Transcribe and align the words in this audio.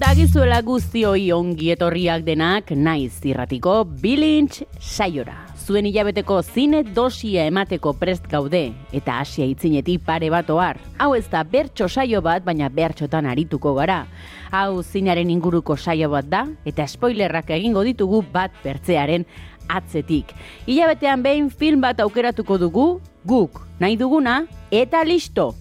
dagizuela 0.00 0.58
guztioi 0.64 1.30
ongi 1.32 1.70
etorriak 1.72 2.24
denak 2.26 2.70
naiz 2.76 3.14
zirratiko 3.22 3.84
bilintx 4.02 4.66
saiora. 4.80 5.36
Zuen 5.56 5.88
hilabeteko 5.88 6.38
zine 6.42 6.82
dosia 6.96 7.46
emateko 7.48 7.94
prest 7.98 8.28
gaude 8.30 8.60
eta 8.92 9.18
asia 9.22 9.46
itzinetik 9.48 10.04
pare 10.06 10.28
bat 10.30 10.50
ohar. 10.52 10.78
Hau 10.98 11.14
ez 11.16 11.24
da 11.32 11.42
bertso 11.44 11.88
saio 11.88 12.20
bat, 12.22 12.44
baina 12.44 12.68
bertxotan 12.68 13.26
arituko 13.26 13.74
gara. 13.78 14.04
Hau 14.52 14.82
zinaren 14.82 15.30
inguruko 15.30 15.76
saio 15.76 16.10
bat 16.12 16.28
da 16.28 16.46
eta 16.64 16.86
spoilerrak 16.86 17.50
egingo 17.56 17.84
ditugu 17.86 18.22
bat 18.32 18.54
bertzearen 18.64 19.26
atzetik. 19.68 20.34
Hilabetean 20.66 21.22
behin 21.22 21.50
film 21.50 21.80
bat 21.80 22.00
aukeratuko 22.00 22.58
dugu, 22.58 22.88
guk 23.24 23.62
nahi 23.80 23.96
duguna 23.96 24.44
eta 24.70 25.04
listo. 25.04 25.54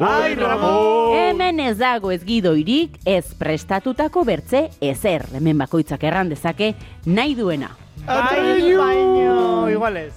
Ai, 0.00 0.34
Ramon! 0.34 1.16
Hemen 1.16 1.60
ez 1.60 1.76
dago 1.78 2.12
ez 2.12 2.22
gidoirik, 2.24 2.98
ez 3.04 3.34
prestatutako 3.38 4.24
bertze 4.24 4.68
ezer. 4.80 5.26
Hemen 5.34 5.58
bakoitzak 5.58 6.04
erran 6.04 6.30
dezake 6.30 6.74
nahi 7.06 7.34
duena. 7.34 7.72
Baino, 8.06 8.78
baino, 8.78 9.70
iguales. 9.70 10.14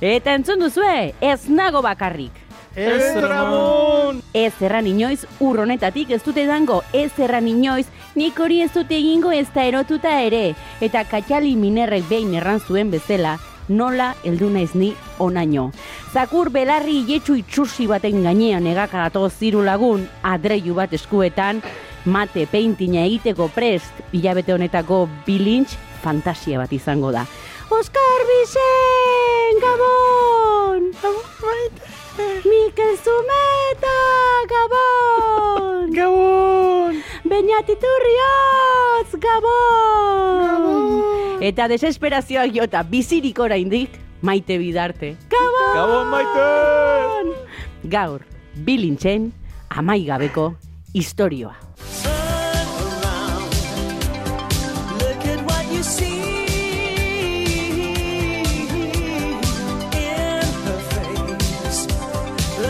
Eta 0.00 0.34
entzun 0.36 0.60
duzue, 0.60 1.14
ez 1.20 1.48
nago 1.48 1.82
bakarrik. 1.82 2.44
Ez, 2.76 3.16
Ramon! 3.16 4.20
Ez 4.36 4.52
erran 4.60 4.86
inoiz, 4.86 5.22
urronetatik 5.40 6.10
ez 6.12 6.20
dute 6.22 6.44
dango, 6.44 6.82
ez 6.92 7.08
erran 7.16 7.48
inoiz, 7.48 7.86
nik 8.14 8.36
hori 8.36 8.60
ez 8.60 8.68
dute 8.74 8.98
egingo 8.98 9.32
ez 9.32 9.46
da 9.54 9.64
erotuta 9.64 10.18
ere. 10.20 10.50
Eta 10.84 11.06
katxali 11.08 11.54
minerrek 11.56 12.04
behin 12.10 12.34
erran 12.36 12.60
zuen 12.60 12.92
bezala, 12.92 13.38
nola 13.68 14.14
heldu 14.24 14.50
naiz 14.50 14.74
ni 14.74 14.92
onaino. 15.18 15.70
Zakur 16.12 16.50
belarri 16.50 17.00
iletsu 17.02 17.36
itxusi 17.40 17.86
baten 17.90 18.22
gainean 18.24 18.66
egakarato 18.66 19.28
ziru 19.30 19.64
lagun, 19.64 20.06
adreiu 20.22 20.74
bat 20.74 20.92
eskuetan, 20.92 21.62
mate 22.06 22.46
peintina 22.50 23.04
egiteko 23.06 23.48
prest, 23.54 23.92
hilabete 24.12 24.54
honetako 24.54 25.06
bilintx 25.26 25.76
fantasia 26.02 26.58
bat 26.62 26.72
izango 26.72 27.12
da. 27.12 27.26
Oskar 27.70 28.26
Bixen, 28.30 29.62
Gabon! 29.64 30.92
Mikel 32.16 32.96
Zumeta, 33.04 33.98
Gabon! 34.48 35.92
Gabon! 35.92 37.02
Beñat 37.24 37.68
Iturrioz, 37.68 39.12
Gabon! 39.20 41.02
Eta 41.44 41.68
desesperazioak 41.68 42.56
jota 42.56 42.82
bizirik 42.88 43.38
oraindik 43.38 43.90
maite 44.22 44.56
bidarte. 44.58 45.16
Gabon! 45.28 45.76
Gabon 45.76 46.06
maite! 46.14 47.36
Gaur, 47.84 48.24
bilintzen 48.64 49.32
amaigabeko 49.68 50.54
istorioa. 50.94 51.65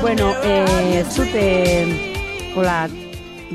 Bueno, 0.06 0.32
eh, 0.44 1.04
zute, 1.10 2.54
hola, 2.54 2.88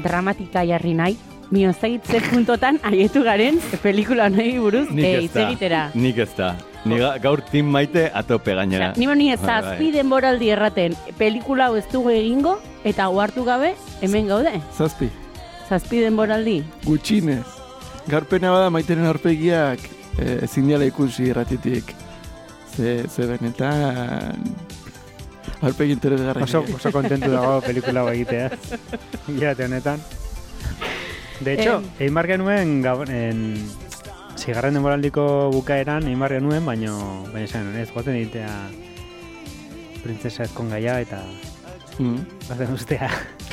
dramatika 0.03 0.65
jarri 0.65 0.93
nahi, 0.93 1.15
Mio 1.49 1.69
ez 1.69 2.23
puntotan 2.29 2.77
aietu 2.83 3.23
garen 3.23 3.57
pelikula 3.81 4.27
nahi 4.29 4.57
buruz 4.59 4.89
eh, 4.97 5.13
ez 5.15 5.21
hitz 5.23 5.33
da. 5.33 5.45
egitera. 5.47 5.79
Nik 5.93 6.17
ez 6.17 6.35
da. 6.35 6.49
Ni 6.83 6.97
ga- 6.99 7.13
gaur 7.23 7.39
tim 7.41 7.69
maite 7.71 8.11
atope 8.13 8.51
gainera. 8.53 8.91
Ni 8.97 9.07
honi 9.07 9.29
Bai, 9.29 9.37
bai. 9.37 9.45
zazpi 9.61 9.91
denboraldi 9.95 10.49
erraten, 10.49 10.97
pelikula 11.17 11.69
hau 11.69 11.77
ez 11.79 11.85
dugu 11.87 12.09
egingo, 12.09 12.57
eta 12.83 13.07
ohartu 13.07 13.45
gabe, 13.47 13.73
hemen 14.01 14.27
gaude. 14.27 14.51
Zazpi, 14.77 15.07
Zazpi 15.69 15.99
denboraldi. 16.03 16.65
gutxinez. 16.83 17.45
Garpena 18.07 18.51
bada 18.51 18.69
maiteren 18.69 19.05
aurpegiak 19.05 19.79
eh, 20.19 20.43
ezin 20.43 20.67
diala 20.67 20.83
ikusi 20.83 21.29
irratitik. 21.31 21.95
Ze, 22.75 23.05
ze 23.07 23.25
benetan... 23.25 24.35
Aurpegi 25.61 25.93
interesgarri. 25.93 26.43
Oso, 26.43 26.63
oso 26.75 26.91
kontentu 26.91 27.29
dago 27.31 27.59
pelikula 27.61 28.01
hau 28.01 28.09
egitea. 28.09 28.49
Hilate 29.27 29.65
honetan. 29.65 29.99
De 31.39 31.53
hecho, 31.53 31.77
Em. 31.77 31.85
egin 31.99 32.13
bar 32.13 32.27
genuen 32.27 32.81
gabon, 32.81 33.09
en, 33.09 33.39
zigarren 34.37 34.73
denboraldiko 34.73 35.49
bukaeran 35.53 36.03
egin 36.09 36.19
bar 36.19 36.33
genuen, 36.33 36.65
baino, 36.65 36.95
baina 37.33 37.45
esan, 37.45 37.75
ez 37.77 37.89
goten 37.93 38.15
egitea 38.15 38.49
printzesa 40.03 40.43
ezkongaia 40.49 40.99
eta 41.01 41.21
Mm. 41.99 42.17
bazen 42.49 42.73
ustea. 42.73 43.09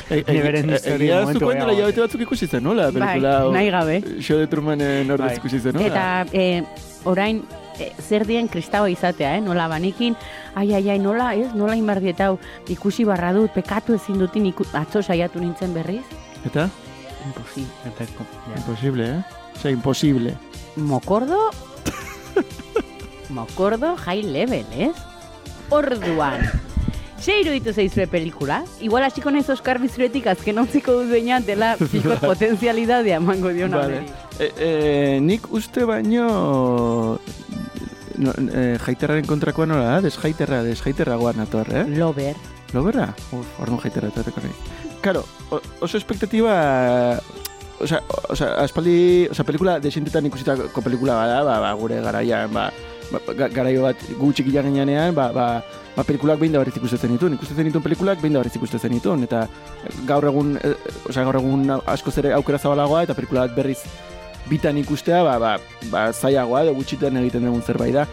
E, 0.09 0.23
Ni 0.27 0.39
beren 0.41 0.69
historia 0.73 1.19
momentu 1.21 1.39
zuko 1.39 1.51
gehiago. 1.51 1.71
hilabete 1.75 2.01
batzuk 2.01 2.21
ikusi 2.21 2.47
zen, 2.47 2.63
nola? 2.63 2.89
Bai, 2.89 3.19
nahi 3.21 3.69
gabe. 3.69 4.01
Show 4.21 4.39
de 4.39 4.47
Trumanen 4.47 5.11
ordez 5.11 5.27
Bai. 5.27 5.37
ikusi 5.37 5.59
zen, 5.59 5.75
nola? 5.75 5.85
Eta 5.87 6.25
eh, 6.33 6.63
orain 7.03 7.43
eh, 7.81 7.91
zer 7.99 8.25
dien 8.27 8.47
kristaua 8.47 8.89
izatea, 8.91 9.35
eh? 9.37 9.41
nola 9.41 9.67
banekin, 9.71 10.15
ai, 10.55 10.73
ai, 10.73 10.83
ai, 10.89 10.99
nola, 10.99 11.33
ez, 11.35 11.49
nola 11.55 11.75
inbardiet 11.79 12.21
hau, 12.25 12.37
ikusi 12.69 13.05
barra 13.07 13.33
dut, 13.33 13.51
pekatu 13.55 13.95
ezin 13.97 14.19
dutin, 14.19 14.45
iku, 14.51 14.67
atzo 14.73 15.03
saiatu 15.03 15.39
nintzen 15.39 15.73
berriz, 15.73 16.05
Eta? 16.45 16.69
imposi. 17.25 17.65
Eta, 17.85 18.05
ja. 18.05 18.55
Imposible, 18.57 19.09
eh? 19.17 19.23
Osea, 19.57 19.71
imposible. 19.71 20.37
Mokordo, 20.75 21.49
mokordo 23.29 23.95
high 24.05 24.23
level, 24.23 24.65
ez? 24.77 24.95
Orduan, 25.69 26.47
Ze 27.19 27.41
iruditu 27.41 27.73
zaizue 27.73 28.07
pelikula? 28.07 28.61
Igual 28.79 29.03
hasiko 29.03 29.31
naiz 29.31 29.49
Oskar 29.51 29.79
Bizuretik 29.81 30.29
azken 30.31 30.61
ontziko 30.61 30.93
dut 31.01 31.09
beina 31.11 31.41
dela 31.43 31.73
pixkot 31.79 32.21
potenzialidadea 32.23 33.19
emango 33.19 33.51
diona. 33.55 33.81
Vale. 33.83 34.05
E, 34.39 34.47
e, 34.55 34.69
nik 35.19 35.49
uste 35.51 35.83
baino... 35.83 37.19
No, 38.19 38.33
e, 38.35 38.77
jaiterraren 38.83 39.25
kontrakoa 39.27 39.65
nola 39.69 39.85
da? 39.95 39.99
Desjaiterra, 40.03 40.61
desjaiterra 40.65 41.15
guan 41.15 41.39
ator, 41.39 41.69
eh? 41.71 41.85
Lover. 41.95 42.35
Loberra? 42.75 43.09
Uf, 43.33 43.47
orduan 43.63 43.79
jaiterra 43.85 44.09
etorreko 44.11 44.41
nahi. 44.43 44.55
Karo, 45.01 45.23
o- 45.55 45.61
oso 45.87 45.97
espektatiba... 45.97 46.55
Osa, 47.79 48.01
osa, 48.27 48.49
aspaldi, 48.59 49.29
osa, 49.31 49.45
pelikula 49.47 49.77
desintetan 49.79 50.25
ikusitako 50.27 50.81
pelikula 50.83 51.13
bada, 51.15 51.37
ba, 51.47 51.61
ba, 51.63 51.69
gure 51.79 52.01
garaian, 52.03 52.51
ba, 52.51 52.65
ba, 53.07 53.21
ga- 53.39 53.47
garaio 53.55 53.85
bat 53.85 54.01
gu 54.19 54.31
txikia 54.35 54.65
ginean, 54.65 55.15
ba, 55.15 55.29
ba, 55.31 55.45
ba, 55.95 56.03
pelikulak 56.03 56.41
behin 56.41 56.51
da 56.51 56.59
berriz 56.59 56.75
ikusten 56.75 57.13
dituen, 57.15 57.37
ikusten 57.39 57.69
dituen 57.69 57.85
pelikulak 57.85 58.19
behin 58.19 58.35
da 58.35 58.41
berriz 58.43 58.57
ikusten 58.59 58.91
dituen, 58.97 59.23
eta 59.23 59.45
gaur 60.09 60.27
egun, 60.27 60.57
e, 60.59 60.73
osea, 61.07 61.23
gaur 61.23 61.39
egun 61.39 61.63
askoz 61.87 62.17
ere 62.19 62.33
aukera 62.35 62.59
zabalagoa, 62.59 63.05
eta 63.07 63.15
pelikula 63.15 63.47
bat 63.47 63.55
berriz 63.55 63.79
bitan 64.49 64.77
ikustea, 64.81 65.23
ba, 65.23 65.37
ba, 65.39 65.53
ba, 65.91 66.09
zaiagoa, 66.11 66.63
edo 66.65 66.75
gutxitan 66.77 67.17
egiten 67.21 67.45
dugun 67.47 67.63
zerbait 67.63 67.93
da. 67.95 68.05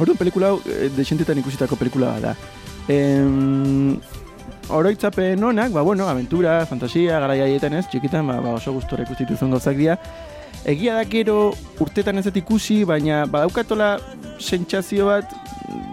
Orduan 0.00 0.18
pelikula 0.18 0.52
hau, 0.52 0.60
e, 0.66 0.88
desentetan 0.96 1.38
ikusitako 1.38 1.78
pelikula 1.78 2.16
da. 2.22 2.34
Em, 2.88 3.96
oroitzapen 4.68 5.44
onak, 5.44 5.72
ba, 5.72 5.82
bueno, 5.86 6.08
aventura, 6.08 6.64
fantasia, 6.66 7.20
garaia 7.20 7.46
haietan 7.48 7.76
ez, 7.78 7.86
txikitan, 7.92 8.26
ba, 8.26 8.40
ba 8.42 8.56
oso 8.58 8.72
gustora 8.74 9.06
ikusi 9.06 9.26
dituzun 9.26 9.54
gauzak 9.54 9.78
dira. 9.78 9.98
Egia 10.64 10.94
da 10.96 11.04
gero 11.04 11.52
urtetan 11.80 12.18
ez 12.18 12.26
ikusi, 12.26 12.84
baina 12.88 13.24
badaukatola 13.28 13.98
sentsazio 14.40 15.10
bat 15.10 15.32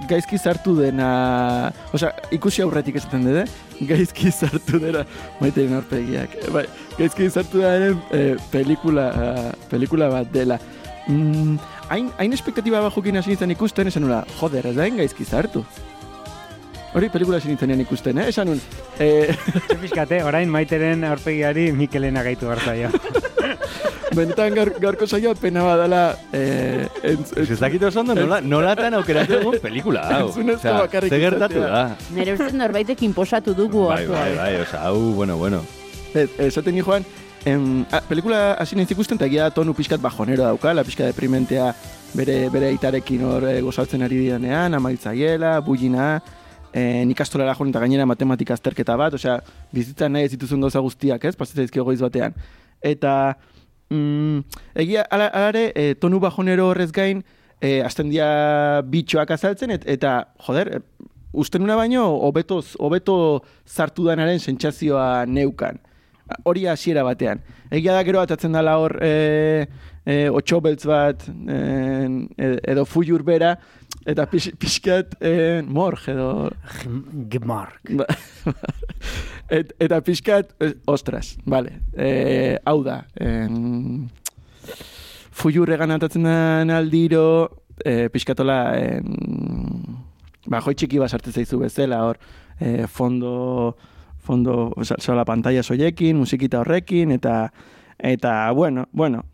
gaizki 0.08 0.38
sartu 0.40 0.76
dena, 0.78 1.72
osea, 1.96 2.12
ikusi 2.36 2.64
aurretik 2.64 2.98
esaten 3.00 3.26
dut, 3.28 3.42
eh? 3.44 3.86
gaizki 3.88 4.32
sartu 4.32 4.80
dena 4.80 5.04
maiteren 5.42 5.76
aurpegiak. 5.80 6.38
Bai, 6.56 6.66
gaizki 6.98 7.30
sartu 7.30 7.64
dena 7.64 7.92
eh, 8.16 8.36
pelikula, 8.52 9.08
eh, 9.12 9.52
pelikula 9.72 10.10
bat 10.12 10.32
dela. 10.32 10.60
Mm, 11.08 11.58
hain, 11.90 12.12
hain 12.20 12.36
espektatiba 12.36 12.84
bajukin 12.88 13.20
hasi 13.20 13.34
nintzen 13.34 13.56
ikusten, 13.56 13.92
esan 13.92 14.08
nula, 14.08 14.24
joder, 14.40 14.72
ez 14.72 14.76
da 14.78 14.88
gaizki 15.02 15.28
sartu. 15.28 15.66
Hori 16.92 17.08
pelikula 17.12 17.40
nintzenean 17.44 17.84
ikusten, 17.86 18.20
eh? 18.20 18.28
Esan 18.32 18.52
nun, 18.52 18.64
eh, 19.00 20.24
orain 20.26 20.50
maiteren 20.52 21.04
aurpegiari 21.08 21.72
Mikelena 21.72 22.24
gaitu 22.24 22.52
gartzaio. 22.52 22.92
benetan 24.16 24.56
gaur, 24.56 24.72
gaurko 24.82 25.08
saioa 25.08 25.36
pena 25.40 25.64
badala 25.66 26.02
eh, 26.36 26.88
entz, 27.04 27.32
Ez 27.38 27.60
dakit 27.60 27.84
oso 27.88 28.02
ondo 28.02 28.16
nola, 28.16 28.42
nolatan 28.42 28.98
aukeratu 29.00 29.40
dugun 29.40 29.60
pelikula, 29.64 30.04
hau. 30.10 30.28
Entzunezko 30.28 30.74
bakarrik 30.84 31.14
ze 31.14 31.20
gertatu 31.20 31.60
izatea. 31.60 31.72
da. 31.72 32.16
Nere 32.18 32.36
ustez 32.36 32.54
norbaitek 32.58 33.04
inposatu 33.08 33.56
dugu. 33.56 33.88
Bai, 33.88 34.06
bai, 34.08 34.36
bai, 34.36 34.54
oza, 34.62 34.84
hau, 34.88 35.14
bueno, 35.16 35.38
bueno. 35.38 35.62
Ez, 36.14 36.30
esaten 36.48 36.76
ni 36.76 36.84
joan, 36.84 37.06
em, 37.46 37.86
a, 37.92 38.02
pelikula 38.08 38.42
hasi 38.60 38.76
nahi 38.76 38.90
ikusten 38.92 39.20
eta 39.20 39.30
egia 39.30 39.48
da 39.48 39.56
tonu 39.56 39.74
pixkat 39.78 40.02
bajonero 40.04 40.44
daukala, 40.44 40.84
pixka 40.84 41.08
deprimentea 41.08 41.72
bere, 42.14 42.50
bere 42.52 42.72
aitarekin 42.74 43.24
hor 43.24 43.48
e, 43.48 43.60
gozaltzen 43.64 44.04
ari 44.04 44.26
dianean, 44.26 44.76
amaitzaiela, 44.76 45.60
bullina, 45.66 46.18
e, 46.74 47.06
ikastolara 47.16 47.56
joan 47.56 47.72
eta 47.72 47.80
gainera 47.84 48.06
matematika 48.10 48.56
azterketa 48.58 48.98
bat, 49.00 49.16
osea, 49.16 49.40
bizitzan 49.72 50.14
nahi 50.18 50.28
ez 50.28 50.36
dituzun 50.36 50.68
gauza 50.68 50.84
guztiak, 50.84 51.24
ez, 51.26 51.36
pasatzen 51.40 51.64
zaizkio 51.64 51.88
goiz 51.88 52.02
batean. 52.04 52.36
Eta, 52.82 53.38
mm, 53.92 54.64
egia, 54.84 55.06
ala, 55.12 55.28
alare, 55.28 55.68
e, 55.76 55.94
tonu 56.00 56.20
bajonero 56.24 56.70
horrez 56.72 56.90
gain, 56.96 57.24
e, 57.62 57.82
azten 57.86 58.10
dira 58.10 58.82
bitxoak 58.88 59.36
azaltzen, 59.36 59.76
et, 59.76 59.86
eta, 59.86 60.16
joder, 60.48 60.78
e, 60.80 61.10
uste 61.34 61.60
nuna 61.60 61.78
baino, 61.80 62.08
hobeto, 62.28 62.62
hobeto 62.80 63.16
zartu 63.68 64.08
danaren 64.10 64.40
sentsazioa 64.40 65.26
neukan. 65.28 65.80
Hori 66.48 66.66
hasiera 66.72 67.04
batean. 67.04 67.42
Egia 67.72 67.94
da 67.96 68.04
gero 68.08 68.22
atatzen 68.22 68.56
dela 68.56 68.78
hor 68.80 68.96
e, 69.04 69.68
e, 70.06 70.16
otxo 70.32 70.62
beltz 70.64 70.86
bat 70.88 71.26
e, 71.28 71.58
edo 72.72 72.86
fujur 72.88 73.24
bera 73.28 73.58
eta 74.06 74.26
pix, 74.30 74.50
pixkat 74.60 75.16
e, 75.22 75.62
morg 75.66 76.08
edo 76.12 76.50
Gmark. 77.32 77.92
Et, 79.52 79.74
eta 79.84 80.00
pixkat, 80.06 80.54
eh, 80.64 80.74
ostras, 80.88 81.36
vale. 81.46 81.82
E, 81.92 82.58
hau 82.66 82.80
da, 82.86 83.02
en, 83.20 84.08
fujur 85.36 85.70
egan 85.76 85.92
atatzen 85.92 86.24
den 86.24 86.72
aldiro, 86.72 87.26
e, 87.84 88.08
pixkatola, 88.14 88.60
en, 88.80 90.00
ba, 90.48 90.62
joi 90.64 90.76
txiki 90.80 91.02
bat 91.02 91.12
sartzen 91.12 91.36
zaizu 91.36 91.60
bezala, 91.66 92.00
hor, 92.08 92.22
e, 92.60 92.88
fondo, 92.88 93.76
fondo, 94.24 94.72
oza, 94.80 94.96
sola 95.04 95.28
pantalla 95.28 95.66
soiekin, 95.68 96.16
musikita 96.16 96.62
horrekin, 96.62 97.12
eta, 97.18 97.52
eta, 98.00 98.38
bueno, 98.56 98.88
bueno, 98.94 99.26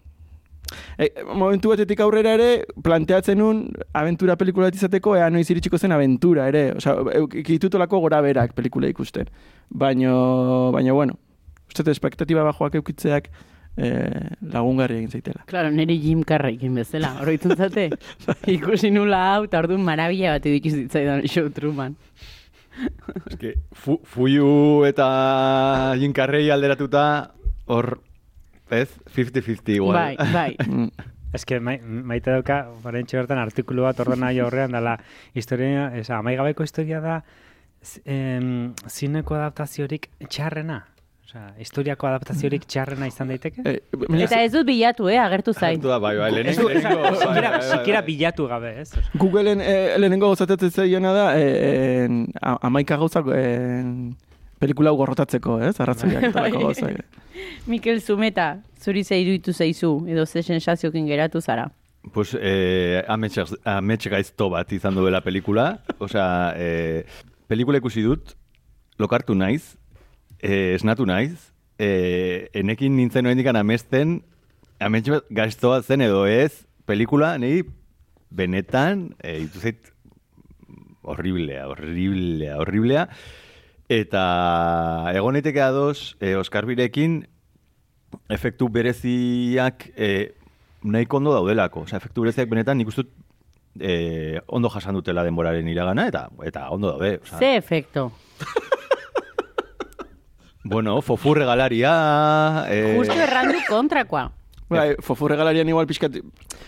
E, 0.98 1.10
momentu 1.28 1.72
batetik 1.74 2.02
aurrera 2.04 2.34
ere, 2.38 2.50
planteatzen 2.84 3.40
nun 3.42 3.66
aventura 3.98 4.38
pelikula 4.40 4.72
izateko, 4.74 5.16
ea 5.18 5.30
noiz 5.34 5.48
iritsiko 5.50 5.78
zen 5.78 5.96
aventura 5.96 6.48
ere. 6.52 6.72
Osa, 6.78 6.96
ditutolako 7.48 8.02
gora 8.08 8.22
berak 8.26 8.56
pelikula 8.58 8.90
ikusten. 8.92 9.30
Baino, 9.70 10.72
baino, 10.76 10.96
bueno, 10.96 11.20
uste 11.68 11.92
espektatiba 11.92 12.44
bajoak 12.48 12.80
eukitzeak 12.80 13.30
eh, 13.78 14.30
lagungarri 14.54 14.98
egin 15.02 15.12
zaitela. 15.12 15.44
Claro, 15.50 15.72
nire 15.72 15.98
Jim 16.02 16.24
Carreykin 16.28 16.76
bezala, 16.78 17.14
oroitzen 17.22 17.56
zate. 17.58 17.90
Ikusi 18.58 18.92
nula 18.94 19.22
hau, 19.34 19.46
eta 19.48 19.62
orduan 19.64 19.86
marabila 19.86 20.36
bat 20.38 20.50
idikiz 20.50 20.74
zitzaidan 20.76 21.26
show 21.30 21.48
Truman. 21.54 21.96
Eske, 23.26 23.56
fu, 23.74 23.98
fuiu 24.06 24.50
eta 24.86 25.08
Jim 26.02 26.14
Carrey 26.18 26.52
alderatuta, 26.54 27.06
hor, 27.74 27.98
ez, 28.72 28.90
50-50 29.16 29.70
igual. 29.76 29.96
Bai, 29.96 30.16
bai. 30.34 30.56
Mm. 30.68 30.90
Ez 31.34 31.44
que 31.46 31.60
mai, 31.60 31.78
maite 31.84 32.32
dauka, 32.32 32.70
barentxe 32.82 33.18
bertan 33.20 33.38
artikulu 33.38 33.84
bat 33.84 34.00
ordena 34.00 34.30
jo 34.34 34.46
horrean, 34.48 34.72
dela 34.72 34.94
historia, 35.36 35.90
esa, 36.00 36.18
amaigabeko 36.22 36.64
historia 36.64 37.02
da, 37.04 37.18
em, 38.06 38.74
zineko 38.88 39.36
adaptaziorik 39.36 40.08
txarrena. 40.30 40.86
Osea, 41.28 41.50
historiako 41.60 42.08
adaptaziorik 42.08 42.64
txarrena 42.66 43.10
izan 43.12 43.28
daiteke? 43.28 43.62
Eh, 43.68 43.82
baina 44.08 44.24
Eta 44.24 44.40
ez 44.46 44.54
dut 44.54 44.66
bilatu, 44.66 45.10
eh, 45.12 45.18
agertu 45.20 45.52
zain. 45.54 45.76
Hartu 45.76 45.92
da, 45.92 45.98
bai, 46.00 46.14
bai, 46.18 46.32
lehenengo, 46.32 46.70
bai, 46.70 46.78
Sikera, 46.80 46.96
bai, 46.96 47.42
bai, 47.52 47.62
sikera 47.74 48.00
bai. 48.02 48.06
bilatu 48.08 48.48
gabe, 48.48 48.72
ez? 48.86 48.94
Googleen 49.20 49.60
eh, 49.62 49.98
lehenengo 50.00 50.30
gozatetzen 50.32 50.72
zeiona 50.72 51.12
da, 51.12 51.26
eh, 51.38 52.06
en, 52.06 52.24
a- 52.42 52.56
amaika 52.72 52.96
gauzak 53.04 53.28
eh, 53.36 53.84
pelikula 54.60 54.92
gorrotatzeko, 54.92 55.60
ez? 55.64 55.76
Arrazoiak 55.84 56.30
eta 56.30 56.46
lako 56.46 56.62
Bai. 56.62 56.64
gauzak. 56.68 57.24
Mikel 57.72 58.02
Zumeta, 58.02 58.48
zuri 58.82 59.04
ze 59.04 59.20
iruditu 59.22 59.54
zaizu, 59.54 59.92
edo 60.10 60.26
ze 60.26 60.44
sensaziokin 60.44 61.08
geratu 61.08 61.42
zara. 61.42 61.70
Pues, 62.14 62.36
eh, 62.40 63.04
amets, 63.08 63.38
amets 63.66 64.08
gaizto 64.08 64.50
bat 64.50 64.72
izan 64.72 64.96
duela 64.96 65.22
pelikula. 65.22 65.82
Osea, 66.00 66.54
eh, 66.56 67.04
pelikula 67.48 67.82
ikusi 67.82 68.02
dut, 68.06 68.36
lokartu 68.98 69.36
naiz, 69.36 69.76
eh, 70.40 70.76
esnatu 70.76 71.06
naiz, 71.06 71.52
eh, 71.78 72.50
enekin 72.54 72.96
nintzen 72.96 73.26
oraindik 73.26 73.48
amesten, 73.48 74.22
amets 74.80 75.10
bat 75.10 75.26
gaiztoa 75.30 75.82
zen 75.82 76.02
edo 76.02 76.26
ez, 76.26 76.66
pelikula, 76.86 77.38
nahi, 77.38 77.64
benetan, 78.30 79.16
eh, 79.24 79.42
ituzeit, 79.44 79.94
horriblea, 81.08 81.68
horriblea, 81.68 82.58
horriblea, 82.58 83.08
eta 83.90 85.12
egoneteke 85.16 85.62
ados, 85.62 86.18
eh, 86.20 86.36
Oskar 86.36 86.66
Birekin, 86.66 87.28
efektu 88.30 88.70
bereziak 88.70 89.90
eh, 89.96 90.36
nahiko 90.84 91.18
ondo 91.18 91.34
daudelako. 91.34 91.86
Osea, 91.88 91.98
efektu 92.02 92.26
bereziak 92.26 92.50
benetan 92.50 92.78
nik 92.78 92.92
uste 92.92 93.06
dut 93.08 93.14
eh, 93.80 94.42
ondo 94.48 94.70
jasan 94.74 94.96
dutela 94.98 95.24
denboraren 95.24 95.68
iragana, 95.68 96.08
eta 96.08 96.28
eta 96.46 96.70
ondo 96.70 96.92
daude. 96.96 97.20
Osea, 97.24 97.40
Ze 97.40 97.56
efekto. 97.58 98.12
Bueno, 100.68 101.02
fofurre 101.02 101.46
galaria... 101.46 102.66
Eh, 102.68 102.96
Justo 102.98 103.14
errandu 103.16 103.62
kontrakoa. 103.70 104.26
Bai, 104.68 104.98
fofurre 105.00 105.38
galarian 105.40 105.70
igual 105.70 105.88
pixkat... 105.88 106.18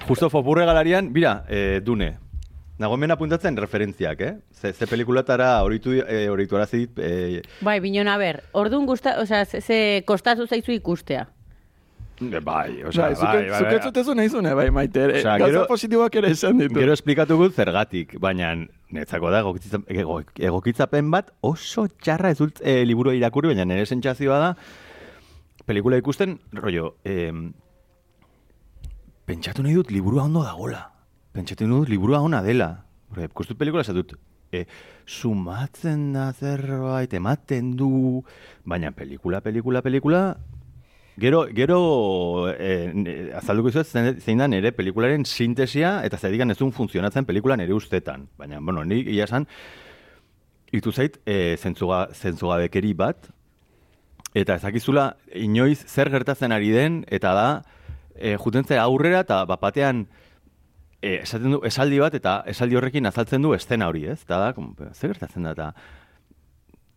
Justo 0.08 0.30
fofurre 0.32 0.64
galarian, 0.64 1.12
bira, 1.12 1.44
eh, 1.50 1.82
dune. 1.84 2.14
Nago 2.80 2.96
hemen 2.96 3.12
apuntatzen 3.12 3.58
referentziak, 3.60 4.22
eh? 4.24 4.36
Ze, 4.56 4.72
ze 4.74 4.88
pelikulatara 4.88 5.50
horitu, 5.66 5.92
eh, 6.00 6.30
horitu 6.32 6.56
arazit, 6.56 6.98
eh, 7.04 7.42
Bai, 7.62 7.80
binona 7.84 8.14
ber, 8.18 8.44
orduan 8.56 8.86
gusta, 8.88 9.18
osea, 9.20 9.44
ze, 9.46 9.60
ze 9.62 9.80
kostatu 10.08 10.48
zaizu 10.48 10.72
ikustea. 10.72 11.26
bai, 12.44 12.84
osea, 12.84 13.10
Bai, 13.10 13.16
bai, 13.16 13.26
bai, 13.26 13.50
bai, 13.50 13.60
zuketzutezu 13.60 14.14
nahi 14.16 14.30
zune, 14.30 14.54
bai, 14.54 14.70
maite, 14.72 15.00
ere. 15.04 15.20
Osea, 15.20 15.38
Gauza 15.38 15.52
gero- 15.54 15.68
positiboak 15.68 16.16
ere 16.16 16.32
esan 16.32 16.58
ditu. 16.60 16.80
Gero 16.80 16.94
esplikatuko 16.94 17.50
zergatik, 17.50 18.16
baina 18.20 18.54
netzako 18.92 19.30
da 19.32 19.42
egokitza- 19.44 19.84
ego- 19.88 20.24
egokitzapen 20.38 21.12
bat 21.12 21.32
oso 21.42 21.88
txarra 21.88 22.32
ez 22.32 22.38
dut 22.38 22.60
e, 22.64 22.86
liburua 22.86 23.14
irakurri, 23.16 23.48
baina 23.54 23.66
nire 23.66 23.86
sentsazioa 23.86 24.40
da 24.40 24.56
pelikula 25.66 25.98
ikusten, 25.98 26.40
rollo, 26.54 26.96
eh, 27.04 27.32
pentsatu 29.26 29.64
nahi 29.64 29.74
dut 29.76 29.92
liburua 29.92 30.24
ondo 30.24 30.44
dagola. 30.44 30.86
Pentsatu 31.34 31.68
nahi 31.68 31.84
dut 31.84 31.92
liburua 31.94 32.22
ona 32.26 32.42
dela. 32.46 32.70
Ikustut 33.18 33.58
pelikula 33.58 33.84
esan 33.86 33.98
dut, 34.00 34.16
e, 34.52 34.66
sumatzen 35.06 36.14
da 36.14 36.30
zerbait, 36.34 37.14
ematen 37.14 37.76
du, 37.78 38.22
baina 38.66 38.92
pelikula, 38.92 39.42
pelikula, 39.42 39.82
pelikula, 39.86 40.24
Gero, 41.20 41.42
gero 41.52 42.48
eh, 42.48 42.94
ne- 42.96 43.34
azalduko 43.36 43.74
izuet 43.74 43.90
zein, 44.24 44.40
da 44.40 44.46
nire 44.48 44.72
pelikularen 44.72 45.26
sintesia 45.28 45.98
eta 46.08 46.16
zedikan 46.16 46.54
ez 46.54 46.56
duen 46.62 46.72
funtzionatzen 46.72 47.26
pelikula 47.28 47.58
nire 47.60 47.76
ustetan. 47.76 48.30
Baina, 48.40 48.62
bueno, 48.64 48.86
nik 48.88 49.10
ia 49.12 49.26
esan, 49.28 49.44
itu 50.72 50.94
zait, 50.94 51.18
e, 51.28 51.58
zentzuga, 51.58 52.06
zentzugabekeri 52.14 52.94
bat, 52.94 53.28
eta 54.38 54.56
ezakizula 54.62 55.10
inoiz 55.36 55.82
zer 55.90 56.12
gertatzen 56.14 56.56
ari 56.56 56.72
den, 56.72 57.04
eta 57.12 57.34
da, 57.36 57.50
e, 58.16 58.38
aurrera, 58.80 59.20
eta 59.20 59.44
bapatean, 59.44 60.08
e, 61.02 61.16
esaten 61.24 61.56
du, 61.56 61.62
esaldi 61.68 62.00
bat, 62.02 62.16
eta 62.18 62.40
esaldi 62.50 62.78
horrekin 62.80 63.10
azaltzen 63.10 63.46
du 63.46 63.54
estena 63.56 63.90
hori, 63.92 64.06
ez? 64.12 64.22
Eta 64.26 64.40
da, 64.42 64.52
zer 64.94 65.14
gertatzen 65.14 65.48
da, 65.48 65.56
eta 65.56 65.70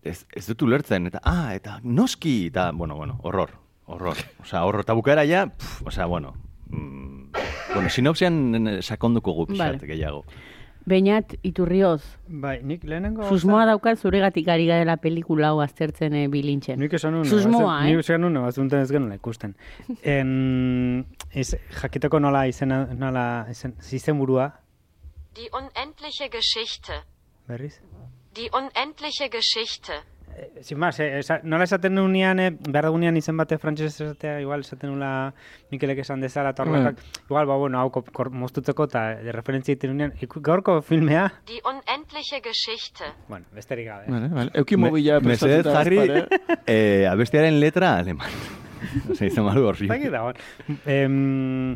ez, 0.03 0.23
ez 0.35 0.47
dut 0.51 0.67
ulertzen, 0.67 1.09
eta, 1.13 1.23
ah, 1.25 1.53
eta 1.55 1.79
noski, 1.85 2.49
eta, 2.51 2.71
bueno, 2.77 2.97
bueno, 2.99 3.19
horror, 3.23 3.55
horror. 3.87 4.19
Osea, 4.43 4.65
horror, 4.67 4.87
eta 4.87 4.97
bukaera 4.99 5.27
ja, 5.29 5.47
pff, 5.51 5.87
osea, 5.87 6.07
bueno, 6.11 6.35
mm, 6.71 7.45
bueno, 7.75 7.91
sinopsian 7.91 8.67
eh, 8.67 8.81
sakonduko 8.83 9.35
gu 9.39 9.47
pixat 9.53 9.79
Vale. 9.79 9.93
gehiago. 9.95 10.25
Beinat, 10.87 11.37
iturrioz, 11.47 12.03
Bai, 12.27 12.57
nik 12.67 12.83
lehenengo... 12.85 13.29
susmoa 13.29 13.65
daukat 13.69 14.01
zuregatik 14.03 14.49
ari 14.51 14.67
garela 14.67 14.97
pelikula 14.99 15.53
hau 15.53 15.61
aztertzen 15.63 16.15
e, 16.19 16.25
bilintxen. 16.29 16.79
Nik 16.83 16.93
esan 16.99 17.15
nuen. 17.15 17.29
Susmoa, 17.31 17.77
eh? 17.85 17.93
Nik 17.93 18.03
esan 18.03 18.21
nuen, 18.25 18.41
bazunten 18.43 18.83
ez 18.83 18.91
genuen 18.91 19.13
ikusten. 19.15 19.55
En, 20.17 21.07
iz, 21.35 21.55
jakiteko 21.83 22.19
nola 22.19 22.47
izena, 22.51 22.85
nola 22.99 23.47
izen, 23.51 23.77
izenburua, 23.93 24.51
Die 25.37 25.49
unendliche 25.57 26.29
Geschichte. 26.29 26.93
berriz? 27.49 27.79
Die 28.37 28.51
unendliche 28.53 29.31
Geschichte. 29.31 29.93
Sin 30.63 30.79
más, 30.79 30.99
eh, 31.01 31.19
esa, 31.19 31.41
nola 31.43 31.65
esaten 31.65 31.95
nunean, 31.95 32.39
eh, 32.41 32.51
behar 32.69 32.87
dugunean 32.87 33.17
izen 33.17 33.37
bate 33.37 33.59
frantxez 33.59 34.01
esatea, 34.01 34.41
igual 34.41 34.61
esaten 34.61 34.91
nula 34.93 35.35
Mikelek 35.71 35.99
esan 36.05 36.21
dezala, 36.23 36.51
eta 36.55 36.63
horrelak, 36.63 36.99
igual, 37.29 37.47
ba, 37.47 37.57
bueno, 37.57 37.81
hau 37.81 37.91
kor- 37.91 38.31
moztutzeko, 38.31 38.85
eta 38.85 39.17
de 39.23 39.33
referentzia 39.33 39.73
egiten 39.75 39.91
nunean, 39.93 40.13
gaurko 40.41 40.81
filmea, 40.83 41.27
Die 41.47 41.61
unendliche 41.65 42.41
Geschichte. 42.43 43.05
bueno, 43.29 43.47
besterik 43.53 43.87
gabe. 43.89 44.05
Vale, 44.09 44.29
vale. 44.29 44.51
Euki 44.55 44.77
mobila 44.77 45.21
prestatuta 45.21 45.75
jarri 45.83 45.99
eh, 46.67 47.07
abestiaren 47.11 47.59
letra 47.61 47.99
aleman. 47.99 48.31
Ose, 49.11 49.27
izan 49.27 49.45
malu 49.45 49.67
horri. 49.69 49.89
Zaki 49.89 50.09
dago. 50.11 50.33
Em, 50.87 51.75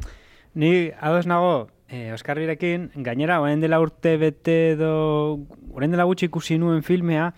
ni 0.55 0.91
ados 1.01 1.27
nago 1.27 1.69
eh, 1.89 2.13
Oskar 2.13 2.39
Birekin, 2.39 2.91
gainera, 2.97 3.41
orain 3.41 3.61
dela 3.61 3.79
urte 3.81 4.17
bete 4.17 4.73
edo, 4.73 5.39
orain 5.73 5.91
dela 5.93 6.05
gutxi 6.09 6.27
ikusi 6.27 6.59
nuen 6.59 6.83
filmea, 6.83 7.33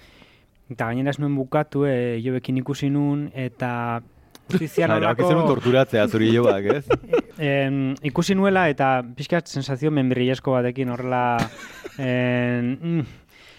eta 0.69 0.91
gainera 0.91 1.15
ez 1.15 1.19
nuen 1.19 1.35
bukatu, 1.37 1.87
eh, 1.89 2.21
jobekin 2.25 2.61
ikusi 2.61 2.91
nuen, 2.93 3.29
eta 3.35 4.03
justizia 4.51 4.89
que 5.17 5.25
zenun 5.25 5.47
torturatzea 5.47 6.09
zuri 6.09 6.33
jobak, 6.35 6.65
ez? 6.65 6.85
em, 7.51 7.95
ikusi 8.03 8.35
nuela 8.35 8.69
eta 8.69 9.03
pixkat 9.17 9.49
sensazio 9.49 9.91
membriliesko 9.91 10.53
batekin 10.57 10.93
horrela 10.95 11.39
en, 11.99 12.73
mm. 12.77 13.05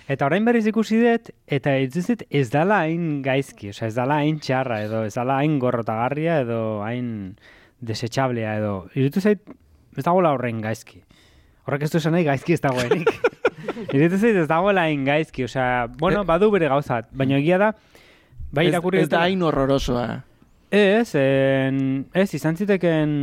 eta 0.09 0.27
orain 0.27 0.45
berriz 0.45 0.65
ikusi 0.69 0.99
dut 1.01 1.31
eta 1.47 1.77
itzizit 1.83 2.25
ez 2.29 2.49
dala 2.53 2.83
hain 2.85 3.21
gaizki, 3.25 3.71
osea 3.73 3.89
ez 3.91 3.95
dala 3.97 4.21
hain 4.23 4.39
txarra 4.39 4.83
edo 4.87 5.05
ez 5.07 5.13
dala 5.15 5.39
hain 5.41 5.59
gorrotagarria 5.61 6.41
edo 6.45 6.81
hain 6.85 7.35
desechablea 7.79 8.57
edo 8.59 8.73
irutu 8.95 9.21
zait 9.21 9.43
ez 9.97 10.05
dagoela 10.05 10.33
horrein 10.35 10.61
gaizki. 10.61 11.03
Horrek 11.67 11.85
ez 11.85 11.91
du 11.93 11.99
esan 11.99 12.15
nahi 12.15 12.25
gaizki 12.25 12.55
ez 12.55 12.63
dagoenik. 12.63 13.11
irutu 13.93 14.17
zait 14.17 14.35
ez 14.35 14.47
dagoela 14.49 14.81
hain 14.87 15.05
gaizki, 15.05 15.43
osea, 15.45 15.87
bueno, 15.99 16.23
badu 16.25 16.49
bere 16.51 16.67
gauzat, 16.71 17.07
baina 17.11 17.37
egia 17.37 17.57
da, 17.61 17.71
bai 18.51 18.65
Ez, 18.67 18.73
irakurri 18.73 18.99
ez 19.03 19.07
da 19.09 19.17
dutela- 19.17 19.27
hain 19.27 19.41
horrorosoa. 19.47 20.07
Ez, 20.71 21.15
en, 21.17 22.05
ez, 22.13 22.27
izan 22.37 22.55
ziteken 22.57 23.13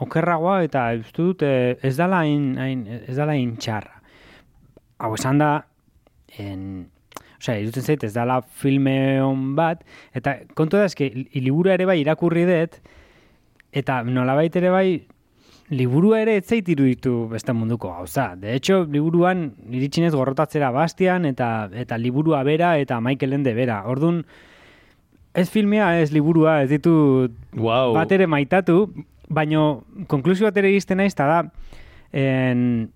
okerragoa 0.00 0.62
eta 0.64 0.86
uste 1.00 1.22
dut 1.22 1.42
eh, 1.44 1.76
ez 1.84 1.94
dala 1.98 2.22
hain, 2.24 2.54
hain, 2.56 2.86
ez 3.06 3.16
dala 3.18 3.32
hain 3.36 3.56
txarra. 3.60 3.98
Hau 5.00 5.12
esan 5.16 5.38
da, 5.40 5.50
en, 6.40 6.86
osea, 7.40 7.58
irutzen 7.60 7.84
zait 7.84 8.04
ez 8.04 8.12
dala 8.16 8.40
filme 8.42 8.94
on 9.24 9.54
bat, 9.56 9.84
eta 10.16 10.38
kontu 10.56 10.76
da 10.80 10.86
eske, 10.88 11.10
li- 11.14 11.40
liburua 11.44 11.74
ere 11.76 11.86
bai 11.88 11.98
irakurri 12.00 12.46
dut, 12.48 12.80
eta 13.72 14.00
nolabait 14.04 14.56
ere 14.56 14.70
bai, 14.72 14.88
liburua 15.70 16.20
ere 16.24 16.36
ez 16.40 16.44
zait 16.50 16.68
iruditu 16.68 17.28
beste 17.30 17.54
munduko 17.54 17.92
gauza. 17.94 18.34
De 18.36 18.54
hecho, 18.56 18.82
liburuan 18.90 19.52
iritsinez 19.70 20.12
gorrotatzera 20.14 20.72
bastian, 20.74 21.24
eta, 21.30 21.70
eta 21.72 21.98
liburua 21.98 22.42
bera, 22.46 22.76
eta 22.78 23.00
Michael 23.00 23.38
Ende 23.38 23.54
bera. 23.54 23.84
Ordun 23.86 24.24
ez 25.34 25.48
filmea, 25.50 26.00
ez 26.00 26.10
liburua, 26.12 26.62
ez 26.64 26.70
ditut 26.70 27.36
Wow. 27.54 27.94
bat 27.94 28.10
ere 28.12 28.26
maitatu, 28.26 28.88
baino 29.28 29.84
konklusio 30.10 30.48
bat 30.48 30.56
ere 30.58 30.72
izten 30.74 30.98
naiz, 30.98 31.14
da, 31.14 31.44
en, 32.12 32.90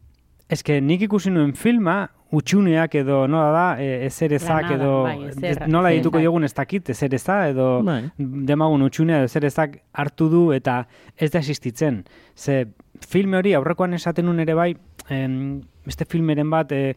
eske 0.50 0.80
nik 0.82 1.06
ikusi 1.06 1.30
nuen 1.30 1.54
filma, 1.54 2.08
utxuneak 2.34 2.94
edo 2.98 3.24
nola 3.30 3.50
da, 3.54 3.64
e, 3.82 4.06
ezerezak 4.06 4.68
Granada, 4.68 4.74
edo 4.74 5.02
bai, 5.04 5.18
ezer- 5.30 5.68
nola 5.70 5.90
dituko 5.94 6.16
bai. 6.18 6.22
diogun 6.26 6.44
ez 6.44 6.52
dakit, 6.54 6.90
ezereza 6.90 7.48
edo 7.48 7.82
Bai. 7.86 8.10
demagun 8.18 8.82
utxunea 8.82 9.18
edo 9.22 9.30
ezerezak 9.30 9.78
hartu 9.92 10.28
du 10.32 10.52
eta 10.52 10.86
ez 11.16 11.30
da 11.30 11.38
existitzen. 11.38 12.04
Ze 12.36 12.66
filme 13.06 13.36
hori 13.38 13.54
aurrekoan 13.54 13.94
esaten 13.94 14.26
nun 14.26 14.40
ere 14.40 14.54
bai, 14.54 14.74
em, 15.08 15.60
beste 15.86 16.04
filmeren 16.04 16.50
bat, 16.50 16.72
e, 16.72 16.96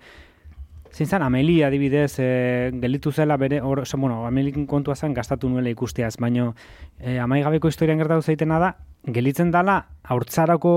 zein 0.92 1.08
zen, 1.10 1.22
Ameli 1.22 1.62
adibidez, 1.64 2.16
e, 2.20 2.72
gelitu 2.82 3.12
zela 3.12 3.38
bere, 3.38 3.62
or, 3.62 3.80
oso, 3.80 3.98
bueno, 3.98 4.26
Amelikin 4.26 4.66
kontua 4.66 4.96
zen 4.96 5.14
gastatu 5.14 5.50
nuela 5.50 5.70
ikusteaz, 5.70 6.16
baino 6.18 6.56
e, 7.00 7.20
amaigabeko 7.20 7.68
historian 7.68 7.98
gertatu 8.00 8.22
zaitena 8.24 8.58
da, 8.60 8.76
gelitzen 9.06 9.52
dala 9.52 9.86
haurtzarako 10.08 10.74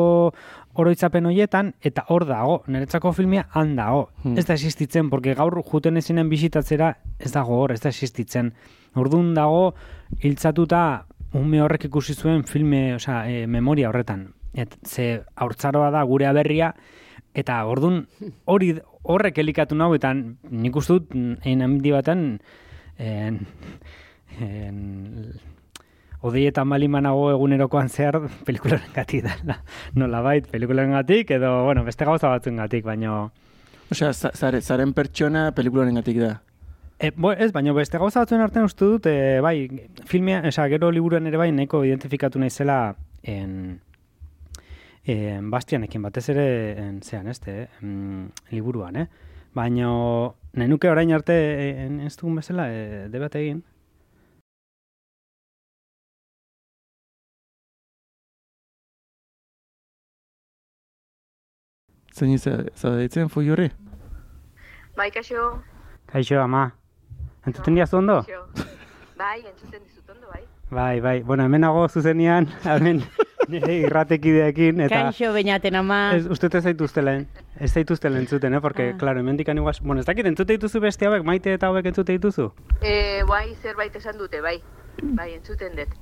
oroitzapen 0.81 1.27
hoietan, 1.27 1.73
eta 1.83 2.05
hor 2.09 2.25
dago, 2.29 2.61
niretzako 2.71 3.12
filmia 3.12 3.47
han 3.55 3.75
dago. 3.77 4.09
Hmm. 4.23 4.39
Ez 4.39 4.47
da 4.47 4.55
existitzen, 4.55 5.11
porque 5.11 5.35
gaur 5.39 5.61
juten 5.67 5.99
ezinen 5.99 6.31
bisitatzera 6.31 6.95
ez 7.19 7.33
dago 7.35 7.59
hor, 7.62 7.75
ez 7.75 7.81
da 7.83 7.91
existitzen. 7.91 8.53
Orduan 8.99 9.35
dago, 9.35 9.75
hiltzatuta 10.23 10.83
ume 11.39 11.61
horrek 11.62 11.87
ikusi 11.91 12.15
zuen 12.15 12.45
filme, 12.47 12.95
osea, 12.97 13.25
e, 13.31 13.47
memoria 13.47 13.91
horretan. 13.91 14.29
Et, 14.55 14.73
ze 14.87 15.23
haurtzaroa 15.37 15.91
da 15.95 16.03
gure 16.07 16.27
aberria, 16.27 16.73
eta 17.35 17.61
ordun 17.71 18.03
hori 18.50 18.73
horrek 19.07 19.39
elikatu 19.39 19.79
nau, 19.79 19.93
eta 19.95 20.12
nik 20.15 20.77
uste 20.77 20.99
dut, 20.99 21.15
handi 21.47 21.95
baten, 21.95 22.25
en, 22.99 23.39
en, 24.41 24.83
odeietan 26.23 26.69
balimanago 26.69 27.31
egunerokoan 27.33 27.89
zehar 27.89 28.19
pelikularen 28.47 28.93
gatik 28.95 29.25
da. 29.25 29.61
Nola 29.95 30.21
bait, 30.21 30.47
pelikularen 30.50 30.93
gatik, 30.93 31.31
edo, 31.37 31.65
bueno, 31.65 31.85
beste 31.85 32.05
gauza 32.05 32.29
batzuen 32.29 32.57
gatik, 32.61 32.85
baino... 32.85 33.31
Osea, 33.91 34.12
za- 34.12 34.31
zare, 34.37 34.61
zaren 34.62 34.93
pertsona 34.95 35.50
pelikularen 35.57 35.97
gatik 35.99 36.19
da. 36.21 36.35
E, 37.00 37.11
bo, 37.17 37.33
ez, 37.33 37.49
baina 37.57 37.73
beste 37.73 37.99
gauza 37.99 38.21
batzuen 38.21 38.45
artean 38.45 38.69
uste 38.69 38.85
dut, 38.85 39.07
e, 39.09 39.41
bai, 39.41 39.89
filmea, 40.07 40.43
esa, 40.47 40.69
gero 40.69 40.91
liburuan 40.93 41.27
ere 41.27 41.41
bai, 41.41 41.49
nahiko 41.57 41.81
identifikatu 41.89 42.39
naizela 42.39 42.95
en, 43.23 43.81
en 45.09 45.49
Bastianekin 45.50 46.03
batez 46.05 46.29
ere 46.29 46.47
en, 46.85 47.00
zean, 47.03 47.27
este, 47.33 47.62
eh, 47.62 47.69
mm, 47.81 48.27
liburuan, 48.53 48.97
eh? 49.00 49.07
Baina, 49.57 49.89
nahi 50.55 50.69
nuke 50.71 50.91
orain 50.93 51.11
arte 51.17 51.35
eh, 51.35 51.87
en, 51.87 51.99
ez 52.07 52.12
dugun 52.21 52.37
bezala, 52.39 52.69
e, 52.71 53.09
debat 53.11 53.35
egin, 53.41 53.65
Zein 62.12 62.38
zadeitzen 62.38 63.29
foi 63.31 63.49
horre? 63.50 63.71
Bai, 64.97 65.11
kaixo. 65.11 65.62
Kaixo, 66.11 66.40
ama, 66.43 66.73
entzuten 67.47 67.75
diazu 67.79 67.99
ondo? 68.00 68.21
Bai, 69.17 69.40
entzuten 69.47 69.83
dizut 69.85 70.11
ondo, 70.11 70.26
bai. 70.33 70.43
Bai, 70.71 71.00
bai, 71.00 71.23
bueno, 71.23 71.45
hemen 71.45 71.61
nago 71.62 71.88
zuzenean, 71.88 72.49
hemen 72.64 73.02
nire 73.49 73.76
irratekideekin, 73.87 74.81
eta... 74.87 75.05
Kaixo, 75.11 75.33
beñaten 75.33 75.75
ama. 75.76 76.00
Ez, 76.17 76.26
uste 76.31 76.50
ez 76.52 76.62
zaituztela, 76.64 77.14
ez 77.59 77.71
zaituztela 77.73 78.19
entzuten, 78.19 78.55
eh? 78.55 78.61
Porque, 78.61 78.90
Ah. 78.90 78.99
claro, 78.99 79.21
hemen 79.21 79.37
dikan 79.37 79.59
igual... 79.59 79.75
Bueno, 79.83 80.00
ez 80.00 80.07
dakit 80.07 80.26
entzute 80.26 80.52
dituzu 80.59 80.81
beste 80.81 81.07
hauek, 81.07 81.25
maite 81.25 81.55
eta 81.55 81.67
hauek 81.71 81.87
entzute 81.87 82.12
dituzu? 82.19 82.50
E, 82.83 83.23
bai, 83.29 83.55
zerbait 83.62 83.95
esan 83.97 84.19
dute, 84.19 84.40
bai. 84.40 84.61
Bai, 85.02 85.33
entzuten 85.35 85.75
dut. 85.79 85.95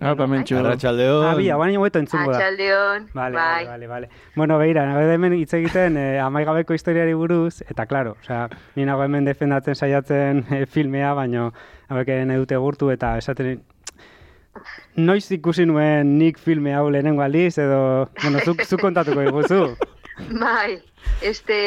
Ah, 0.00 0.14
pamentxo. 0.14 0.58
Arratxaldeon. 0.60 1.24
Ah, 1.26 1.34
bi, 1.34 1.48
baina 1.50 1.80
hobeto 1.80 1.98
entzungo 1.98 2.30
da. 2.30 2.38
Atxaldeon, 2.38 3.08
Vale, 3.14 3.34
bai. 3.34 3.64
vale, 3.66 3.68
vale, 3.68 3.86
vale. 3.88 4.08
Bueno, 4.36 4.58
beira, 4.58 4.84
nago 4.86 5.00
hemen 5.10 5.34
hitz 5.34 5.52
egiten 5.58 5.96
eh, 5.98 6.20
amaigabeko 6.22 6.76
historiari 6.76 7.14
buruz, 7.18 7.62
eta 7.66 7.86
claro, 7.90 8.14
osea, 8.22 8.44
ni 8.76 8.86
nago 8.86 9.02
hemen 9.02 9.26
defendatzen 9.26 9.74
saiatzen 9.74 10.44
eh, 10.54 10.66
filmea, 10.66 11.14
baino 11.18 11.50
hauek 11.88 12.14
nahi 12.30 12.38
dute 12.44 12.56
gurtu 12.62 12.92
eta 12.94 13.16
esaten 13.18 13.58
Noiz 14.98 15.30
ikusi 15.30 15.64
nuen 15.66 16.16
nik 16.18 16.38
filme 16.42 16.72
hau 16.74 16.88
lehenengo 16.90 17.22
aldiz, 17.22 17.58
edo, 17.62 18.08
bueno, 18.22 18.40
zuk, 18.44 18.64
zuk 18.64 18.80
kontatuko 18.82 19.22
iguzu. 19.22 19.60
Bai, 20.42 20.80
este... 21.22 21.58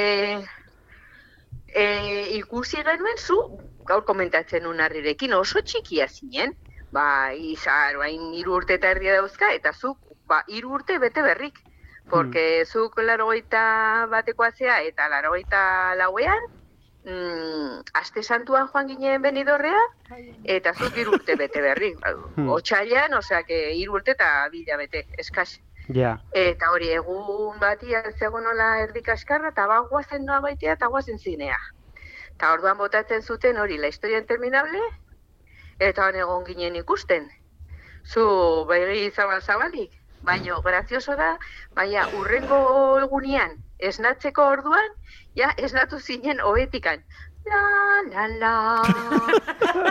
E, 1.72 1.86
ikusi 2.36 2.82
genuen 2.84 3.16
zu, 3.18 3.38
gaur 3.88 4.04
komentatzen 4.04 4.68
unarrirekin, 4.68 5.32
oso 5.38 5.64
txikia 5.64 6.10
zinen. 6.12 6.52
Ba, 6.92 7.34
izar, 7.34 7.98
bain 7.98 8.34
hiru 8.36 8.58
urte 8.60 8.76
eta 8.76 8.92
erdia 8.92 9.16
dauzka, 9.20 9.52
eta 9.56 9.72
zuk, 9.74 9.98
ba, 10.28 10.42
hiru 10.48 10.76
urte 10.80 10.98
bete 11.00 11.24
berrik. 11.24 11.60
Porque 12.12 12.66
zuk 12.66 12.98
larogeita 13.00 14.08
batekoa 14.12 14.50
zea 14.52 14.82
eta 14.84 15.08
larogeita 15.08 15.62
lauean, 15.96 16.48
mm, 17.06 17.84
aste 17.94 18.24
santuan 18.24 18.68
joan 18.74 18.90
ginen 18.90 19.22
benidorrea, 19.22 19.82
eta 20.44 20.74
zuk 20.74 20.98
hiru 20.98 21.16
urte 21.20 21.38
bete 21.40 21.62
berrik. 21.62 22.00
Hmm. 22.36 22.50
Otsailean, 22.50 23.14
osea, 23.14 23.44
que 23.44 23.74
hiru 23.76 23.98
urte 24.00 24.12
eta 24.18 24.48
bila 24.52 24.78
bete, 24.78 25.06
eskas. 25.18 25.60
Ja, 25.96 26.12
Eta 26.38 26.70
hori 26.72 26.90
egun 26.96 27.58
batian 27.60 28.14
zegonola 28.18 28.68
erdik 28.84 29.10
askarra, 29.10 29.50
eta 29.52 29.66
ba 29.68 29.80
guazen 29.90 30.26
noa 30.26 30.40
baitea, 30.46 30.76
eta 30.80 30.88
guazen 30.88 31.20
zinea. 31.20 31.58
Eta 32.36 32.52
orduan 32.54 32.78
botatzen 32.78 33.22
zuten 33.22 33.58
hori, 33.58 33.78
la 33.78 33.90
historia 33.92 34.22
interminable, 34.24 34.80
eta 35.82 36.06
han 36.08 36.20
egon 36.22 36.46
ginen 36.46 36.78
ikusten. 36.80 37.26
Zu 38.06 38.24
begi 38.70 39.10
zabal 39.12 39.42
zabalik, 39.42 39.92
baino 40.26 40.62
grazioso 40.62 41.16
da, 41.18 41.34
baina 41.78 42.08
urrengo 42.20 42.62
egunean, 43.02 43.58
esnatzeko 43.80 44.46
orduan, 44.56 44.94
ja, 45.38 45.52
esnatu 45.58 46.00
zinen 46.00 46.42
hoetikan. 46.42 47.04
La, 47.42 47.60
la, 48.14 48.28
la, 48.38 48.52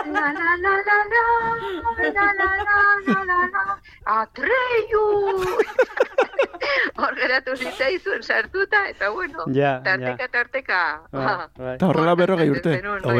la, 0.07 0.21
la, 0.23 0.27
la, 0.31 0.53
la, 0.63 0.75
la, 0.87 0.99
la, 1.99 2.27
la, 2.37 2.45
la, 3.07 3.23
la, 3.27 3.39
la, 3.55 3.63
atreyu! 4.21 5.01
Hor 7.01 7.15
geratu 7.19 7.57
zitzaizun 7.57 8.23
sartuta, 8.23 8.85
eta 8.93 9.09
bueno, 9.11 9.43
Ja, 9.51 9.81
tarteka, 9.83 10.23
ja. 10.23 10.31
tarteka. 10.37 10.81
bai, 11.11 11.25
ba, 11.25 11.49
bai. 11.57 11.75
Eta 11.75 11.87
horrela 11.91 12.15
berrogei 12.15 12.49
urte. 12.53 12.77
bai, 12.79 13.15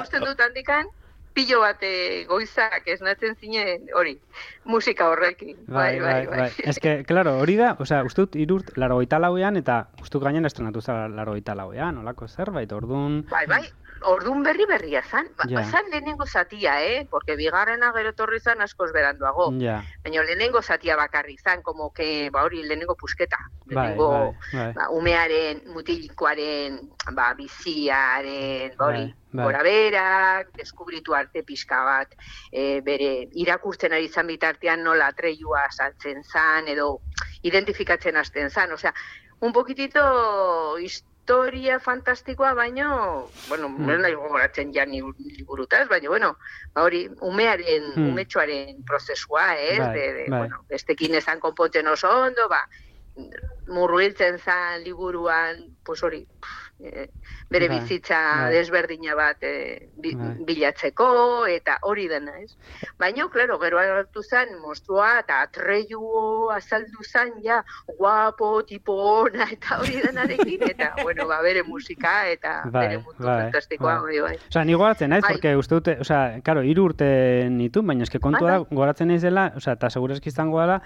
Ikusten 0.00 0.24
dut 0.26 0.40
handikan, 0.40 0.90
pilo 1.36 1.60
bat 1.60 1.82
eh, 1.84 2.24
goizak 2.28 2.86
esnatzen 2.88 3.36
zinen 3.36 3.90
hori, 3.94 4.16
musika 4.64 5.10
horrekin. 5.12 5.56
Bai, 5.68 6.00
bai, 6.00 6.20
bai. 6.30 6.50
Ez 6.64 6.78
que, 6.80 7.02
claro, 7.08 7.36
hori 7.42 7.58
da, 7.60 7.74
osea, 7.78 8.02
uste 8.08 8.24
dut 8.24 8.38
irurt 8.40 8.72
laro 8.80 9.02
lauean, 9.20 9.56
eta 9.60 9.82
uste 10.00 10.16
dut 10.16 10.24
gainen 10.24 10.48
estrenatu 10.48 10.80
zara 10.80 11.08
laro 11.08 11.36
lauean, 11.36 11.98
olako 11.98 12.28
zerbait, 12.28 12.72
orduan... 12.72 13.26
Bai, 13.30 13.44
bai, 13.46 13.64
ordun 14.06 14.42
berri 14.42 14.66
berria 14.66 15.02
zan. 15.02 15.28
Ba, 15.36 15.44
Ja. 15.48 15.62
Zan 15.64 15.90
lehenengo 15.90 16.26
zatia, 16.26 16.82
eh? 16.82 17.06
Porque 17.10 17.36
bigarrena 17.36 17.92
gero 17.94 18.10
etorri 18.10 18.40
zan 18.40 18.60
askoz 18.60 18.92
beranduago. 18.92 19.52
Ja, 19.60 19.82
Baina 20.04 20.22
lehenengo 20.22 20.62
zatia 20.62 20.96
bakarrik 20.96 21.40
zan, 21.40 21.62
como 21.62 21.92
que, 21.92 22.30
ba 22.30 22.42
hori 22.44 22.62
lehenengo 22.62 22.96
pusketa. 22.96 23.38
bai, 23.66 23.74
Lehenengo, 23.74 24.10
bai, 24.10 24.32
bai. 24.52 24.72
ba, 24.74 24.88
umearen, 24.90 25.62
mutilikoaren, 25.74 26.80
ba, 27.12 27.34
biziaren, 27.34 28.72
ba, 28.76 28.86
hori, 28.86 28.98
Bai, 28.98 29.06
bai. 29.06 29.25
Gora 29.44 29.62
berak, 29.62 30.52
deskubritu 30.56 31.14
arte 31.14 31.42
pixka 31.42 31.82
bat, 31.84 32.14
e, 32.52 32.80
bere 32.80 33.28
irakurtzen 33.34 33.92
ari 33.92 34.08
zan 34.08 34.26
bitartean 34.26 34.82
nola 34.82 35.08
atreiua 35.12 35.66
saltzen 35.70 36.22
zan, 36.24 36.68
edo 36.68 37.00
identifikatzen 37.42 38.16
hasten 38.16 38.50
zan, 38.50 38.72
osea, 38.72 38.94
un 39.40 39.52
poquitito 39.52 40.78
historia 40.78 41.80
fantastikoa, 41.80 42.54
baino, 42.54 43.28
bueno, 43.48 43.68
mm. 43.68 44.00
nahi 44.00 44.14
gogoratzen 44.14 44.72
ja 44.72 44.86
ni 44.86 45.02
liburutaz, 45.02 45.88
baina, 45.88 46.08
bueno, 46.08 46.36
ba 46.72 46.82
hori, 46.86 47.08
umearen, 47.20 47.92
Hmm. 47.96 48.10
umetxoaren 48.12 48.84
prozesua, 48.84 49.56
ez, 49.56 49.78
Bai, 49.80 49.92
de, 49.94 50.12
de, 50.12 50.26
bai. 50.30 50.38
bueno, 50.38 50.64
bestekin 50.68 51.14
ezan 51.14 51.40
konpontzen 51.40 51.86
oso 51.88 52.08
ondo, 52.10 52.48
ba, 52.48 52.68
murruiltzen 53.66 54.38
zan 54.38 54.84
liburuan, 54.84 55.76
pues 55.84 56.02
hori, 56.02 56.26
eh, 56.80 57.08
bere 57.50 57.68
Bai, 57.68 57.80
bizitza 57.80 58.18
bai. 58.42 58.52
desberdina 58.54 59.14
bat 59.16 59.42
eh, 59.46 59.88
bi, 59.96 60.14
Bai. 60.14 60.32
bilatzeko, 60.48 61.46
eta 61.50 61.78
hori 61.88 62.06
dena, 62.08 62.34
ez? 62.42 62.56
Baina, 62.98 63.28
klaro, 63.32 63.58
gero 63.62 63.78
hartu 63.80 64.22
zen, 64.22 64.56
monstrua, 64.62 65.20
eta 65.22 65.40
atreiu 65.46 66.50
azaldu 66.54 67.04
zen, 67.04 67.32
ja, 67.44 67.62
guapo, 67.98 68.62
tipo 68.68 68.96
ona, 69.22 69.48
eta 69.52 69.80
hori 69.80 70.00
denarekin, 70.04 70.66
eta, 70.70 70.92
bueno, 71.04 71.26
ba, 71.28 71.40
bere 71.42 71.62
musika, 71.66 72.28
eta 72.30 72.60
Bai, 72.64 72.86
bere 72.88 72.98
mundu 73.02 73.24
bai, 73.24 73.38
fantastikoa, 73.44 73.98
bai. 74.02 74.18
bai, 74.20 74.20
bai. 74.30 74.40
Osa, 74.50 74.64
ni 74.64 74.74
goratzen 74.74 75.10
naiz, 75.10 75.22
Bai. 75.22 75.34
porque 75.34 75.56
uste 75.56 75.74
dute, 75.74 75.96
osa, 76.00 76.40
karo, 76.44 76.62
hiru 76.66 76.90
urte 76.90 77.48
nitu, 77.50 77.82
baina 77.86 78.06
eske 78.06 78.20
kontua 78.22 78.50
da, 78.50 78.58
goratzen 78.70 79.08
naiz 79.12 79.22
dela, 79.22 79.52
osa, 79.56 79.76
eta 79.78 79.90
segurazki 79.90 80.28
izango 80.32 80.60
dela, 80.60 80.80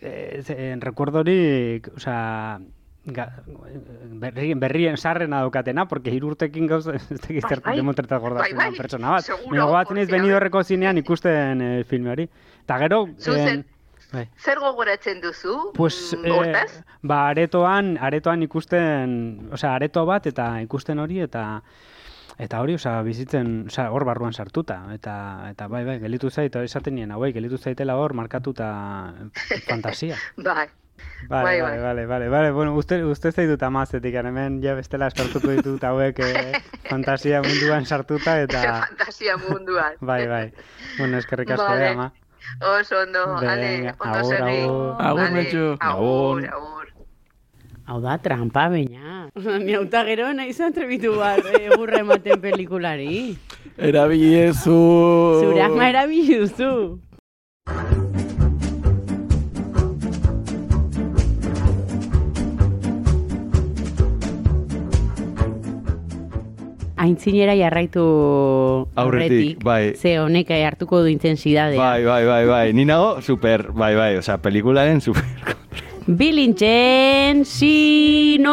eh, 0.00 0.42
en 0.56 0.80
rekordorik, 0.84 1.88
osa, 1.96 2.10
ga, 2.10 2.79
berrien, 3.04 4.60
berrien 4.60 4.96
sarrena 4.96 5.40
daukatena, 5.40 5.86
porque 5.88 6.10
hiru 6.10 6.28
urtekin 6.34 6.66
gauz, 6.66 6.86
ez 6.88 7.06
tekiz 7.20 7.42
Bai, 7.44 7.56
bai. 7.64 7.76
demontretan 7.76 8.20
gordatzen 8.20 8.56
Bai, 8.56 8.70
bai, 8.70 8.76
pertsona 8.78 9.10
bat. 9.16 9.24
naiz 9.96 10.08
porque, 10.08 10.16
a 10.16 10.18
benidorreko 10.18 10.62
zinean 10.64 10.98
ikusten 10.98 11.60
eh, 11.62 11.84
filme 11.84 12.10
hori. 12.10 12.28
Eta 12.64 12.78
gero, 12.78 13.06
Zuzen. 13.18 13.48
en- 13.48 13.66
bai. 14.12 14.28
Zer 14.36 14.58
gogoratzen 14.58 15.20
duzu? 15.20 15.72
Pues, 15.74 16.16
mm, 16.18 16.26
eh, 16.44 16.64
ba, 17.02 17.28
aretoan, 17.28 17.96
aretoan 18.00 18.42
ikusten, 18.42 19.48
osea, 19.52 19.74
areto 19.74 20.04
bat 20.06 20.26
eta 20.26 20.60
ikusten 20.62 20.98
hori 20.98 21.20
eta 21.20 21.62
eta 22.40 22.60
hori, 22.62 22.74
osea, 22.74 23.02
bizitzen, 23.02 23.66
osea, 23.68 23.90
hor 23.92 24.04
barruan 24.04 24.32
sartuta 24.32 24.86
eta 24.94 25.48
eta 25.50 25.66
bai, 25.68 25.84
bai, 25.84 25.98
gelitu 26.00 26.30
zait, 26.30 26.54
hori 26.56 26.64
esaten 26.64 26.94
nien, 26.94 27.10
hauei, 27.12 27.32
gelitu 27.32 27.58
zaitela 27.58 27.96
hor 27.96 28.14
markatuta 28.14 29.12
fantasia. 29.68 30.16
Bai. 30.36 30.68
Vale, 31.28 31.44
Bai, 31.44 31.60
vale, 31.60 31.76
bai. 31.76 31.78
vale, 31.82 32.06
vale, 32.06 32.28
vale, 32.32 32.50
bueno, 32.50 32.74
uste, 32.74 33.04
uste 33.04 33.30
zaitut 33.30 33.62
amazetik, 33.62 34.14
hemen 34.14 34.62
ja 34.62 34.74
bestela 34.74 35.06
eskartuko 35.12 35.50
ditut 35.52 35.84
hauek 35.84 36.18
eh, 36.24 36.52
fantasia 36.90 37.42
munduan 37.44 37.84
sartuta 37.86 38.38
eta... 38.40 38.62
Fantasia 38.88 39.36
munduan. 39.36 39.94
Bai, 40.12 40.26
bai. 40.26 40.46
Bueno, 40.98 41.18
eskerrik 41.18 41.50
asko, 41.50 41.68
Vale. 41.68 41.86
eh, 41.86 41.92
ama. 41.92 42.12
Oso 42.80 43.02
ondo, 43.04 43.24
ale, 43.36 43.92
ondo 44.00 44.18
agur, 44.18 44.24
segi. 44.32 44.42
agur. 44.64 44.96
Agur, 44.98 45.20
Vale, 45.20 45.30
Mentxu. 45.36 45.66
Agur, 45.78 46.44
Agur. 46.44 46.46
agur. 46.48 46.86
Hau 47.90 48.00
da, 48.00 48.16
trampa 48.22 48.68
baina. 48.70 49.28
Ni 49.60 49.74
hauta 49.74 50.04
gero 50.06 50.32
nahi 50.32 50.50
izan 50.54 50.72
trebitu 50.72 51.12
bat 51.18 51.42
egurra 51.58 52.00
ematen 52.00 52.40
pelikulari. 52.40 53.36
Erabiliezu... 53.76 54.76
Zure 55.42 55.62
ama 55.66 55.88
erabiluzu. 55.90 56.72
Aintzinera 67.00 67.54
jarraitu 67.56 68.02
Aurretik, 68.94 69.62
bai. 69.64 69.94
Ze 69.96 70.18
honek 70.20 70.50
hartuko 70.52 71.00
du 71.00 71.08
intensidadea. 71.08 71.80
Bai, 71.80 72.04
bai, 72.04 72.26
bai, 72.28 72.44
bai. 72.46 72.72
Ni 72.76 72.84
nago 72.84 73.22
super, 73.24 73.72
bai, 73.72 73.94
bai, 73.96 74.16
osea, 74.20 74.36
pelikularen 74.44 75.00
super. 75.00 75.24
Bilintzen 76.06 77.44
sinopsiak! 77.48 78.44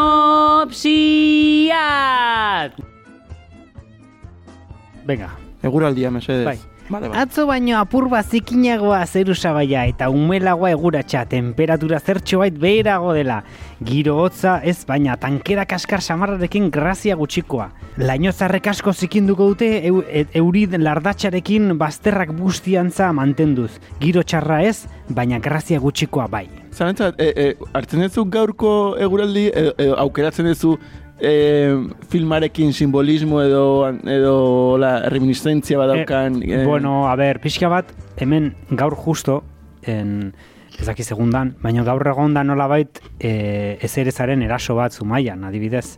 Venga, 5.07 5.35
Eguraldia, 5.63 6.11
mesedez. 6.11 6.45
Bai. 6.47 6.76
Vale, 6.89 7.09
bai. 7.09 7.19
Atzo 7.19 7.45
baino 7.47 7.75
apur 7.81 8.07
bat 8.09 8.29
zikinagoa 8.31 9.01
zeru 9.05 9.35
sabaia 9.35 9.83
eta 9.89 10.07
umelagoa 10.09 10.71
eguratxa 10.71 11.25
temperatura 11.27 11.99
zertxo 11.99 12.39
bait 12.39 12.55
beherago 12.57 13.11
dela. 13.13 13.41
Giro 13.83 14.15
hotza 14.21 14.57
ez 14.63 14.85
baina 14.87 15.17
tankera 15.19 15.65
kaskar 15.67 16.01
samarrarekin 16.01 16.69
grazia 16.71 17.17
gutxikoa. 17.19 17.69
Lainozarrek 17.97 18.69
asko 18.71 18.93
zikinduko 18.93 19.49
dute 19.51 19.71
eu, 19.87 20.03
e, 20.07 20.25
eurid 20.39 20.77
lardatxarekin 20.79 21.73
bazterrak 21.77 22.31
bustiantza 22.37 23.11
mantenduz. 23.11 23.73
Giro 23.99 24.23
txarra 24.23 24.61
ez, 24.63 24.85
baina 25.09 25.39
grazia 25.39 25.81
gutxikoa 25.83 26.27
bai. 26.31 26.45
Zarantzat, 26.71 27.19
e, 27.19 27.33
e, 27.35 27.69
hartzen 27.73 28.05
duzu 28.05 28.23
gaurko 28.31 28.71
eguraldi, 29.01 29.49
edo, 29.49 29.73
edo 29.81 29.99
aukeratzen 30.05 30.47
duzu 30.53 30.77
e, 31.19 31.87
filmarekin 32.09 32.73
simbolismo 32.73 33.41
edo, 33.41 33.89
edo 34.05 34.77
la 34.77 35.09
reminiscentzia 35.09 35.77
badaukan. 35.77 36.41
Eh, 36.43 36.63
bueno, 36.65 37.07
a 37.09 37.15
ber, 37.15 37.39
pixka 37.41 37.67
bat, 37.69 37.91
hemen 38.17 38.53
gaur 38.69 38.95
justo, 38.95 39.43
en, 39.83 40.33
ez 40.77 40.85
daki 40.85 41.03
segundan, 41.03 41.55
baina 41.63 41.83
gaur 41.83 42.05
egon 42.07 42.35
da 42.37 42.43
nolabait 42.45 42.99
e, 43.19 43.77
ezerezaren 43.81 44.43
eraso 44.45 44.75
bat 44.77 44.93
zumaian, 44.93 45.43
adibidez. 45.47 45.97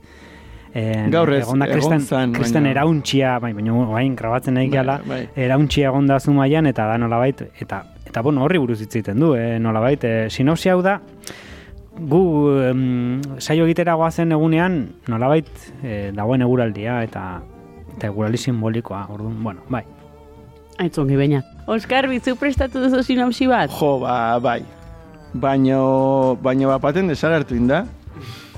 En, 0.72 1.10
Gaur 1.10 1.32
ez, 1.34 1.42
egon 1.48 1.64
da 1.64 1.66
kristen, 1.68 2.04
kristen 2.32 2.62
baina- 2.64 2.76
erauntxia, 2.76 3.40
bai, 3.42 3.54
baina 3.58 3.74
bain 3.90 4.16
grabatzen 4.16 4.54
nahi 4.54 4.68
Bai, 4.70 4.76
gala, 4.78 5.00
bai. 5.04 5.24
erauntxia 5.36 5.90
egon 5.90 6.06
da 6.08 6.20
zumaian, 6.20 6.68
eta 6.70 6.86
da 6.86 6.98
nolabait, 7.02 7.42
eta, 7.60 7.84
eta 8.06 8.22
bueno, 8.22 8.44
horri 8.46 8.60
buruz 8.62 8.80
hitz 8.82 8.94
egiten 8.96 9.20
du, 9.20 9.34
eh, 9.36 9.58
nolabait, 9.60 10.04
e, 10.06 10.30
sinopsia 10.30 10.74
hau 10.78 10.84
da, 10.86 11.00
gu 12.00 12.24
em, 12.64 13.22
saio 13.40 13.66
egitera 13.66 13.96
goazen 14.00 14.32
egunean, 14.32 14.82
nolabait, 15.08 15.50
e, 15.84 16.12
dagoen 16.16 16.44
eguraldia, 16.46 17.02
eta 17.04 17.42
eta 17.96 18.08
eguraldi 18.08 18.40
simbolikoa, 18.40 19.06
orduan, 19.12 19.42
bueno, 19.44 19.66
bai. 19.70 19.84
Aitzongi 20.80 21.18
baina. 21.20 21.42
Oskar, 21.68 22.08
bizu 22.08 22.38
prestatu 22.40 22.80
duzu 22.80 23.04
sinopsi 23.04 23.50
bat? 23.52 23.72
Jo, 23.76 23.98
ba, 24.00 24.40
bai. 24.40 24.62
Baino, 25.34 26.38
baino 26.42 26.70
bapaten 26.72 27.12
desagertu 27.12 27.58
inda. 27.60 27.84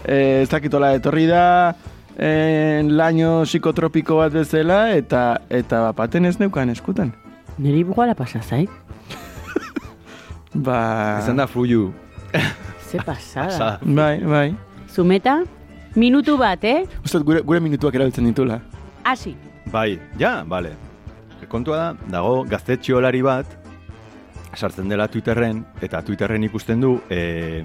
E, 0.05 0.43
ez 0.43 0.49
dakitola 0.49 0.93
etorri 0.97 1.25
da 1.29 1.73
en, 2.17 2.95
laino 2.97 3.41
psikotropiko 3.45 4.17
bat 4.21 4.33
bezala 4.33 4.83
eta 4.97 5.41
eta 5.49 5.81
bapaten 5.89 6.29
ez 6.29 6.37
neukan 6.39 6.69
eskutan. 6.73 7.13
Neri 7.57 7.83
bugoala 7.85 8.15
pasa 8.15 8.41
zait? 8.41 8.69
Ba... 10.53 11.19
Ezan 11.21 11.37
da 11.39 11.47
fuyu. 11.47 11.93
Ze 12.91 12.97
pasada. 13.05 13.47
Pasada. 13.47 13.79
Bai, 13.83 14.19
bai. 14.23 14.55
Zumeta, 14.91 15.39
minutu 15.95 16.37
bat, 16.37 16.63
eh? 16.67 16.83
Uste 17.05 17.17
dut 17.21 17.27
gure, 17.31 17.41
gure 17.47 17.59
minutuak 17.63 17.95
erabiltzen 17.95 18.27
ditula. 18.27 18.59
Hasi. 19.07 19.35
Bai, 19.71 19.95
ja, 20.19 20.41
bale. 20.43 20.73
Kontua 21.49 21.77
da, 21.77 21.87
dago 22.11 22.43
gaztetxiolari 22.47 23.21
bat, 23.25 23.47
sartzen 24.55 24.91
dela 24.91 25.07
Twitterren, 25.09 25.63
eta 25.81 26.01
Twitterren 26.05 26.43
ikusten 26.45 26.83
du, 26.83 26.91
e, 27.09 27.63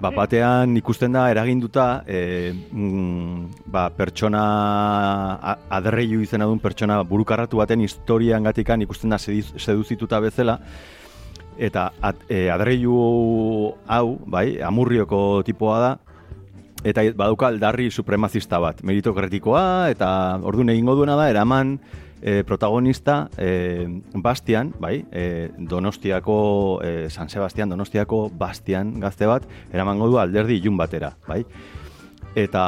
bapatean 0.00 0.76
ikusten 0.76 1.12
da 1.16 1.24
eraginduta, 1.32 2.04
e, 2.06 2.52
mm, 2.52 3.64
ba, 3.72 3.88
pertsona 3.96 4.42
a- 5.40 5.56
aderreiu 5.78 6.20
izena 6.22 6.44
duen 6.46 6.60
pertsona 6.60 7.00
burukarratu 7.02 7.56
baten 7.62 7.80
historian 7.80 8.44
gatikan 8.44 8.82
ikusten 8.84 9.10
da 9.10 9.18
seduzituta 9.18 10.20
bezala, 10.20 10.58
eta 11.58 11.90
at, 12.04 12.16
e, 12.28 12.48
aderreiu 12.52 12.96
hau, 13.86 14.18
bai, 14.26 14.60
amurrioko 14.62 15.42
tipoa 15.46 15.78
da, 15.80 15.92
eta 16.86 17.02
badauka 17.16 17.48
aldarri 17.48 17.90
supremazista 17.90 18.60
bat, 18.62 18.82
meritokratikoa, 18.86 19.90
eta 19.90 20.08
orduan 20.46 20.70
egingo 20.74 20.94
duena 20.98 21.16
da, 21.18 21.28
eraman 21.32 21.78
e, 22.20 22.42
protagonista 22.44 23.28
e, 23.38 23.86
Bastian, 24.14 24.72
bai, 24.78 25.00
e, 25.10 25.50
Donostiako, 25.58 26.38
e, 26.84 27.10
San 27.10 27.28
Sebastian, 27.28 27.70
Donostiako 27.70 28.28
Bastian 28.30 28.94
gazte 29.00 29.26
bat, 29.26 29.48
eramango 29.72 30.08
du 30.12 30.20
alderdi 30.20 30.60
ilun 30.60 30.76
batera, 30.76 31.14
bai. 31.28 31.42
Eta 32.36 32.62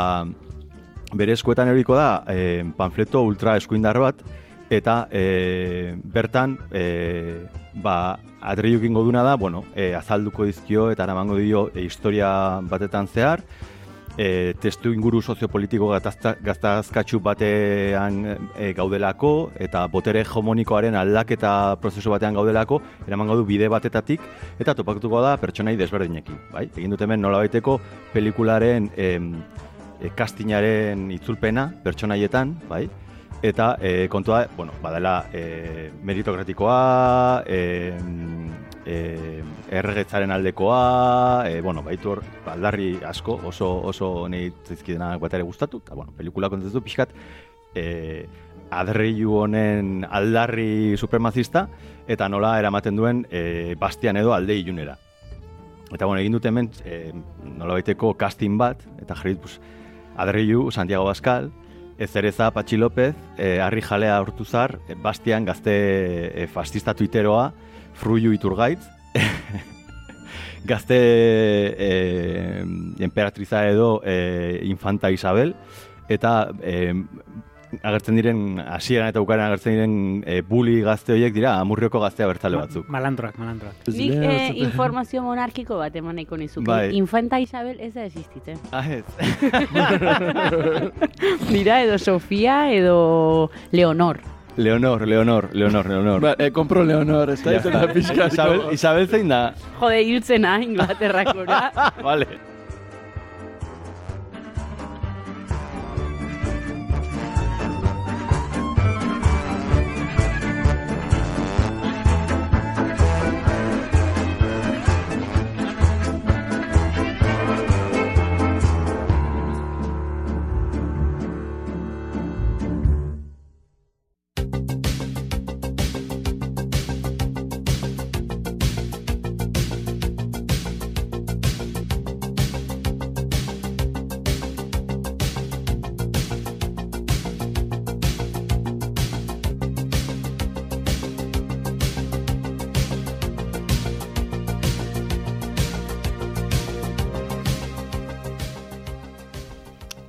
bere 1.16 1.32
eskuetan 1.36 1.70
eriko 1.72 1.96
da 1.96 2.24
e, 2.28 2.64
panfleto 2.76 3.22
ultra 3.24 3.56
eskuindar 3.60 4.00
bat, 4.00 4.22
eta 4.70 5.08
e, 5.10 5.96
bertan 6.04 6.58
e, 6.72 7.46
ba, 7.74 8.18
adreiuk 8.40 8.84
ingo 8.84 9.02
duna 9.04 9.22
da, 9.22 9.36
bueno, 9.36 9.64
e, 9.74 9.94
azalduko 9.94 10.44
dizkio 10.44 10.90
eta 10.92 11.04
eramango 11.08 11.36
dio 11.36 11.68
e, 11.74 11.82
historia 11.82 12.60
batetan 12.62 13.08
zehar, 13.08 13.42
e, 14.18 14.54
testu 14.60 14.92
inguru 14.92 15.22
soziopolitiko 15.22 15.88
gatazkatsu 16.44 17.20
batean 17.24 18.18
e, 18.58 18.72
gaudelako, 18.76 19.52
eta 19.56 19.86
botere 19.88 20.24
hegemonikoaren 20.26 20.98
aldaketa 20.98 21.78
prozesu 21.80 22.12
batean 22.12 22.36
gaudelako, 22.36 22.82
eraman 23.06 23.30
gaudu 23.30 23.46
bide 23.48 23.70
batetatik, 23.72 24.20
eta 24.58 24.74
topatuko 24.74 25.22
da 25.24 25.36
pertsonai 25.40 25.76
desberdinekin. 25.78 26.42
Bai? 26.52 26.66
Egin 26.74 26.92
dut 26.92 27.06
hemen 27.06 27.22
nolabaiteko 27.22 27.78
pelikularen 28.12 28.90
em, 28.96 29.34
e, 30.02 30.10
castingaren 30.18 31.08
itzulpena 31.14 31.70
pertsonaietan, 31.84 32.58
bai? 32.68 32.88
Eta 33.40 33.76
e, 33.80 34.08
kontua, 34.08 34.48
bueno, 34.56 34.72
badela 34.82 35.28
e, 35.32 35.92
meritokratikoa, 36.02 37.44
e, 37.46 37.94
e, 38.84 39.42
erregetzaren 39.70 40.32
aldekoa, 40.34 41.44
e, 41.46 41.60
bueno, 41.60 41.84
baitu 41.86 42.16
hor, 42.16 42.22
aldarri 42.50 42.96
asko, 43.06 43.38
oso, 43.46 43.68
oso 43.86 44.26
nahi 44.28 44.50
zizkidenak 44.66 45.20
bat 45.22 45.36
ere 45.38 45.46
gustatu, 45.46 45.78
eta, 45.84 45.94
bueno, 45.94 46.10
pelikula 46.16 46.50
kontestu 46.50 46.82
pixkat, 46.82 47.14
e, 47.78 48.26
adreilu 48.74 49.38
honen 49.44 50.02
aldarri 50.10 50.96
supremazista, 50.98 51.68
eta 52.08 52.26
nola 52.28 52.56
eramaten 52.58 52.98
duen 52.98 53.22
e, 53.30 53.76
bastian 53.78 54.18
edo 54.18 54.34
alde 54.34 54.58
ilunera. 54.58 54.98
Eta, 55.92 56.04
bueno, 56.10 56.18
egin 56.18 56.34
dut 56.34 56.50
hemen 56.50 56.72
e, 56.82 57.12
nola 57.54 57.78
baiteko 57.78 58.16
casting 58.18 58.58
bat, 58.58 58.82
eta 58.98 59.14
jarrit, 59.14 59.38
pues, 59.46 59.60
adreilu, 60.18 60.72
Santiago 60.72 61.06
Bascal, 61.06 61.52
Ezereza 61.98 62.50
Patxi 62.52 62.76
López, 62.76 63.14
e, 63.36 63.58
Arri 63.60 63.82
Jalea 63.82 64.20
Hortuzar, 64.20 64.78
e, 64.88 64.94
Bastian 64.94 65.44
gazte 65.44 65.74
e, 66.30 66.46
fascista 66.46 66.94
tuiteroa, 66.94 67.52
Fruiu 67.94 68.32
Iturgaitz, 68.32 68.86
gazte 70.64 70.96
e, 70.96 72.64
emperatriza 73.00 73.66
edo 73.68 74.00
e, 74.04 74.60
infanta 74.70 75.10
Isabel, 75.10 75.56
eta 76.08 76.50
e, 76.62 76.94
agertzen 77.82 78.16
diren, 78.16 78.58
hasieran 78.60 79.08
eta 79.12 79.20
bukaren 79.20 79.44
agertzen 79.46 79.72
diren 79.76 79.94
e, 80.26 80.40
buli 80.46 80.80
gazte 80.86 81.12
horiek 81.14 81.34
dira, 81.34 81.56
amurrioko 81.60 82.00
gaztea 82.00 82.26
bertzale 82.30 82.56
batzuk. 82.60 82.88
Malandroak, 82.88 83.38
malandroak. 83.38 83.74
Nik 83.92 84.12
eh, 84.14 84.52
informazio 84.64 85.22
monarkiko 85.22 85.78
bat 85.80 85.96
eman 85.96 86.16
nahiko 86.18 86.36
nizuke. 86.40 86.66
Bai. 86.68 86.90
Infanta 86.96 87.38
Isabel 87.40 87.76
ez 87.80 87.92
da 87.94 88.04
existitzen. 88.08 88.58
Ah, 88.72 88.84
ez. 88.88 89.04
Dira 91.52 91.82
edo 91.84 91.98
Sofia 91.98 92.72
edo 92.72 93.50
Leonor. 93.72 94.20
Leonor, 94.58 95.06
Leonor, 95.06 95.54
Leonor, 95.54 95.86
Leonor. 95.86 96.20
Ba, 96.20 96.34
eh, 96.38 96.50
kompro 96.50 96.82
Leonor, 96.84 97.30
ez 97.30 97.42
da 97.44 97.52
Ja. 97.52 97.58
izena 97.60 97.86
pixka. 97.92 98.26
Isabel, 98.26 98.60
Isabel 98.72 99.06
zein 99.08 99.28
da? 99.28 99.54
Jode, 99.78 100.02
hiltzena 100.02 100.60
Inglaterrakora. 100.62 101.70
vale. 102.02 102.26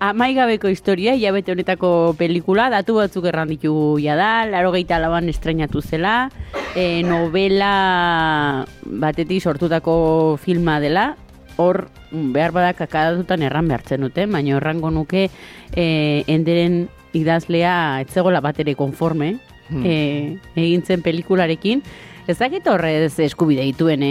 Amaigabeko 0.10 0.70
historia, 0.74 1.14
hilabete 1.14 1.52
honetako 1.54 2.16
pelikula, 2.18 2.70
datu 2.74 2.96
batzuk 2.98 3.28
erran 3.30 3.52
ditugu 3.52 4.00
jada, 4.02 4.48
laro 4.50 4.72
gehieta 4.74 4.98
laban 4.98 5.30
estrenatu 5.30 5.84
zela, 5.86 6.32
e, 6.74 7.04
novela 7.06 8.66
batetik 9.04 9.44
sortutako 9.44 10.40
filma 10.42 10.80
dela, 10.82 11.12
hor 11.62 11.92
behar 12.10 12.56
badak 12.56 12.82
akadatutan 12.88 13.46
erran 13.46 13.70
behartzen 13.70 14.02
dute, 14.08 14.26
baina 14.26 14.58
errango 14.58 14.90
nuke 14.90 15.28
e, 15.76 15.86
enderen 16.26 16.88
idazlea 17.14 18.02
etzegola 18.02 18.42
bat 18.42 18.58
ere 18.66 18.74
konforme, 18.80 19.36
e, 19.70 20.40
egin 20.56 20.88
zen 20.90 21.06
pelikularekin, 21.06 21.86
Ez 22.30 22.36
dakit 22.38 22.68
horrez 22.70 23.16
eskubide 23.24 23.64
dituen 23.66 24.04
e, 24.06 24.10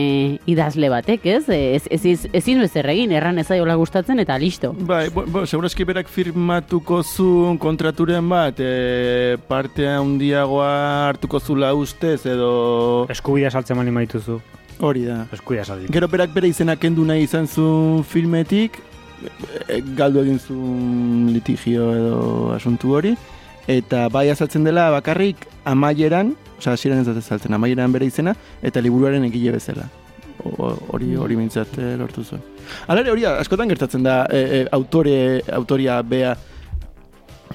idazle 0.50 0.88
batek, 0.90 1.26
ez? 1.30 1.44
Ez, 1.54 1.84
ez, 1.86 2.00
ez, 2.02 2.24
ezin 2.34 2.58
du 2.58 2.64
ezer 2.66 2.88
egin, 2.90 3.12
erran 3.14 3.38
ez 3.38 3.44
zaiola 3.46 3.76
gustatzen 3.78 4.18
eta 4.18 4.34
listo. 4.42 4.72
Bai, 4.88 5.04
bo, 5.14 5.22
bo, 5.30 5.44
segurazki 5.46 5.86
berak 5.86 6.10
firmatuko 6.10 6.98
zuen 7.04 7.60
kontraturen 7.62 8.26
bat, 8.26 8.58
e, 8.58 9.36
parte 9.46 9.86
handiagoa 9.86 10.72
hartuko 11.12 11.38
zula 11.38 11.70
ustez 11.78 12.24
edo 12.26 13.06
Eskubidea 13.14 13.54
saltzen 13.54 13.78
mani 13.78 13.94
maituzu. 13.94 14.40
hori 14.82 15.06
da. 15.06 15.20
Eskubidea 15.38 15.68
saltzen. 15.68 15.94
Gero 15.94 16.10
berak 16.10 16.34
bere 16.34 16.50
izena 16.50 16.74
kendu 16.74 17.06
nahi 17.06 17.22
izan 17.22 17.46
zuen 17.46 18.02
filmetik, 18.02 18.82
e, 19.68 19.78
galdu 19.94 20.26
egin 20.26 20.42
zuen 20.42 21.30
litigio 21.38 21.92
edo 21.94 22.20
asuntu 22.58 22.98
hori, 22.98 23.14
eta 23.68 24.08
bai 24.08 24.28
azaltzen 24.32 24.64
dela 24.64 24.88
bakarrik 24.90 25.44
amaieran, 25.68 26.32
osea 26.58 26.74
hasieran 26.74 27.02
ez 27.04 27.08
azaltzen, 27.12 27.54
amaieran 27.54 27.92
bere 27.92 28.08
izena, 28.08 28.34
eta 28.62 28.80
liburuaren 28.80 29.24
egile 29.28 29.52
bezala. 29.58 29.86
Hori 30.38 31.16
hori 31.18 31.36
mintzat 31.36 31.74
eh, 31.82 31.96
lortu 31.98 32.22
zuen. 32.24 32.42
Hala 32.86 33.02
ere 33.02 33.10
hori 33.12 33.24
askotan 33.28 33.68
gertatzen 33.68 34.04
da 34.06 34.20
e, 34.30 34.38
e, 34.38 34.60
autore, 34.72 35.42
autoria 35.52 35.98
bea 36.02 36.36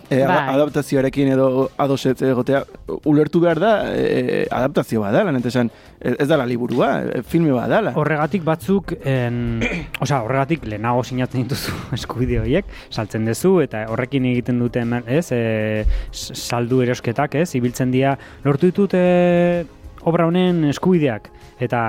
e, 0.09 0.19
Bai. 0.25 0.37
adaptazioarekin 0.53 1.31
edo 1.33 1.47
adoset 1.81 2.21
egotea 2.25 2.63
ulertu 3.09 3.41
behar 3.43 3.61
da 3.61 3.71
e, 3.93 4.45
adaptazio 4.51 5.03
badala, 5.03 5.33
net 5.35 5.45
esan 5.49 5.71
ez, 5.99 6.27
dala 6.29 6.45
liburua, 6.49 6.91
e, 7.03 7.23
filme 7.27 7.53
badala. 7.55 7.93
Horregatik 7.99 8.45
batzuk, 8.47 8.95
en, 8.99 9.61
osea, 9.99 10.21
horregatik 10.25 10.67
lehenago 10.69 11.03
sinatzen 11.03 11.45
dituzu 11.45 11.75
eskubide 11.99 12.41
horiek, 12.43 12.69
saltzen 12.91 13.27
duzu, 13.29 13.57
eta 13.65 13.85
horrekin 13.93 14.27
egiten 14.33 14.61
dute 14.63 14.83
ez, 15.07 15.27
e, 15.31 15.85
saldu 16.11 16.81
erosketak, 16.85 17.39
ez, 17.41 17.49
ibiltzen 17.59 17.93
dira, 17.93 18.17
lortu 18.45 18.71
ditut 18.71 18.97
e, 18.97 19.65
obra 20.09 20.27
honen 20.27 20.65
eskubideak, 20.71 21.29
eta 21.63 21.85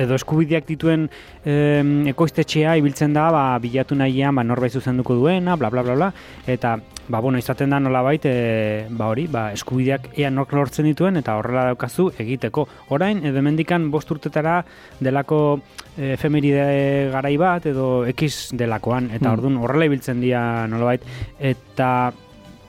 edo 0.00 0.16
eskubideak 0.18 0.66
dituen 0.66 1.06
em, 1.46 1.92
ekoiztetxea 2.10 2.74
ibiltzen 2.80 3.14
da, 3.14 3.28
ba, 3.34 3.44
bilatu 3.62 3.96
nahian, 3.98 4.34
ba, 4.34 4.44
norbait 4.46 4.74
zuzenduko 4.74 5.16
duena, 5.20 5.56
bla, 5.60 5.70
bla, 5.70 5.84
bla, 5.86 5.94
bla, 5.94 6.10
eta, 6.50 6.76
ba, 7.08 7.20
bueno, 7.20 7.36
izaten 7.38 7.70
da 7.70 7.78
nolabait, 7.80 8.24
e, 8.24 8.86
ba, 8.90 9.08
hori, 9.12 9.26
ba, 9.28 9.52
eskubideak 9.52 10.10
ea 10.16 10.30
nork 10.30 10.52
lortzen 10.56 10.86
dituen, 10.88 11.16
eta 11.20 11.34
horrela 11.36 11.66
daukazu 11.70 12.10
egiteko. 12.18 12.66
Orain, 12.96 13.20
edo 13.26 13.38
hemendikan 13.38 13.90
bost 13.92 14.10
urtetara 14.10 14.64
delako 15.00 15.60
e, 15.98 16.14
efemeride 16.14 17.10
garai 17.12 17.36
bat, 17.36 17.66
edo 17.66 18.06
X 18.08 18.50
delakoan, 18.56 19.10
eta 19.12 19.28
Hmm. 19.28 19.34
orduan 19.38 19.56
horrela 19.60 19.84
ibiltzen 19.90 20.20
dira 20.20 20.66
nolabait, 20.66 21.02
eta 21.38 22.12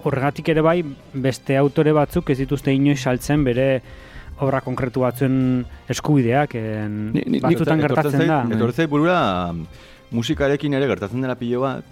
horregatik 0.04 0.50
ere 0.50 0.62
bai, 0.62 0.84
beste 1.14 1.56
autore 1.58 1.92
batzuk 1.96 2.30
ez 2.30 2.38
dituzte 2.38 2.74
inoiz 2.74 3.00
saltzen 3.02 3.44
bere 3.44 3.82
obra 4.44 4.60
konkretu 4.62 5.00
batzuen 5.02 5.66
eskubideak, 5.90 6.54
en, 6.56 7.14
Ni- 7.14 7.24
ni- 7.26 7.40
batzutan 7.40 7.80
gertatzen 7.80 8.28
da. 8.28 8.44
Etortzen 8.52 8.84
zait 8.84 8.90
burura 8.90 9.54
musikarekin 10.12 10.74
ere 10.78 10.88
gertatzen 10.92 11.22
dela 11.24 11.36
pilo 11.40 11.62
bat. 11.62 11.84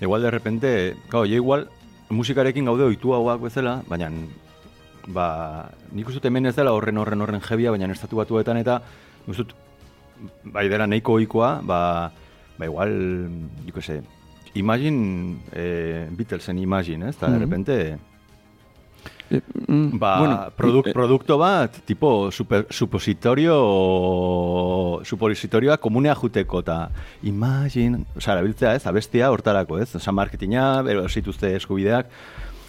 Igual 0.00 0.22
de 0.22 0.30
repente, 0.30 0.96
claro, 1.08 1.26
igual 1.26 1.68
musikarekin 2.08 2.64
gaude 2.64 2.84
ohitu 2.84 3.12
hauak 3.14 3.40
bezala, 3.40 3.82
baina 3.86 4.10
ba, 5.06 5.70
nik 5.92 6.08
uste 6.08 6.26
hemen 6.28 6.46
ez 6.46 6.56
dela 6.56 6.72
horren 6.72 6.98
horren 6.98 7.20
horren 7.20 7.40
jebia, 7.40 7.70
baina 7.70 7.90
estatu 7.92 8.16
batuetan 8.16 8.56
eta 8.56 8.80
nik 9.26 9.36
uste 9.36 9.54
bai 10.44 10.68
dela 10.68 10.86
nahiko 10.86 11.14
ohikoa, 11.14 11.60
ba, 11.62 12.12
ba 12.58 12.64
igual, 12.66 13.28
que 13.74 13.82
sé, 13.82 14.02
Imagine, 14.54 15.38
eh, 15.52 16.08
Beatlesen 16.10 16.58
Imagine, 16.58 17.08
ez? 17.10 17.16
Eta 17.16 17.30
de 17.30 17.36
Mhm. 17.36 17.40
repente, 17.40 17.74
Eh, 17.92 17.96
mm, 17.96 18.09
Ba, 19.30 20.18
bueno, 20.18 20.52
produk, 20.56 20.88
eh, 20.88 20.92
produkto 20.92 21.38
bat, 21.38 21.76
tipo 21.86 22.32
super, 22.32 22.66
supositorio, 22.68 23.54
supositorioa 25.06 25.76
komunea 25.78 26.16
juteko, 26.18 26.64
eta 26.64 26.90
imagine, 27.22 28.02
oza, 28.16 28.32
erabiltzea 28.34 28.74
ez, 28.74 28.82
abestia 28.90 29.30
hortarako 29.30 29.78
ez, 29.78 29.94
oza, 29.94 30.10
marketinga, 30.10 30.82
bero 30.82 31.06
zituzte 31.08 31.54
eskubideak, 31.60 32.10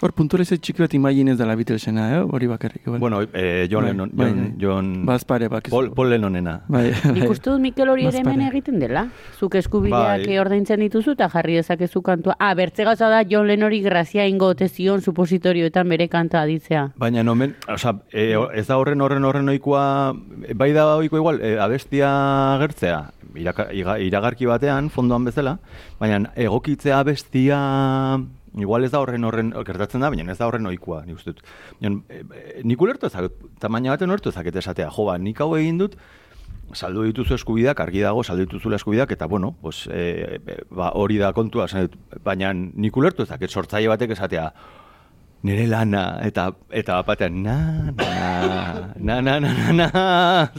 Hor, 0.01 0.15
puntualize 0.17 0.55
txiki 0.57 0.81
bat 0.81 0.93
imagin 0.97 1.27
ez 1.29 1.35
dela 1.37 1.53
Beatlesena, 1.53 2.07
eh? 2.15 2.21
Hori 2.25 2.47
bakarrik. 2.49 2.81
igual. 2.87 2.99
Bueno, 2.99 3.19
eh, 3.21 3.67
John 3.69 3.83
Bai, 3.83 3.91
Lennon, 3.91 4.09
bai, 4.11 4.27
John, 4.29 4.39
bai. 4.41 4.53
John 4.57 5.05
Bazpare, 5.05 5.47
bak. 5.47 5.69
Paul, 5.69 5.91
Paul 5.93 6.09
Lennonena. 6.09 6.63
Bai, 6.67 6.91
Nik 7.13 7.29
uste 7.29 7.51
dut 7.51 7.61
Mikel 7.61 7.87
hori 7.89 8.07
ere 8.07 8.17
Bazpare. 8.17 8.33
hemen 8.33 8.47
egiten 8.47 8.79
dela. 8.79 9.03
Zuk 9.37 9.53
eskubideak 9.59 10.25
Bai. 10.25 10.39
ordaintzen 10.41 10.79
dituzu 10.79 11.11
eta 11.13 11.29
jarri 11.29 11.59
dezakezu 11.59 12.01
kantua. 12.01 12.35
Ah, 12.39 12.55
bertze 12.55 12.83
gauza 12.83 13.09
da 13.13 13.21
John 13.29 13.45
Lennori 13.45 13.81
grazia 13.85 14.25
ingo 14.25 14.47
ote 14.55 14.69
zion 14.69 15.01
supositorioetan 15.01 15.87
bere 15.87 16.07
kanta 16.09 16.41
aditzea. 16.41 16.87
Baina 16.97 17.21
nomen, 17.23 17.55
osea, 17.69 17.93
e, 18.11 18.33
ez 18.55 18.65
da 18.67 18.77
horren 18.81 19.01
horren 19.01 19.23
horren 19.23 19.49
ohikoa, 19.53 20.15
bai 20.55 20.71
da 20.73 20.95
ohikoa 20.97 21.19
igual, 21.19 21.41
e, 21.45 21.59
abestia 21.59 22.57
gertzea, 22.59 23.11
iraka, 23.35 23.69
iragarki 23.71 24.49
batean, 24.49 24.89
fondoan 24.89 25.25
bezala, 25.29 25.59
baina 25.99 26.31
egokitzea 26.35 26.99
abestia, 27.05 28.17
igual 28.57 28.83
ez 28.83 28.91
da 28.91 28.99
horren 28.99 29.23
horren, 29.23 29.51
gertatzen 29.65 30.03
da, 30.03 30.09
baina 30.11 30.31
ez 30.31 30.39
da 30.39 30.47
horren 30.47 30.67
ohikoa, 30.67 31.03
nik 31.05 31.19
uste 31.19 31.35
dut. 31.35 31.45
E, 31.79 31.91
e, 31.91 32.63
nik 32.67 32.81
ulertu 32.81 33.07
ezak, 33.07 33.31
tamaina 33.63 33.93
baten 33.95 34.11
ulertu 34.11 34.31
ezaket 34.33 34.59
esatea, 34.63 34.89
jo, 34.91 35.07
ba, 35.07 35.17
nik 35.17 35.39
hau 35.41 35.53
egin 35.57 35.79
dut, 35.81 35.95
saldu 36.75 37.05
dituzu 37.07 37.35
eskubidak, 37.35 37.79
argi 37.83 38.03
dago, 38.03 38.23
saldu 38.23 38.45
dituzula 38.45 38.79
eskubidak, 38.79 39.11
eta 39.15 39.27
bueno, 39.27 39.53
pues, 39.61 39.85
e, 39.87 40.39
e, 40.39 40.59
ba, 40.69 40.91
hori 40.99 41.19
da 41.21 41.31
kontua, 41.35 41.67
baina 42.23 42.53
nik 42.53 42.97
ulertu 42.97 43.23
ezaket, 43.27 43.51
sortzaile 43.51 43.91
batek 43.91 44.15
esatea, 44.17 44.51
nire 45.43 45.65
lana, 45.67 46.19
eta 46.21 46.51
eta 46.69 46.99
bapatean, 47.01 47.41
na, 47.43 47.55
na, 47.97 48.09
na, 48.99 49.15
na, 49.21 49.39
na, 49.39 49.39
na, 49.39 49.71
na, 49.73 49.87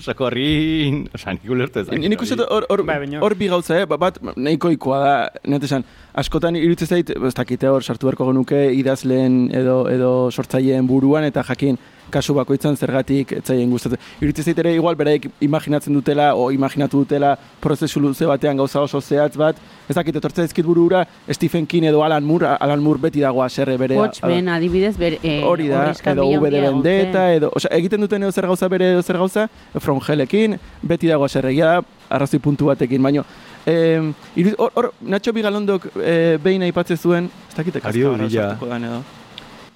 sokorrin, 0.03 1.05
oza, 1.15 1.35
nik 1.37 1.47
ulertu 1.55 1.83
ezaket. 1.85 2.09
Nik 2.11 2.25
uste 2.25 2.39
hor, 2.43 2.67
hor, 2.71 2.83
Bai, 2.89 2.99
hor 3.23 3.37
bi 3.39 3.49
gauza, 3.53 3.79
eh? 3.79 3.87
Ba- 3.87 3.99
bat 4.03 4.19
nahiko 4.35 4.73
ikoa 4.75 4.99
da, 5.05 5.15
net 5.47 5.63
esan, 5.69 5.87
askotan 6.19 6.59
iruditzen 6.59 6.91
zait, 6.97 7.15
ez 7.15 7.35
dakite 7.39 7.71
hor 7.71 7.87
sartu 7.87 8.09
beharko 8.11 8.27
genuke 8.33 8.65
idazleen 8.75 9.45
edo, 9.55 9.85
edo 9.93 10.13
sortzaileen 10.35 10.89
buruan, 10.91 11.25
eta 11.31 11.45
jakin 11.47 11.79
kasu 12.13 12.35
bakoitzan 12.37 12.77
zergatik 12.77 13.33
etzaien 13.41 13.71
gustatzen. 13.73 13.99
Iruditzen 14.21 14.45
zait 14.51 14.59
ere 14.63 14.75
igual 14.77 14.95
beraik 15.01 15.31
imaginatzen 15.43 15.95
dutela, 15.97 16.35
o 16.37 16.51
imaginatu 16.53 17.01
dutela 17.03 17.35
prozesu 17.61 18.01
luze 18.01 18.27
batean 18.29 18.57
gauza 18.61 18.81
oso 18.85 19.01
zehatz 19.01 19.37
bat, 19.41 19.57
ez 19.89 19.97
dakit 19.97 20.17
etortzen 20.21 20.45
ezkit 20.45 20.65
burura 20.67 21.07
Stephen 21.31 21.67
King 21.67 21.85
edo 21.91 22.05
Alan 22.05 22.25
Moore, 22.25 22.57
Alan 22.61 22.83
Moore 22.83 23.01
beti 23.09 23.21
dago 23.25 23.43
haserre 23.43 23.77
bere. 23.81 23.97
Watchmen 23.97 24.49
adibidez 24.49 24.97
bere 24.99 25.19
eh, 25.23 25.41
Hori 25.45 25.69
da, 25.69 25.89
edo 25.91 26.29
V 26.41 26.51
de 26.51 26.61
Vendetta, 26.61 27.33
edo, 27.35 27.51
osea, 27.55 27.71
egiten 27.79 28.01
duten 28.05 28.23
edo 28.23 28.33
zer 28.33 28.47
gauza 28.47 28.69
bere 28.69 28.93
edo 28.93 29.03
zer 29.03 29.17
gauza, 29.19 29.49
From 29.81 30.01
Hellekin, 30.07 30.59
beti 30.83 31.09
dago 31.09 31.29
zerregia, 31.29 31.81
arrazoi 32.11 32.39
puntu 32.41 32.67
batekin, 32.67 33.03
baino, 33.03 33.25
eh, 33.67 34.01
iru- 34.37 34.57
hor, 34.59 34.93
Nacho 35.01 35.33
Bigalondok 35.33 35.89
eh, 36.03 36.39
behin 36.43 36.63
aipatzen 36.69 36.97
zuen, 36.99 37.31
ez 37.49 37.57
dakite 37.57 37.81
Ari 37.85 38.05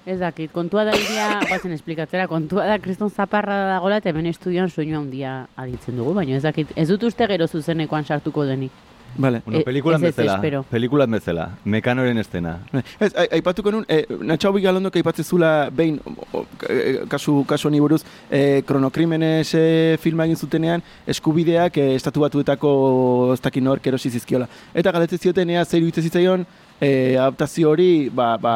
Ez 0.07 0.19
dakit, 0.21 0.53
kontua 0.55 0.85
da 0.87 0.93
iria, 0.95 1.41
guazen 1.49 1.73
esplikatzera, 1.75 2.29
kontua 2.31 2.63
da 2.69 2.77
kriston 2.79 3.09
zaparra 3.11 3.57
dagoela 3.73 3.97
eta 3.99 4.13
hemen 4.13 4.29
estudioan 4.31 4.69
soinu 4.71 5.01
handia 5.01 5.33
aditzen 5.59 5.97
dugu, 5.99 6.13
baina 6.15 6.37
ez 6.37 6.43
dakit, 6.45 6.71
ez 6.79 6.85
dut 6.87 7.03
uste 7.09 7.27
gero 7.27 7.47
zuzenekoan 7.47 8.05
sartuko 8.07 8.45
denik. 8.47 8.71
Vale. 9.17 9.41
Bueno, 9.45 9.59
E- 9.59 9.65
pelikulan 9.65 10.03
ez 10.03 10.09
ez 10.11 10.15
bezala, 10.15 10.63
pelikulan 10.69 11.11
bezala, 11.11 11.45
mekanoren 11.65 12.17
estena. 12.21 12.53
Ez, 12.99 13.09
ai- 13.17 13.27
aipatuko 13.39 13.71
nun, 13.73 13.85
eh, 13.89 14.05
Nacho 14.21 14.51
Bigalondok 14.53 14.95
aipatzen 14.99 15.25
zula 15.25 15.69
behin, 15.73 15.99
o, 16.05 16.13
o, 16.39 16.45
eh, 16.69 16.99
kasu, 17.09 17.43
kasu 17.49 17.67
honi 17.67 17.79
buruz, 17.83 18.03
eh, 18.29 18.61
kronokrimenes 18.67 19.53
eh, 19.59 19.97
filma 19.99 20.23
egin 20.27 20.37
zutenean, 20.37 20.83
eskubideak 21.07 21.77
eh, 21.83 21.95
estatu 21.95 22.21
batuetako 22.23 22.71
ez 23.33 23.41
dakit 23.41 23.63
nork 23.63 23.87
erosi 23.91 24.09
zizkiola. 24.11 24.47
Eta 24.73 24.91
galdetzen 24.91 25.19
zioten 25.19 25.49
ea 25.49 25.65
zer 25.65 25.79
iruditzen 25.81 26.03
zitzaion, 26.11 26.45
eh, 26.79 27.17
adaptazio 27.19 27.71
hori, 27.73 28.09
ba, 28.13 28.35
ba, 28.37 28.55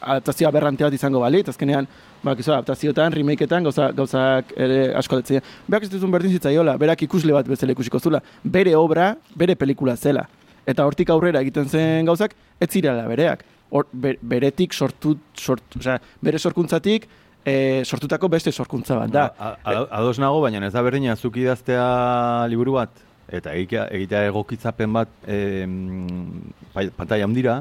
adaptazioa 0.00 0.50
berrante 0.54 0.84
bat 0.84 0.94
izango 0.94 1.20
balit, 1.20 1.48
azkenean, 1.48 1.86
ba, 2.22 2.34
kizu, 2.36 2.52
adaptazioetan, 2.52 3.12
remakeetan, 3.12 3.64
gauza, 3.64 3.90
gauzak 3.96 4.52
ere 4.56 4.94
asko 4.98 5.16
aldatzen. 5.16 5.40
Berak 5.68 5.86
ez 5.88 5.90
duzun 5.90 6.10
berdin 6.14 6.32
zitzaiola, 6.36 6.76
berak 6.80 7.02
ikusle 7.06 7.32
bat 7.32 7.46
bezala 7.48 7.72
ikusiko 7.76 7.98
zula, 8.00 8.20
bere 8.44 8.74
obra, 8.76 9.14
bere 9.36 9.54
pelikula 9.56 9.96
zela. 9.96 10.26
Eta 10.66 10.84
hortik 10.86 11.10
aurrera 11.14 11.40
egiten 11.44 11.68
zen 11.70 12.06
gauzak, 12.08 12.34
ez 12.60 12.68
zirela 12.70 13.06
bereak. 13.06 13.44
Hor, 13.70 13.86
be- 13.92 14.18
beretik 14.22 14.74
sortu, 14.74 15.16
sort, 15.34 15.62
osea, 15.78 15.98
bere 16.22 16.38
sorkuntzatik, 16.38 17.06
e, 17.46 17.82
sortutako 17.84 18.28
beste 18.28 18.50
sorkuntza 18.52 18.96
bat 18.98 19.10
da. 19.10 19.26
Ados 19.64 20.18
nago, 20.18 20.40
baina 20.42 20.64
ez 20.66 20.72
da 20.74 20.82
berdina 20.82 21.14
zuk 21.16 21.36
idaztea 21.38 22.46
liburu 22.50 22.72
bat, 22.78 22.90
eta 23.30 23.54
egitea, 23.54 24.24
egokitzapen 24.28 24.92
bat 24.92 25.08
e, 25.26 25.66
pantaila 26.96 27.24
handira, 27.26 27.56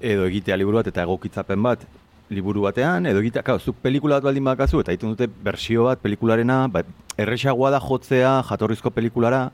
edo 0.00 0.26
egitea 0.26 0.56
liburu 0.56 0.80
bat 0.80 0.90
eta 0.90 1.04
egokitzapen 1.04 1.62
bat 1.62 1.84
liburu 2.30 2.62
batean, 2.62 3.06
edo 3.10 3.20
egitea, 3.20 3.42
kau, 3.42 3.58
zuk 3.58 3.80
pelikula 3.82 4.20
bat 4.20 4.28
baldin 4.28 4.46
bakazu, 4.46 4.80
eta 4.80 4.94
egiten 4.94 5.16
dute 5.16 5.26
bersio 5.44 5.88
bat 5.88 5.98
pelikularena, 6.02 6.62
ba, 6.70 6.84
erresagoa 7.18 7.72
da 7.74 7.80
jotzea 7.82 8.36
jatorrizko 8.46 8.92
pelikulara, 8.94 9.48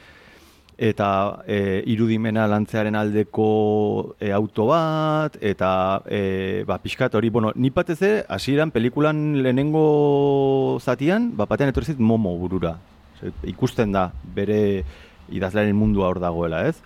eta 0.77 1.41
e, 1.49 1.81
irudimena 1.89 2.45
lantzearen 2.47 2.95
aldeko 2.95 4.15
e, 4.21 4.29
auto 4.31 4.67
bat, 4.69 5.37
eta 5.41 6.03
e, 6.05 6.63
ba, 6.69 6.77
pixkat 6.83 7.17
hori, 7.17 7.31
bueno, 7.33 7.51
ni 7.55 7.71
batez 7.73 7.97
ere, 8.05 8.19
hasieran 8.29 8.71
pelikulan 8.71 9.41
lehenengo 9.41 10.77
zatian, 10.79 11.31
ba, 11.35 11.49
batean 11.49 11.73
etorri 11.73 11.93
zait 11.93 11.99
momo 11.99 12.35
burura. 12.37 12.75
Ze, 13.17 13.33
ikusten 13.49 13.91
da, 13.91 14.11
bere 14.37 14.83
idazlearen 15.33 15.75
mundua 15.75 16.11
hor 16.11 16.21
dagoela, 16.21 16.67
ez? 16.69 16.77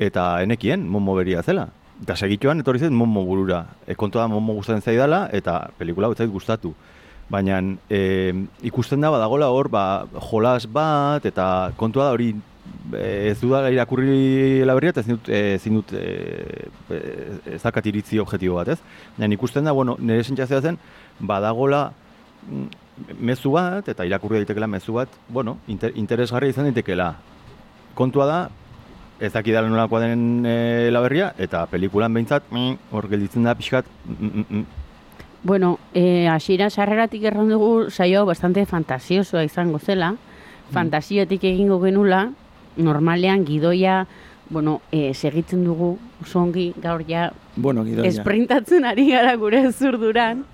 Eta 0.00 0.40
enekien, 0.42 0.88
momo 0.88 1.14
beria 1.18 1.44
zela. 1.44 1.68
Eta 2.00 2.16
segituan 2.16 2.62
etorri 2.62 2.80
zait 2.80 2.94
momo 2.94 3.26
burura. 3.28 3.66
E, 3.86 3.94
kontua 3.94 4.24
da 4.24 4.32
momo 4.32 4.56
gustatzen 4.56 4.80
zaidala, 4.80 5.26
eta 5.36 5.66
pelikula 5.76 6.14
zait 6.16 6.32
gustatu. 6.32 6.72
Baina 7.28 7.60
e, 7.92 8.32
ikusten 8.64 9.02
da 9.04 9.12
badagola 9.12 9.52
hor, 9.52 9.68
ba, 9.68 10.06
jolas 10.30 10.64
bat, 10.64 11.26
eta 11.28 11.74
kontua 11.76 12.08
da 12.08 12.16
hori 12.16 12.32
ez 12.98 13.36
dudala 13.40 13.70
irakurri 13.70 14.64
laberria, 14.66 14.94
eta 14.94 15.02
ezin 15.04 15.18
dut, 15.18 15.28
e, 15.28 15.40
ezin 15.56 15.78
dut 15.78 15.92
e, 15.96 16.68
e, 16.90 17.00
ez 17.54 17.62
dakat 17.62 17.86
iritzi 17.90 18.20
objektibo 18.22 18.58
bat, 18.58 18.72
ez? 18.74 18.78
Baina 19.18 19.34
ikusten 19.36 19.68
da, 19.68 19.74
bueno, 19.76 19.96
nire 20.00 20.24
sentsazioa 20.24 20.62
zen, 20.62 20.78
badagola 21.20 21.88
mm, 22.46 22.66
mezu 23.20 23.52
bat, 23.54 23.88
eta 23.88 24.06
irakurri 24.08 24.42
daitekeela 24.42 24.70
mezu 24.70 24.96
bat, 24.96 25.12
bueno, 25.28 25.58
inter, 25.68 25.92
interesgarria 25.96 26.54
izan 26.54 26.70
daitekeela. 26.70 27.14
kontua 27.98 28.26
da, 28.26 28.50
ez 29.18 29.32
dakidala 29.34 29.68
nolakoa 29.68 30.00
den 30.04 30.46
e, 30.46 30.90
laberria, 30.90 31.32
eta 31.38 31.66
pelikulan 31.66 32.14
behintzat, 32.14 32.44
mm, 32.50 32.92
hor 32.92 33.08
gelditzen 33.10 33.44
da 33.44 33.54
pixkat, 33.58 33.86
mm, 34.06 34.26
mm, 34.26 34.44
mm. 34.50 34.66
Bueno, 35.42 35.78
eh, 35.94 36.26
hasiera 36.26 36.68
sarreratik 36.68 37.22
erran 37.22 37.48
dugu 37.48 37.90
saio 37.90 38.24
bastante 38.26 38.66
fantasiosoa 38.66 39.44
izango 39.44 39.78
zela. 39.78 40.16
Fantasiotik 40.72 41.44
egingo 41.44 41.78
genula, 41.80 42.32
normalean 42.78 43.44
gidoia, 43.46 44.06
bueno, 44.50 44.80
eh, 44.92 45.12
segitzen 45.14 45.64
dugu 45.64 45.98
oso 46.22 46.40
ongi 46.40 46.70
gaur 46.80 47.02
ja 47.06 47.32
Bueno, 47.56 47.84
gidoia. 47.84 48.08
esprintatzen 48.08 48.84
ari 48.88 49.10
gara 49.10 49.34
gure 49.36 49.60
zurduran. 49.72 50.44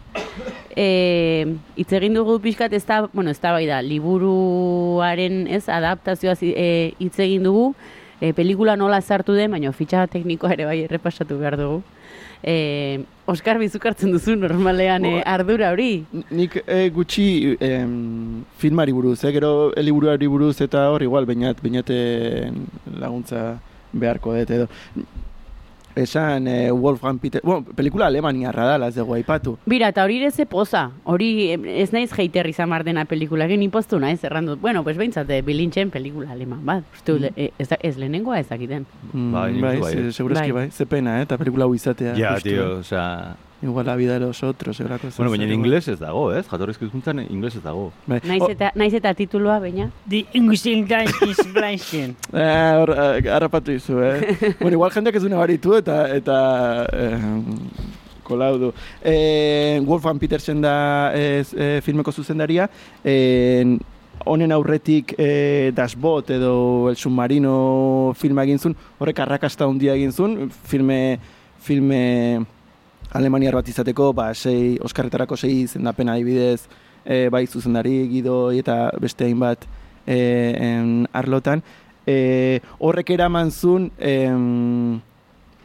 E, 0.76 1.46
hitz 1.76 1.92
egin 1.92 2.14
dugu 2.14 2.38
pixkat 2.42 2.72
ez 2.72 2.84
da, 2.86 3.02
bueno, 3.12 3.30
ez 3.30 3.38
da 3.40 3.52
bai 3.52 3.66
da, 3.66 3.80
liburuaren 3.82 5.46
ez, 5.48 5.68
adaptazioa 5.68 6.34
zi- 6.34 6.54
e, 6.56 6.94
hitz 6.98 7.18
egin 7.22 7.42
dugu, 7.46 7.74
e, 8.20 8.32
pelikula 8.32 8.76
nola 8.76 9.00
sartu 9.00 9.32
den, 9.34 9.50
baina 9.54 9.72
fitxa 9.72 10.06
teknikoa 10.10 10.52
ere 10.56 10.64
bai 10.66 10.80
errepasatu 10.84 11.38
behar 11.38 11.56
dugu. 11.60 11.82
E, 12.44 13.04
Oskar 13.26 13.56
bizukartzen 13.56 14.12
duzu 14.12 14.34
normalean 14.36 15.06
e, 15.08 15.14
ardura 15.24 15.70
hori. 15.72 16.04
Nik 16.28 16.58
e, 16.66 16.90
gutxi 16.92 17.56
em, 17.64 17.94
filmari 18.60 18.92
buruz, 18.92 19.22
eh? 19.24 19.32
gero 19.32 19.72
liburuari 19.80 20.28
buruz 20.28 20.58
eta 20.60 20.90
hor 20.92 21.06
igual, 21.06 21.24
bainat, 21.24 21.62
bainaten 21.64 22.66
laguntza 23.00 23.46
beharko 23.94 24.36
dut 24.36 24.52
edo. 24.58 24.68
Esan 25.96 26.48
eh, 26.48 26.70
Wolfgang 26.72 27.18
Peter, 27.20 27.40
bueno, 27.44 27.64
pelikula 27.74 28.06
alemaniarra 28.06 28.64
da, 28.64 28.78
las 28.78 28.94
dugu 28.96 29.14
aipatu. 29.14 29.58
Bira, 29.66 29.88
eta 29.88 30.02
hori 30.04 30.16
ere 30.18 30.30
ze 30.32 30.44
poza. 30.46 30.90
Hori 31.04 31.52
ez 31.52 31.92
naiz 31.92 32.10
heiter 32.18 32.46
izan 32.50 32.70
bar 32.70 32.82
dena 32.84 33.04
pelikula, 33.04 33.44
egin 33.46 33.62
impostu 33.62 34.00
naiz, 34.00 34.24
errandut. 34.24 34.60
Bueno, 34.60 34.82
pues 34.82 34.96
behintzate, 34.98 35.40
bilintxen 35.42 35.90
pelikula 35.90 36.32
aleman, 36.32 36.64
bat. 36.66 36.84
Uste, 36.96 37.18
le, 37.20 37.32
e, 37.36 37.52
ez, 37.58 37.68
ez 37.80 37.96
lehenengoa 37.96 38.40
ezakiten. 38.40 38.86
Mm, 39.12 39.32
Bai, 39.32 39.60
bai, 39.60 39.78
bai, 39.80 39.92
ze- 39.94 40.08
eh. 40.08 40.12
segurazki 40.12 40.50
Bai. 40.52 40.66
bai. 40.66 40.70
Ze 40.72 40.86
pena, 40.86 41.18
eh? 41.20 41.22
eta 41.28 41.38
pelikula 41.38 41.64
hau 41.64 41.74
izatea. 41.74 42.16
Ja, 42.18 42.34
justu. 42.34 42.48
tio, 42.50 42.78
osea... 42.80 43.36
Igual 43.64 43.86
la 43.86 43.96
vida 43.96 44.12
de 44.12 44.20
los 44.20 44.42
otros, 44.42 44.78
eurako. 44.78 45.08
Bueno, 45.16 45.30
baina 45.30 45.50
inglés 45.50 45.88
ez 45.88 45.98
dago, 45.98 46.34
ez? 46.34 46.46
Jatorrizko 46.46 46.84
hizkuntzan 46.84 47.20
inglés 47.30 47.54
ez 47.56 47.62
dago. 47.62 47.92
Bai. 48.06 48.20
Naiz 48.28 48.42
eta, 48.50 48.70
naiz 48.76 48.92
eta 48.92 49.14
titulua, 49.16 49.56
baina. 49.58 49.86
Die 50.04 50.26
Ingusinglein 50.34 51.08
is 51.26 51.40
Blanchen. 51.52 52.12
Eh, 52.44 52.72
hor, 52.76 52.90
eh, 52.92 53.30
harrapatu 53.30 53.72
izu, 53.72 54.02
eh? 54.04 54.36
bueno, 54.60 54.74
igual 54.76 54.92
jendeak 54.92 55.16
ez 55.16 55.22
du 55.22 55.30
nabaritu 55.32 55.72
eta, 55.78 55.96
eta 56.12 56.36
eh, 56.92 57.20
kolau 58.26 58.58
du. 58.58 58.72
Eh, 59.00 59.80
Wolfgang 59.86 60.20
Petersen 60.20 60.60
da 60.60 61.12
ez, 61.16 61.54
eh, 61.56 61.80
filmeko 61.84 62.12
zuzendaria, 62.12 62.68
eh, 63.02 63.78
honen 64.24 64.52
aurretik 64.52 65.14
eh, 65.16 65.72
Dashbot 65.74 66.34
edo 66.36 66.90
El 66.90 66.96
Submarino 66.96 68.12
filma 68.18 68.44
egin 68.44 68.58
zuen, 68.60 68.76
horrek 68.98 69.24
arrakasta 69.24 69.64
handia 69.64 69.94
egin 69.96 70.12
zuen, 70.12 70.50
filme, 70.68 71.18
filme 71.64 72.44
alemaniar 73.14 73.54
bat 73.54 73.68
izateko, 73.70 74.12
ba, 74.12 74.32
sei, 74.34 74.76
Oskarretarako 74.82 75.38
sei 75.38 75.62
izendapen 75.62 76.10
adibidez, 76.10 76.66
e, 77.04 77.28
bai 77.30 77.46
zuzendari, 77.46 78.08
gidoi 78.10 78.58
eta 78.58 78.90
beste 79.00 79.28
hainbat 79.28 79.64
e, 80.06 80.18
en, 80.58 81.06
arlotan. 81.12 81.62
E, 82.06 82.60
horrek 82.78 83.14
eraman 83.14 83.50
zuen 83.50 83.88
em, 83.98 85.00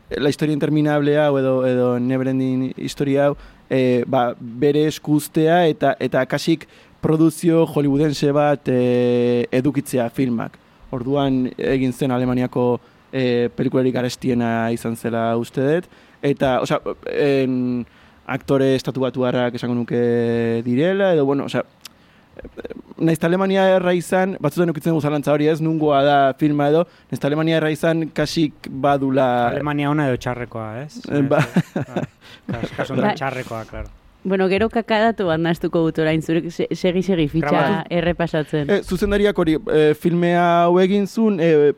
la 0.10 0.30
historia 0.30 0.54
interminable 0.54 1.18
hau 1.20 1.38
edo, 1.38 1.56
edo 1.68 1.90
neverending 2.00 2.70
historia 2.78 3.28
hau 3.28 3.36
e, 3.70 4.04
ba, 4.08 4.34
bere 4.40 4.86
eskuztea 4.88 5.66
eta 5.70 5.96
eta 6.00 6.26
kasik 6.26 6.66
produzio 7.02 7.66
hollywoodense 7.68 8.32
bat 8.36 8.72
e, 8.72 9.46
edukitzea 9.52 10.10
filmak. 10.10 10.58
Orduan 10.96 11.46
egin 11.58 11.94
zen 11.94 12.12
Alemaniako 12.12 12.80
e, 13.12 13.50
pelikularik 13.56 13.94
garestiena 13.94 14.72
izan 14.74 14.98
zela 14.98 15.32
uste 15.38 15.66
dut. 15.66 15.90
Eta, 16.22 16.60
osea, 16.62 16.80
en, 17.14 17.86
aktore 18.28 18.74
estatu 18.76 19.02
batuarrak 19.02 19.56
esango 19.56 19.76
nuke 19.76 20.62
direla, 20.66 21.14
edo, 21.16 21.26
bueno, 21.26 21.46
osea, 21.46 21.64
eta 23.10 23.28
Alemania 23.28 23.66
erra 23.76 23.94
izan, 23.98 24.36
batzutan 24.40 24.70
eukitzen 24.72 24.92
dugu 24.94 25.02
zalantza 25.04 25.34
hori 25.34 25.48
ez, 25.52 25.60
nungoa 25.64 26.02
da 26.04 26.18
filma 26.40 26.68
edo, 26.70 26.86
eta 27.12 27.28
Alemania 27.28 27.58
erra 27.58 27.72
izan 27.72 28.10
kasik 28.16 28.70
badula... 28.70 29.48
Alemania 29.54 29.90
ona 29.92 30.08
edo 30.12 30.18
txarrekoa, 30.20 30.68
ez? 30.84 31.00
Eh, 31.10 31.22
ba- 31.22 31.44
Kas- 31.46 32.76
Kasu 32.76 32.94
honetan 32.94 33.10
Ba- 33.10 33.16
txarrekoa, 33.16 33.64
claro. 33.70 33.90
Bueno, 34.22 34.50
gero 34.52 34.68
kakadatu 34.68 35.30
bat 35.30 35.40
naztuko 35.40 35.80
dut 35.86 36.00
orain 36.04 36.20
zurek 36.22 36.50
se- 36.52 36.68
segi-segi 36.76 37.30
fitxa 37.32 37.86
errepasatzen. 37.90 38.68
E, 38.70 38.82
zuzendariak 38.84 39.38
hori, 39.40 39.54
e, 39.72 39.94
filmea 39.96 40.42
hau 40.66 40.74
egin 40.84 41.06
zuen, 41.08 41.38
e, 41.40 41.72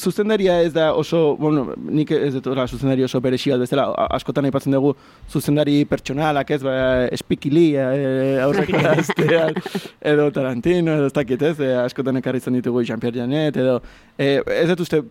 zuzendaria 0.00 0.62
ez 0.64 0.72
da 0.72 0.94
oso, 0.96 1.36
bueno, 1.36 1.74
nik 1.76 2.10
ez 2.16 2.32
dut 2.38 2.46
hola 2.48 2.64
zuzendari 2.66 3.04
oso 3.04 3.20
beresi 3.20 3.52
bat 3.52 3.60
bezala, 3.60 3.84
askotan 4.16 4.48
aipatzen 4.48 4.72
dugu 4.72 4.94
zuzendari 5.28 5.84
pertsonalak 5.84 6.50
ez, 6.56 6.62
ba, 6.64 6.76
espikili, 7.12 7.66
e, 7.76 8.40
aurreko 8.40 8.80
astean, 8.94 9.52
edo 10.14 10.30
Tarantino, 10.32 10.96
edo 10.96 11.10
ez 11.10 11.12
dakit 11.20 11.42
ez, 11.50 11.54
e, 11.60 11.74
askotan 11.84 12.16
ekarri 12.22 12.40
izan 12.40 12.56
ditugu 12.56 12.86
Jean-Pierre 12.88 13.20
Janet, 13.20 13.60
edo, 13.60 13.76
e, 14.16 14.40
ez 14.62 14.64
dut 14.72 14.80
uste 14.86 15.02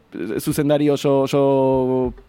zuzendari 0.41 0.89
oso, 0.89 1.21
oso 1.30 1.45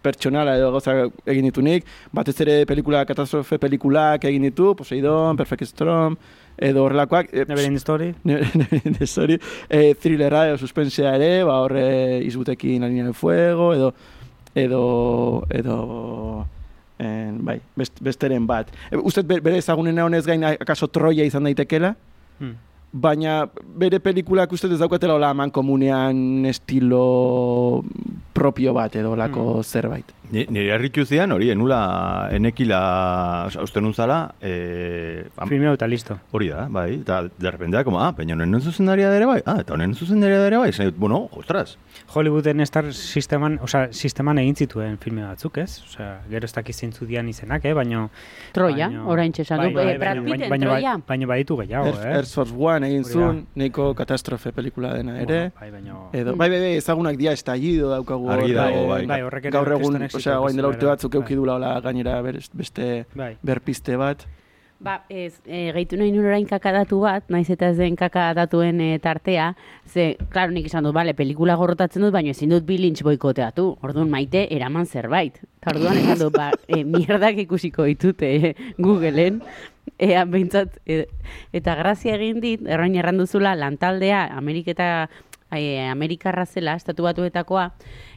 pertsonala 0.05 0.59
edo 0.61 0.71
gauza 0.77 0.99
egin 1.25 1.49
ditunik, 1.49 1.89
batez 2.13 2.37
ere 2.45 2.61
pelikula, 2.69 3.07
katastrofe 3.09 3.57
pelikulak 3.65 4.26
egin 4.29 4.43
ditu, 4.43 4.75
Poseidon, 4.77 5.37
Perfect 5.37 5.65
Storm, 5.71 6.17
edo 6.59 6.85
horrelakoak. 6.85 7.29
e, 7.33 7.45
Never 7.49 7.65
in 7.65 7.79
story. 7.79 8.15
Neverending 8.25 9.07
Story, 9.07 9.41
e, 9.69 9.95
thrillerra 9.95 10.47
edo 10.49 10.59
suspensea 10.59 11.15
ere, 11.17 11.45
ba 11.45 11.61
horre 11.63 12.21
izbutekin 12.25 12.83
la 12.83 12.89
del 12.89 13.15
fuego, 13.15 13.73
edo, 13.75 13.95
edo, 14.55 15.47
edo, 15.51 16.47
en, 16.99 17.45
bai, 17.45 17.61
best, 17.77 18.01
besteren 18.01 18.47
bat. 18.47 18.71
E, 18.91 18.97
uste 18.97 19.23
bere 19.23 19.59
ezagunena 19.59 20.05
honez 20.07 20.25
gain, 20.27 20.45
akaso 20.45 20.89
Troia 20.89 21.25
izan 21.25 21.45
daitekela, 21.45 21.95
Hmm. 22.39 22.53
baina 22.93 23.49
bere 23.65 23.99
pelikulak 24.01 24.53
uste 24.53 24.69
ez 24.69 24.79
daukatela 24.79 25.15
hola 25.15 25.31
eman 25.33 25.51
komunean 25.51 26.45
estilo 26.45 27.83
propio 28.37 28.75
bat 28.77 28.95
edo 29.01 29.15
lako 29.17 29.63
zerbait. 29.65 30.13
Ni- 30.31 30.45
Nire 30.51 30.73
harritu 30.75 31.05
zian, 31.07 31.31
hori, 31.33 31.49
enula, 31.55 32.29
enekila, 32.35 33.45
oza, 33.47 33.63
uste 33.63 33.81
nuntzala, 33.81 34.35
e, 34.43 35.25
am- 35.37 35.49
Filmeo 35.49 35.73
eta 35.77 35.87
listo. 35.87 36.17
hori 36.33 36.49
da, 36.51 36.67
bai, 36.69 36.97
eta 37.01 37.23
de 37.39 37.51
repente 37.51 37.77
da, 37.77 37.85
como, 37.85 38.01
ah, 38.03 38.11
baina 38.13 38.35
honen 38.35 38.61
zuzendaria 38.61 39.09
da 39.09 39.17
ere 39.21 39.27
bai, 39.31 39.41
ah, 39.47 39.61
eta 39.61 39.75
honen 39.75 39.95
zuzendaria 39.95 40.39
da 40.41 40.49
ere 40.49 40.57
bai, 40.59 40.73
zait, 40.73 40.97
bueno, 40.99 41.29
ostras, 41.33 41.77
Hollywooden 42.13 42.61
star 42.67 42.93
sisteman, 42.93 43.59
osea, 43.63 43.89
sisteman 43.93 44.39
egin 44.43 44.55
zituen 44.57 44.99
filme 44.99 45.23
batzuk, 45.25 45.57
ez? 45.63 45.81
Osea, 45.87 46.21
gero 46.29 46.45
ez 46.45 46.53
dakiz 46.53 46.77
zeintzu 46.77 47.07
dian 47.07 47.29
izenak, 47.29 47.65
eh? 47.65 47.73
Baina... 47.75 48.09
Troia, 48.53 48.91
orain 49.07 49.33
txesan 49.33 49.63
du, 49.63 49.71
Bai, 49.71 49.75
bai, 49.75 49.95
eh, 49.95 49.99
Brad 49.99 50.19
baina- 50.19 50.45
Pitten, 50.45 50.61
Troia. 50.67 50.97
Baina 51.09 51.27
baditu 51.31 51.57
gehiago, 51.63 51.95
eh? 52.03 52.13
Air 52.19 52.27
Force 52.27 52.53
One 52.57 52.87
egin 52.91 53.05
zuen, 53.05 53.47
neiko 53.55 53.95
katastrofe 53.95 54.53
pelikula 54.53 54.93
dena 54.95 55.17
ere. 55.23 55.41
Bueno, 55.49 55.61
bai, 55.61 55.71
baina... 55.71 55.95
Edo, 56.13 56.37
bai, 56.37 56.51
bai, 56.51 56.61
bai, 56.67 56.75
ezagunak 56.83 57.17
dia 57.17 57.33
estallido 57.33 57.91
daukagu. 57.95 58.26
Argi 58.33 58.53
dago, 58.57 58.87
bai. 58.89 59.05
Bai, 59.07 59.21
horrek 59.23 59.45
ere 59.45 59.53
Gaur 59.59 59.73
egun, 59.77 60.01
osea, 60.09 60.41
orain 60.41 60.57
dela 60.57 60.69
urte 60.73 60.85
izan 60.85 60.95
batzuk 60.95 61.15
euki 61.21 61.35
dula 61.39 61.55
hola 61.57 61.81
gainera 61.81 62.21
berez- 62.23 62.51
beste 62.53 63.07
Bai. 63.15 63.37
berpiste 63.43 63.97
bat. 63.97 64.27
Ba, 64.79 65.07
ez, 65.09 65.41
e, 65.47 65.73
gehitu 65.73 65.97
nahi 65.97 66.11
nuen 66.13 66.27
orain 66.29 66.45
kakadatu 66.45 66.99
bat, 67.01 67.25
naiz 67.33 67.49
eta 67.49 67.71
ez 67.73 67.79
den 67.79 67.95
kakadatuen 67.97 68.81
e, 68.85 68.99
tartea, 69.01 69.55
ze, 69.89 70.19
klaro, 70.29 70.53
nik 70.53 70.67
esan 70.69 70.85
dut, 70.85 70.93
bale, 70.93 71.15
pelikula 71.17 71.55
gorrotatzen 71.57 72.03
dut, 72.05 72.13
baina 72.13 72.35
ezin 72.35 72.53
dut 72.53 72.67
bilintz 72.69 73.01
boikoteatu. 73.03 73.79
Orduan 73.81 74.11
maite, 74.13 74.43
eraman 74.53 74.85
zerbait. 74.85 75.41
Ta 75.65 75.73
orduan 75.73 75.97
esan 75.97 76.19
dut, 76.21 76.37
ba, 76.37 76.51
e, 76.69 76.83
mierdak 76.85 77.41
ikusiko 77.47 77.89
ditute 77.89 78.35
e, 78.37 78.55
Googleen, 78.77 79.41
ea 79.99 80.27
behintzat, 80.29 80.77
e, 80.85 81.07
eta 81.57 81.75
grazia 81.81 82.19
egin 82.21 82.45
dit, 82.45 82.61
errain 82.69 83.01
erranduzula, 83.01 83.55
lantaldea, 83.57 84.27
Ameriketa, 84.37 85.09
e, 85.59 85.89
Amerikarra 85.89 86.47
zela, 86.47 86.77
estatu 86.77 87.07
batuetakoa, 87.07 87.71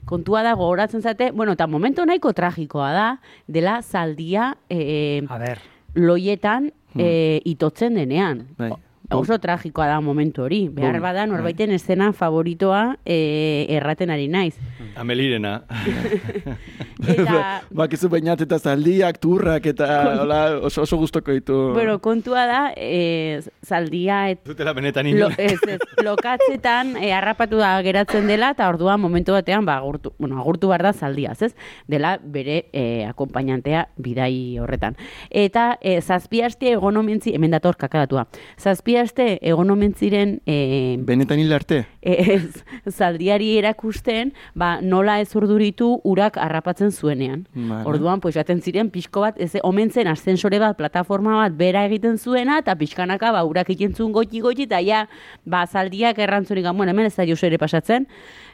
kontua 0.10 0.44
da 0.44 0.56
gogoratzen 0.58 1.02
zate, 1.02 1.32
bueno, 1.32 1.56
eta 1.58 1.68
momento 1.68 2.06
nahiko 2.06 2.34
tragikoa 2.34 2.92
da, 2.94 3.08
dela 3.48 3.80
zaldia 3.82 4.56
e, 4.70 5.24
A 5.30 5.40
ber, 5.42 5.64
loietan 5.96 6.72
e, 6.96 7.42
itotzen 7.46 7.98
denean. 8.00 8.48
Bai. 8.58 8.72
Oso 9.10 9.40
tragikoa 9.42 9.88
da 9.90 10.02
momentu 10.02 10.44
hori. 10.46 10.68
Behar 10.70 11.00
Bai. 11.00 11.02
bada 11.02 11.26
norbaiten 11.26 11.72
estena 11.74 12.12
favoritoa 12.14 12.98
e, 13.06 13.66
erraten 13.70 14.10
ari 14.10 14.28
naiz. 14.28 14.56
amelirena. 14.96 15.64
Eta, 17.08 17.62
Bakizu 17.80 18.10
bainat 18.12 18.42
eta 18.44 18.58
zaldiak, 18.60 19.20
turrak 19.24 19.70
eta 19.72 19.88
hola, 20.24 20.40
oso, 20.68 20.84
oso 20.84 20.98
gustoko 21.00 21.32
ditu. 21.32 21.58
bueno, 21.74 22.00
kontua 22.04 22.46
da, 22.46 22.60
e, 22.76 23.40
zaldia 23.66 24.30
et, 24.32 24.42
Zutela 24.46 24.74
benetan 24.74 25.08
Lo, 25.16 25.30
ez, 25.38 25.58
ez, 25.68 25.80
lokatzetan 26.04 26.96
e, 27.04 27.14
harrapatu 27.16 27.58
da 27.62 27.72
geratzen 27.86 28.28
dela 28.28 28.52
eta 28.52 28.68
orduan 28.70 29.00
momentu 29.00 29.32
batean 29.32 29.66
ba, 29.66 29.78
agurtu, 29.80 30.12
bueno, 30.20 30.42
agurtu 30.42 30.68
behar 30.68 30.84
da 30.90 30.94
zaldiaz, 30.94 31.42
ez? 31.42 31.54
Dela 31.88 32.18
bere 32.22 32.66
e, 32.74 33.06
akompainantea 33.08 33.88
bidai 33.96 34.60
horretan. 34.60 35.00
Eta 35.30 35.78
e, 35.80 36.02
zazpi 36.02 36.44
aste 36.44 36.74
egon 36.76 37.00
omentzi, 37.00 37.34
hemen 37.34 37.56
dator 37.56 37.80
kakadatua, 37.80 38.28
zazpi 38.60 38.99
aste 39.02 39.38
egon 39.42 39.70
omen 39.74 39.94
ziren 39.94 40.38
e, 40.46 40.98
Benetan 41.08 41.40
hil 41.42 41.54
arte? 41.54 41.82
ez, 42.02 42.64
zaldiari 42.90 43.52
erakusten, 43.60 44.34
ba, 44.56 44.80
nola 44.82 45.20
ez 45.24 45.30
urduritu 45.36 45.92
urak 46.08 46.38
harrapatzen 46.42 46.92
zuenean. 46.92 47.46
Vale. 47.54 47.86
Orduan, 47.90 48.22
pues, 48.24 48.36
jaten 48.38 48.62
ziren 48.62 48.92
pixko 48.94 49.26
bat, 49.26 49.40
ez, 49.42 49.54
omen 49.64 49.92
zen 49.92 50.10
ascensore 50.12 50.60
bat, 50.62 50.78
plataforma 50.80 51.38
bat 51.42 51.56
bera 51.60 51.86
egiten 51.90 52.18
zuena, 52.18 52.60
eta 52.64 52.76
pixkanaka, 52.80 53.34
ba, 53.36 53.46
urak 53.48 53.72
egiten 53.76 53.96
zuen 53.96 54.14
goti 54.16 54.44
goti, 54.44 54.68
eta 54.70 54.82
ja, 54.86 55.06
ba, 55.46 55.66
zaldiak 55.68 56.20
errantzunik, 56.20 56.68
bueno, 56.74 56.92
hemen 56.92 57.10
ez 57.10 57.16
da 57.16 57.26
ere 57.50 57.58
pasatzen, 57.58 58.08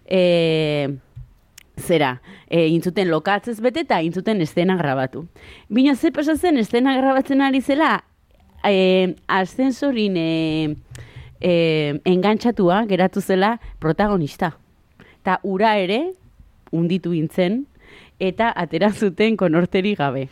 e, 0.05 0.95
zera, 1.77 2.21
e, 2.47 2.67
intzuten 2.67 3.09
lokatzez 3.09 3.59
bete 3.61 3.83
eta 3.85 4.01
intzuten 4.01 4.41
estena 4.41 4.77
grabatu. 4.77 5.25
Bina 5.69 5.95
ze 5.95 6.11
pasatzen 6.11 6.57
estena 6.57 6.95
grabatzen 6.97 7.41
ari 7.41 7.61
zela, 7.61 8.03
e, 8.67 9.15
ascensorin 9.27 10.17
e, 10.17 10.75
e, 11.41 11.99
engantxatua 12.05 12.85
geratu 12.85 13.21
zela 13.21 13.59
protagonista. 13.79 14.55
Ta 15.23 15.39
ura 15.43 15.77
ere, 15.77 16.13
unditu 16.71 17.13
intzen, 17.13 17.65
eta 18.19 18.51
atera 18.55 18.91
zuten 18.91 19.37
konorteri 19.37 19.95
gabe. 19.95 20.27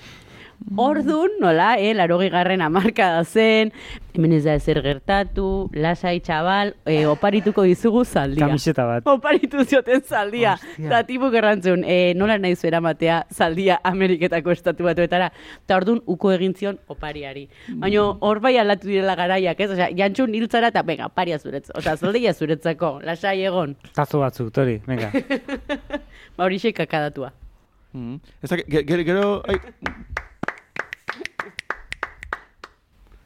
Ordun, 0.76 1.30
nola, 1.42 1.76
eh, 1.78 1.94
larogi 1.94 2.30
garren 2.30 2.62
amarka 2.62 3.10
da 3.18 3.24
zen, 3.24 3.72
hemen 4.14 4.32
ez 4.34 4.44
da 4.46 4.54
ezer 4.56 4.80
gertatu, 4.82 5.70
lasai 5.74 6.20
txabal, 6.24 6.74
e, 6.86 7.04
oparituko 7.10 7.66
dizugu 7.68 8.04
zaldia. 8.06 8.48
Kamiseta 8.48 8.86
bat. 8.88 9.08
Oparitu 9.10 9.66
zioten 9.66 10.02
zaldia. 10.02 10.56
Eta 10.78 11.04
tipu 11.08 11.30
gerrantzun, 11.34 11.84
e, 11.86 12.14
nola 12.18 12.38
nahi 12.42 12.56
zuera 12.56 12.82
matea 12.82 13.24
zaldia 13.34 13.80
Ameriketako 13.84 14.54
estatu 14.56 14.88
batuetara. 14.88 15.32
Eta 15.66 15.78
orduan, 15.78 16.02
uko 16.06 16.32
egin 16.34 16.56
zion 16.56 16.80
opariari. 16.88 17.48
Baina 17.84 18.06
hor 18.22 18.40
bai 18.44 18.56
aldatu 18.58 18.88
direla 18.88 19.16
garaiak, 19.20 19.60
ez? 19.60 19.70
Osea, 19.76 19.90
jantxun 19.98 20.34
hiltzara 20.34 20.72
eta, 20.74 20.82
venga, 20.88 21.12
oparia 21.12 21.40
zuretz. 21.40 21.70
Osea, 21.76 21.98
zaldia 21.98 22.34
zuretzako, 22.34 23.00
lasai 23.04 23.42
egon. 23.44 23.76
Tazo 23.94 24.24
batzuk, 24.24 24.54
tori, 24.54 24.80
venga. 24.88 25.12
Ba 26.38 26.46
hori 26.48 26.60
kakadatua. 26.74 27.34
Mm. 27.94 28.16
Ez 28.42 28.50
da, 28.50 28.58
ge- 28.58 28.84
gero, 28.88 29.04
gero, 29.06 29.44
ai... 29.48 29.60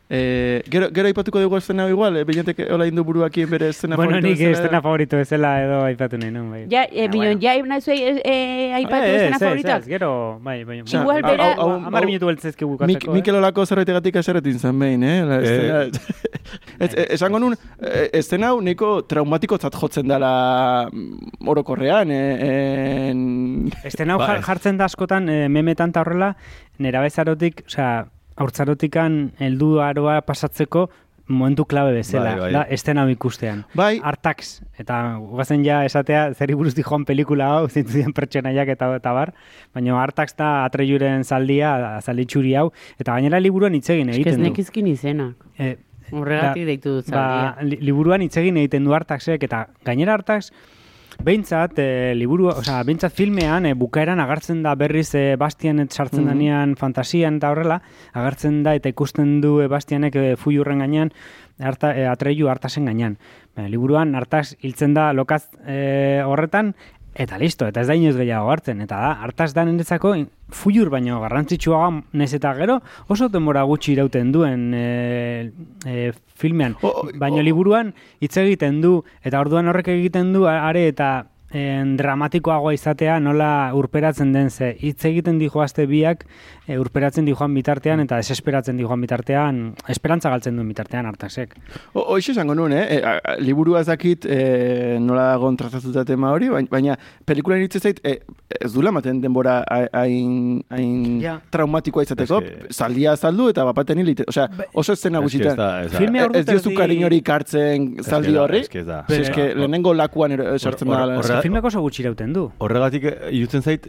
Eh, 0.10 0.64
gero, 0.72 0.88
gero 0.96 1.08
aipatuko 1.10 1.40
dugu 1.42 1.58
estena 1.58 1.84
igual, 1.92 2.16
eh, 2.16 2.24
binetek 2.24 2.62
hola 2.72 2.86
indu 2.88 3.04
buruakien 3.04 3.50
bere 3.50 3.68
estena 3.74 3.98
bueno, 3.98 4.12
favorito 4.12 4.28
nik 4.30 4.38
bezala. 4.40 4.54
estena 4.56 4.82
favorito 4.82 5.18
bezala 5.18 5.50
edo 5.66 5.84
aipatu 5.84 6.18
nahi 6.18 6.32
nun, 6.32 6.46
bai. 6.50 6.62
Ja, 6.72 6.86
e, 6.90 7.10
bino, 7.12 7.34
ja, 7.42 7.58
nahi 7.68 7.82
zuei, 7.82 8.00
e, 8.24 8.72
aipatu 8.78 9.04
Eh, 9.04 9.16
estena 9.18 9.36
ez, 9.36 9.42
ez, 9.42 9.44
favoritak? 9.44 9.82
ez, 9.82 9.88
Gero, 9.88 10.40
bai, 10.42 10.64
bai. 10.64 10.80
Osea, 10.82 11.02
Igual 11.02 11.22
bera- 11.24 11.54
Amar 11.60 12.06
minutu 12.06 12.26
beltzezke 12.32 12.64
Mik, 12.66 12.72
bukatzeko, 12.80 13.12
Mikel 13.12 13.36
olako 13.36 13.66
zerbaitegatik 13.66 14.16
aseretin 14.16 14.60
zen 14.60 14.80
behin, 14.80 15.04
eh? 15.04 15.26
La, 15.26 15.42
estena, 15.42 15.84
eh, 16.80 17.08
esango 17.14 17.40
nun, 17.40 17.58
eh, 17.82 18.10
estena 18.14 18.54
hau 18.54 18.62
nahiko 18.62 19.02
traumatiko 19.04 19.58
jotzen 19.60 20.08
dela 20.08 20.88
mm, 20.90 21.48
orokorrean, 21.48 22.12
eh? 22.12 23.10
En... 23.12 23.72
Estena 23.84 24.14
hau 24.16 24.20
Ba, 24.20 24.38
ez. 24.38 24.46
jartzen 24.46 24.78
da 24.78 24.86
askotan 24.86 25.26
memetan 25.52 25.92
ta 25.92 26.00
horrela, 26.00 26.38
nera 26.80 27.02
bezarotik, 27.02 27.66
osea, 27.68 28.06
haurtzarotikan 28.38 29.32
heldu 29.42 29.80
aroa 29.84 30.22
pasatzeko 30.22 30.88
momentu 31.28 31.66
klabe 31.68 31.92
bezala, 31.92 32.30
Bai, 32.38 32.40
bai. 32.40 32.52
da 32.54 32.62
estena 32.72 33.02
hau 33.04 33.10
ikustean. 33.12 33.66
Bai, 33.76 33.98
Artax, 34.02 34.62
eta 34.80 35.18
guazen 35.20 35.66
ja 35.66 35.82
esatea, 35.84 36.30
zeri 36.40 36.56
buruz 36.56 36.72
joan 36.78 37.04
pelikula 37.04 37.50
hau, 37.58 37.66
zintu 37.74 37.92
diren 37.98 38.14
pertsonaiak 38.16 38.70
eta, 38.72 38.88
eta 38.96 39.12
bar, 39.12 39.34
baina 39.76 39.98
Artax 40.00 40.38
da 40.40 40.64
atreiuren 40.70 41.26
zaldia, 41.28 42.00
zalditxuri 42.00 42.54
hau, 42.56 42.70
eta 42.98 43.18
gainera 43.18 43.42
liburuan 43.44 43.76
hitz 43.76 43.90
egin 43.90 44.10
Ez 44.14 44.16
egiten 44.22 44.40
du. 44.40 44.48
nekizkin 44.48 44.88
izenak. 44.88 45.36
Eh, 45.60 45.76
Horregatik 46.16 46.64
deitu 46.70 46.94
dut 47.02 47.10
ba, 47.12 47.26
zaldia. 47.58 47.68
li, 47.74 47.82
liburuan 47.90 48.22
hitz 48.24 48.38
egin 48.40 48.56
egiten 48.64 48.86
du 48.88 48.94
Artaxek, 48.96 49.44
eta 49.44 49.66
gainera 49.84 50.14
Artax, 50.16 50.54
Behintzat, 51.24 51.74
e, 51.82 52.14
liburu, 52.16 52.48
osea, 52.52 52.84
behintzat 52.88 53.12
filmean, 53.18 53.66
e, 53.66 53.74
bukaeran 53.76 54.20
agartzen 54.24 54.62
da 54.64 54.76
berriz 54.80 55.10
e, 55.16 55.36
Bastian 55.36 55.80
et 55.80 55.92
sartzen 55.92 56.24
Mhm. 56.24 56.28
danean 56.30 56.76
fantasian 56.78 57.38
eta 57.38 57.50
horrela, 57.52 57.82
agartzen 58.14 58.62
da 58.64 58.76
eta 58.76 58.90
ikusten 58.90 59.42
du 59.42 59.60
e, 59.62 59.68
Bastianek 59.68 60.16
e, 60.16 60.36
fuiurren 60.38 60.80
gainean, 60.80 61.12
harta, 61.60 61.92
e, 61.98 62.06
atreiu 62.08 62.48
hartasen 62.50 62.86
gainean. 62.86 63.18
Baina, 63.56 63.70
liburuan 63.70 64.14
hartaz 64.16 64.56
hiltzen 64.62 64.94
da 64.94 65.12
lokaz 65.12 65.50
e, 65.66 66.22
horretan, 66.24 66.76
eta 67.18 67.38
listo, 67.42 67.66
eta 67.66 67.82
ez 67.82 67.88
da 67.88 67.96
inoiz 67.98 68.16
gehiago 68.16 68.52
hartzen, 68.54 68.80
eta 68.82 68.96
da, 69.02 69.12
hartaz 69.26 69.52
da 69.56 69.66
niretzako 69.66 70.14
fuiur 70.54 70.92
baino 70.94 71.20
garrantzitsua 71.20 72.04
nez 72.14 72.34
eta 72.38 72.54
gero, 72.54 72.80
oso 73.10 73.28
denbora 73.28 73.64
gutxi 73.64 73.94
irauten 73.94 74.32
duen 74.32 74.72
e, 74.78 75.52
e, 75.84 76.12
filmean. 76.38 76.76
O- 76.82 76.94
o- 77.02 77.10
Baina 77.18 77.42
liburuan 77.44 77.94
hitz 78.22 78.36
egiten 78.38 78.82
du, 78.82 79.02
eta 79.26 79.40
orduan 79.42 79.68
horrek 79.68 79.90
egiten 79.96 80.32
du 80.34 80.46
are 80.48 80.88
eta 80.88 81.28
en, 81.52 81.96
dramatikoagoa 81.98 82.74
izatea 82.76 83.20
nola 83.24 83.72
urperatzen 83.74 84.34
den 84.34 84.50
ze. 84.52 84.74
Hitz 84.80 85.06
egiten 85.06 85.38
dijoazte 85.40 85.86
biak 85.88 86.26
e, 86.68 86.76
urperatzen 86.80 87.26
dijoan 87.26 87.54
bitartean 87.56 88.02
eta 88.04 88.18
desesperatzen 88.20 88.76
dijoan 88.78 89.00
bitartean, 89.02 89.62
esperantza 89.88 90.30
galtzen 90.30 90.58
duen 90.60 90.68
bitartean 90.68 91.06
hartasek. 91.08 91.56
Hoxe 91.94 92.34
esango 92.34 92.56
nuen, 92.56 92.74
eh? 92.74 92.98
E, 92.98 93.02
a- 93.06 93.38
liburua 93.40 93.80
ez 93.82 93.88
dakit 93.88 94.26
e, 94.26 94.98
nola 95.00 95.30
dagoen 95.32 95.56
tratatuta 95.58 96.04
tema 96.06 96.32
hori, 96.36 96.50
baina, 96.50 96.98
pelikulan 97.26 97.60
iritze 97.64 97.80
zait, 97.80 98.02
e, 98.04 98.20
ez 98.60 98.74
dula 98.74 98.92
maten 98.92 99.22
denbora 99.22 99.62
hain, 99.94 100.62
hain 100.70 101.22
Ja. 101.22 101.40
traumatikoa 101.50 102.04
izateko, 102.04 102.42
Ez 102.44 102.50
que- 102.68 102.74
zaldia 102.74 103.14
azaldu 103.14 103.48
eta 103.50 103.64
bapaten 103.64 104.00
hilite. 104.00 104.24
Osea, 104.28 104.50
oso 104.74 104.94
escena 104.94 105.20
Ez 105.20 105.24
ez 105.26 105.32
gutxitan. 105.32 105.86
ez 105.86 105.92
Filme 105.96 106.20
Ez 106.20 106.26
ordu 106.26 106.44
diozu 106.52 106.74
kariñorik 106.76 107.30
hartzen 107.30 107.96
Ez 108.00 108.06
zaldi 108.06 108.36
horri. 108.36 108.60
ez 108.60 108.70
que 108.70 108.80
ez 108.82 109.20
eske 109.20 109.56
lehenengo 109.56 109.94
lakuan 109.94 110.32
sartzen 110.60 110.88
hor- 110.90 110.98
da. 111.08 111.37
Horre- 111.38 111.44
la- 111.44 111.46
Filmek 111.48 111.66
oso 111.70 111.82
gutxi 111.82 112.04
irauten 112.04 112.34
du. 112.34 112.50
Horregatik 112.60 113.04
eh, 113.10 113.30
irutzen 113.38 113.62
zait, 113.64 113.88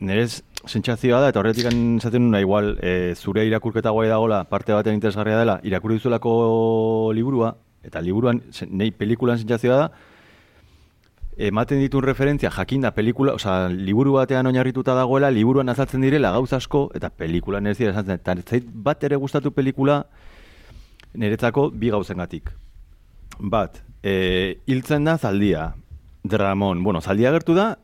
nerez 0.00 0.42
sentsazioa 0.66 1.20
da, 1.22 1.28
eta 1.30 1.40
horretik 1.40 1.68
esaten 1.70 2.26
nuna 2.26 2.40
igual, 2.40 2.74
e, 2.82 3.14
zure 3.14 3.46
irakurketa 3.46 3.90
guai 3.90 4.08
dagola, 4.08 4.42
parte 4.44 4.72
baten 4.74 4.94
interesgarria 4.98 5.38
dela, 5.38 5.60
irakurri 5.64 5.96
duzulako 5.96 7.12
liburua, 7.14 7.54
eta 7.86 8.02
liburuan, 8.02 8.42
nei 8.68 8.90
pelikulan 8.90 9.38
sentsazioa 9.38 9.78
da, 9.78 9.90
ematen 11.36 11.80
ditun 11.80 12.02
referentzia 12.02 12.50
jakinda 12.50 12.90
pelikula, 12.96 13.34
osea, 13.36 13.68
liburu 13.68 14.14
batean 14.16 14.46
oinarrituta 14.48 14.94
dagoela, 14.96 15.30
liburuan 15.30 15.68
azaltzen 15.68 16.00
direla 16.04 16.30
gauz 16.32 16.52
asko, 16.56 16.90
eta 16.96 17.10
pelikulan 17.10 17.66
ez 17.66 17.76
dira 17.78 17.92
azaltzen. 17.92 18.20
Eta 18.20 18.34
zait 18.50 18.64
bat 18.72 19.04
ere 19.04 19.16
gustatu 19.20 19.52
pelikula 19.52 20.06
niretzako 21.14 21.70
bi 21.70 21.90
gauzengatik. 21.92 22.50
Bat, 23.38 23.82
e, 24.02 24.58
hiltzen 24.66 25.04
da 25.04 25.18
zaldia, 25.18 25.74
Dramon, 26.28 26.82
bueno, 26.82 27.00
zaldia 27.00 27.32
gertu 27.34 27.54
da, 27.54 27.76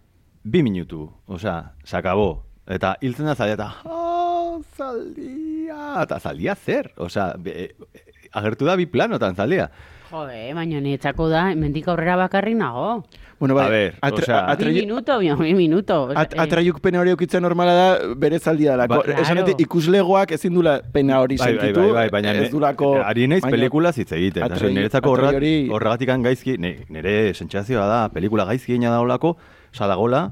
bi 0.42 0.62
minutu, 0.62 1.06
osea, 1.26 1.74
sakabo. 1.84 2.44
Eta 2.66 2.94
hiltzen 3.02 3.26
da 3.26 3.34
zaldia, 3.34 3.56
eta, 3.58 3.68
oh, 3.90 4.62
zaldia, 4.76 5.80
eta 6.02 6.18
zaldia 6.20 6.54
zer, 6.54 6.92
osea, 6.96 7.32
be, 7.38 7.66
e, 7.66 8.02
agertu 8.32 8.68
da 8.68 8.76
bi 8.78 8.86
planotan 8.86 9.36
zaldia. 9.36 9.68
Jode, 10.12 10.52
baina 10.52 10.76
niretzako 10.84 11.26
da, 11.32 11.46
mendik 11.56 11.86
aurrera 11.88 12.16
bakarrik 12.20 12.56
nago. 12.58 13.02
Bueno, 13.40 13.54
bai, 13.56 13.64
A 13.66 13.70
ver, 13.70 13.94
atre- 14.02 14.22
osea- 14.26 14.38
a- 14.44 14.46
Bi 14.46 14.52
atraiu- 14.64 14.80
minuto, 14.84 15.18
bi, 15.18 15.30
bi 15.32 15.54
minuto. 15.54 16.02
Osea, 16.04 16.20
At, 16.20 16.34
eh, 16.34 16.40
atraiuk 16.42 16.80
pena 16.80 17.00
hori 17.00 17.10
eukitzen 17.10 17.42
normala 17.42 17.72
da 17.74 18.14
bere 18.14 18.38
zaldia 18.38 18.76
da. 18.76 18.86
Ba- 18.86 19.00
Esan 19.06 19.24
Claro. 19.24 19.46
dute 19.46 19.62
ikuslegoak 19.62 20.30
ezin 20.32 20.54
dula 20.54 20.82
pena 20.92 21.18
hori 21.20 21.36
Bai, 21.38 21.46
bai, 21.56 21.58
sentitu. 21.58 21.80
bai, 21.80 21.92
bai, 21.92 22.08
baina 22.10 22.32
ez 22.34 22.50
dulako... 22.50 23.00
ari 23.02 23.26
naiz 23.26 23.42
pelikula 23.42 23.90
hitz 23.96 24.12
egiten. 24.12 24.42
Niretzako 24.44 25.14
atraiu 25.14 25.16
horregat, 25.16 25.34
hori- 25.42 25.70
horregatikan 25.72 26.22
gaizki, 26.22 26.58
nire 26.58 27.32
sentsazioa 27.34 27.86
da, 27.86 28.08
pelikula 28.10 28.44
gaizki 28.44 28.72
egina 28.72 28.90
daolako, 28.90 29.36
osa 29.72 29.86
dagola, 29.88 30.30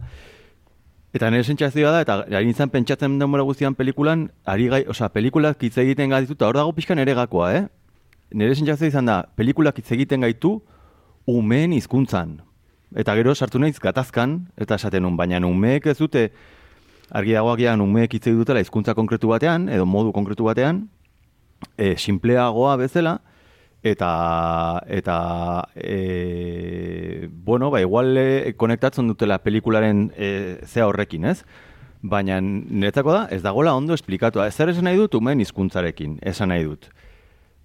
eta 1.13 1.31
nire 1.31 1.43
sentsazioa 1.43 1.91
da, 1.91 2.01
eta 2.03 2.15
ari 2.37 2.45
nintzen 2.45 2.69
pentsatzen 2.69 3.19
denbora 3.19 3.43
guztian 3.43 3.75
pelikulan, 3.75 4.31
ari 4.45 4.69
gai, 4.69 4.85
osa, 4.87 5.09
pelikulak 5.09 5.57
hitz 5.63 5.79
egiten 5.79 6.11
gaitu, 6.11 6.35
eta 6.35 6.47
hor 6.47 6.55
dago 6.55 6.73
pixkan 6.73 6.99
ere 6.99 7.15
gakoa, 7.15 7.55
eh? 7.57 7.67
Nire 8.31 8.55
sentsazioa 8.55 8.93
izan 8.93 9.09
da, 9.09 9.23
pelikulak 9.35 9.81
hitz 9.81 9.91
egiten 9.97 10.23
gaitu, 10.23 10.61
umeen 11.27 11.73
hizkuntzan. 11.75 12.39
Eta 12.95 13.15
gero 13.19 13.35
sartu 13.35 13.59
naiz 13.59 13.79
gatazkan, 13.83 14.41
eta 14.59 14.79
esaten 14.79 15.03
nun, 15.03 15.17
baina 15.19 15.41
umeek 15.47 15.87
ez 15.91 15.99
dute, 15.99 16.29
argi 17.11 17.35
dagoak 17.35 17.59
gian 17.59 17.83
umeek 17.83 18.15
hitz 18.15 18.29
dutela 18.29 18.63
hizkuntza 18.63 18.95
konkretu 18.95 19.31
batean, 19.31 19.69
edo 19.69 19.87
modu 19.87 20.13
konkretu 20.15 20.47
batean, 20.47 20.85
e, 21.77 21.97
simpleagoa 21.99 22.77
bezala, 22.79 23.19
eta, 23.83 24.11
eta 24.87 25.17
e, 25.75 27.29
bueno, 27.33 27.71
ba, 27.71 27.81
igual 27.81 28.17
e, 28.17 28.55
konektatzen 28.57 29.11
dutela 29.11 29.41
pelikularen 29.43 30.11
e, 30.17 30.31
zea 30.67 30.87
horrekin, 30.87 31.27
ez? 31.31 31.43
Baina 32.03 32.39
niretzako 32.41 33.13
da, 33.13 33.27
ez 33.35 33.43
dagola 33.43 33.75
ondo 33.77 33.95
esplikatu. 33.95 34.41
Ez 34.41 34.55
zer 34.55 34.71
esan 34.73 34.87
nahi 34.89 34.97
dut, 34.97 35.19
umen 35.19 35.43
hizkuntzarekin, 35.43 36.21
esan 36.23 36.55
nahi 36.55 36.65
dut. 36.65 36.89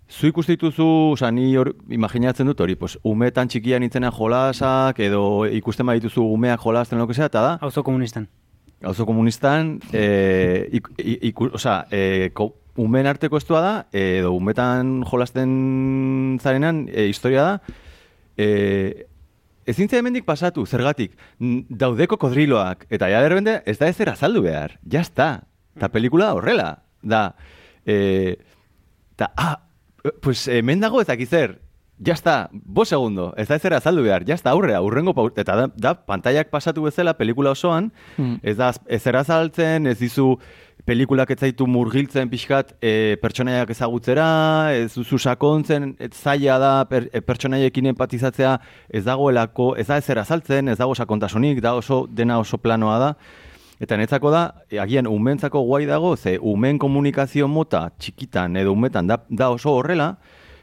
Zu 0.07 0.27
ikusten 0.29 0.53
dituzu, 0.53 0.85
oza, 1.15 1.31
ni 1.33 1.55
hor, 1.57 1.71
imaginatzen 1.89 2.45
dut 2.45 2.59
hori, 2.61 2.75
pues, 2.77 2.93
umetan 3.09 3.49
txikian 3.49 3.83
itzena 3.87 4.11
jolasak, 4.13 4.99
edo 5.01 5.45
ikusten 5.49 5.87
badituzu 5.89 6.21
umeak 6.35 6.61
jolasten 6.61 6.99
lo 7.01 7.07
que 7.09 7.15
sea, 7.17 7.25
eta 7.25 7.41
da, 7.41 7.53
Auzo 7.65 7.83
komunistan. 7.83 8.27
Auzo 8.83 9.05
komunistan, 9.07 9.79
e, 9.91 10.69
ik, 10.71 10.87
ik, 10.97 11.23
iku- 11.31 11.49
osea, 11.57 11.87
e, 11.89 12.29
ko, 12.37 12.51
umeen 12.77 13.07
arteko 13.09 13.37
estua 13.41 13.61
da, 13.63 13.73
edo 13.97 14.33
umetan 14.37 15.01
jolasten 15.09 16.37
zarenan 16.43 16.85
e, 16.93 17.07
historia 17.09 17.41
da, 17.41 17.75
e, 18.37 19.07
ezin 19.65 19.89
hemendik 19.89 20.25
pasatu, 20.25 20.67
zergatik, 20.67 21.17
n- 21.41 21.65
daude 21.69 22.05
kokodriloak, 22.05 22.85
eta 22.93 23.09
ja 23.09 23.23
derbende 23.25 23.63
ez 23.65 23.79
da 23.81 23.89
ezer 23.89 24.09
azaldu 24.13 24.43
behar, 24.45 24.77
ja 24.85 25.01
está. 25.01 25.47
Ta 25.79 25.89
pelikula 25.89 26.33
horrela, 26.37 26.83
da, 27.01 27.33
e, 27.87 28.37
ta, 29.15 29.33
ah, 29.35 29.64
pues 30.21 30.47
hemen 30.47 30.79
dago 30.79 31.01
ez 31.01 31.07
dakiz 31.07 31.29
zer, 31.29 31.59
ja 32.05 32.13
está, 32.13 32.49
bo 32.51 32.83
segundo, 32.85 33.33
ez 33.37 33.47
da 33.47 33.55
ezer 33.55 33.73
azaldu 33.73 34.03
behar, 34.03 34.25
ja 34.27 34.35
está, 34.35 34.51
aurrera, 34.51 34.81
urrengo 34.83 35.13
pau, 35.15 35.29
eta 35.35 35.55
da, 35.55 35.69
da 35.75 35.93
pantaiak 36.05 36.49
pasatu 36.51 36.83
bezala 36.83 37.13
pelikula 37.15 37.51
osoan, 37.55 37.91
Mm. 38.17 38.39
ez 38.43 38.57
da 38.57 38.73
ezer 38.87 39.15
azaltzen, 39.15 39.87
ez 39.87 39.97
dizu 39.99 40.37
pelikulak 40.85 41.31
ez 41.31 41.39
zaitu 41.39 41.65
murgiltzen 41.65 42.29
pixkat 42.29 42.75
e, 42.81 43.15
pertsonaiak 43.21 43.71
ezagutzera, 43.73 44.73
ez 44.75 44.93
duzu 44.93 45.17
sakontzen, 45.17 45.95
ez 45.99 46.11
zaila 46.13 46.59
da 46.59 46.73
per, 46.85 47.07
e, 47.13 47.21
pertsonaiekin 47.21 47.87
empatizatzea, 47.93 48.59
ez 48.89 49.03
dagoelako, 49.05 49.75
ez 49.79 49.87
da 49.87 49.97
ezer 49.97 50.19
azaltzen, 50.19 50.69
ez 50.69 50.77
dago 50.77 50.93
sakontasunik, 50.93 51.61
da 51.61 51.73
oso 51.73 52.05
dena 52.11 52.37
oso 52.39 52.59
planoa 52.61 52.99
da. 52.99 53.15
Eta 53.79 53.97
netzako 53.99 54.31
da, 54.31 54.43
e, 54.71 54.79
agian 54.79 55.07
umentzako 55.07 55.61
guai 55.67 55.85
dago, 55.85 56.15
ze 56.15 56.37
umen 56.39 56.79
komunikazio 56.79 57.47
mota 57.47 57.89
txikitan 57.99 58.55
edo 58.57 58.71
umetan 58.71 59.07
da, 59.07 59.19
da 59.29 59.49
oso 59.51 59.73
horrela, 59.75 60.15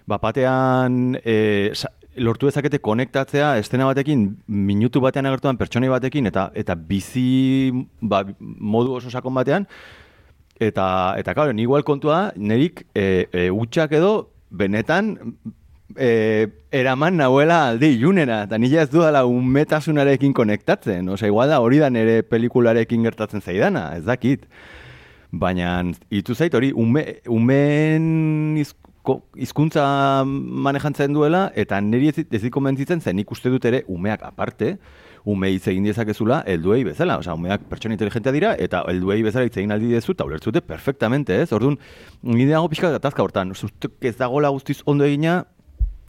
bapatean 0.08 1.18
e, 1.24 1.72
lortu 2.16 2.48
dezakete 2.48 2.80
konektatzea 2.84 3.56
estena 3.60 3.86
batekin, 3.88 4.24
minutu 4.48 5.00
batean 5.00 5.28
agertuan 5.28 5.60
pertsonai 5.60 5.90
batekin, 5.92 6.28
eta 6.28 6.50
eta 6.54 6.76
bizi 6.76 7.72
ba, 8.00 8.24
modu 8.40 8.96
oso 8.96 9.12
sakon 9.12 9.34
batean, 9.36 9.68
eta, 10.60 10.86
eta 11.20 11.34
claro, 11.34 11.52
ni 11.52 11.66
igual 11.68 11.84
kontua 11.84 12.30
nerik 12.36 12.86
e, 12.94 13.28
e, 13.32 13.48
utxak 13.50 13.92
edo 14.00 14.14
benetan 14.50 15.16
e, 15.97 16.49
eraman 16.72 17.16
nahuela 17.16 17.68
alde 17.68 17.90
ilunera, 17.93 18.43
eta 18.47 18.59
nila 18.59 18.82
ez 18.82 18.90
dudala 18.90 19.24
unmetasunarekin 19.28 20.32
konektatzen. 20.36 21.09
Osea, 21.09 21.28
igual 21.28 21.53
da 21.53 21.61
hori 21.61 21.80
da 21.82 21.90
nere 21.90 22.22
pelikularekin 22.22 23.05
gertatzen 23.07 23.43
zaidana, 23.43 23.90
ez 23.97 24.05
dakit. 24.05 24.47
Baina, 25.32 25.80
itu 26.12 26.34
zait 26.34 26.55
hori, 26.55 26.72
ume, 26.76 27.05
umen 27.32 28.59
izko, 28.61 29.22
hizkuntza 29.36 29.84
manejantzen 30.26 31.14
duela, 31.16 31.47
eta 31.57 31.80
niri 31.80 32.12
ez, 32.12 32.18
ez 32.26 32.43
dit 32.43 32.53
konbentzitzen 32.53 33.01
zen, 33.01 33.16
nik 33.16 33.32
uste 33.32 33.51
dut 33.53 33.64
ere 33.64 33.82
umeak 33.88 34.26
aparte, 34.28 34.76
ume 35.24 35.53
hitz 35.55 35.66
egin 35.70 35.86
dezakezula 35.86 36.43
helduei 36.51 36.82
bezala. 36.84 37.16
Osea, 37.22 37.34
umeak 37.38 37.64
pertsona 37.70 37.97
inteligentea 37.97 38.34
dira, 38.34 38.53
eta 38.59 38.82
helduei 38.90 39.22
bezala 39.24 39.47
hitz 39.47 39.57
egin 39.57 39.74
aldi 39.74 39.93
dezu, 39.95 40.12
eta 40.16 40.26
ulertzute 40.26 40.62
perfectamente, 40.66 41.40
ez? 41.43 41.51
Orduan, 41.55 41.78
nire 42.26 42.51
dago 42.53 42.70
pixka 42.72 42.93
atazka 42.97 43.24
hortan, 43.24 43.55
uste 43.55 43.90
ez 44.03 44.16
dagoela 44.18 44.53
guztiz 44.55 44.80
ondo 44.84 45.07
egina, 45.07 45.43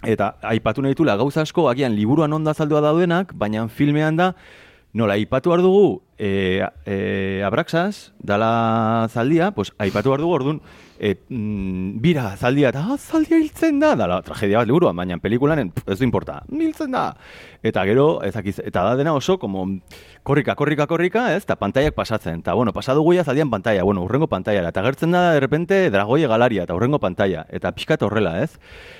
Eta 0.03 0.33
aipatu 0.43 0.83
nahi 0.83 0.91
ditula 0.97 1.15
gauza 1.15 1.41
asko, 1.41 1.69
agian 1.71 1.95
liburuan 1.95 2.33
onda 2.35 2.51
azaldua 2.51 2.81
daudenak, 2.83 3.31
baina 3.39 3.67
filmean 3.71 4.17
da, 4.19 4.33
nola 4.93 5.15
aipatu 5.15 5.53
behar 5.53 5.63
dugu 5.63 6.01
e, 6.17 6.65
e, 6.85 7.41
Abraxas, 7.45 8.13
dala 8.19 9.07
zaldia, 9.11 9.51
pues 9.51 9.73
aipatu 9.77 10.09
behar 10.09 10.21
dugu 10.21 10.35
orduan, 10.39 10.61
e, 10.99 11.17
mm, 11.27 11.99
bira 12.01 12.35
zaldia, 12.37 12.69
eta 12.69 12.83
ah, 12.93 12.97
zaldia 12.97 13.37
hiltzen 13.41 13.79
da, 13.81 13.93
dala 13.99 14.21
tragedia 14.23 14.61
bat 14.61 14.69
liburuan, 14.69 14.95
baina 14.95 15.17
pelikulanen 15.19 15.71
pff, 15.73 15.89
ez 15.91 15.97
du 15.99 16.05
importa, 16.07 16.41
hiltzen 16.51 16.93
da. 16.95 17.09
Eta 17.63 17.83
gero, 17.87 18.21
ezakiz, 18.23 18.57
eta 18.63 18.83
da 18.87 18.95
dena 18.99 19.13
oso, 19.15 19.37
como, 19.39 19.65
korrika, 20.23 20.55
korrika, 20.59 20.87
korrika, 20.87 21.25
ez, 21.35 21.43
eta 21.43 21.57
pantaiak 21.59 21.95
pasatzen. 21.95 22.39
Eta, 22.43 22.53
bueno, 22.53 22.73
pasadu 22.73 23.03
guia 23.03 23.23
zaldian 23.23 23.51
pantalla, 23.51 23.83
bueno, 23.83 24.03
urrengo 24.03 24.27
pantaiara, 24.31 24.71
eta 24.71 24.83
gertzen 24.83 25.11
da, 25.11 25.31
de 25.33 25.39
repente, 25.43 25.89
dragoie 25.91 26.27
galaria, 26.27 26.63
eta 26.63 26.75
urrengo 26.75 26.99
pantalla, 27.03 27.45
eta 27.49 27.73
pixkat 27.75 28.03
horrela, 28.03 28.37
ez? 28.43 28.51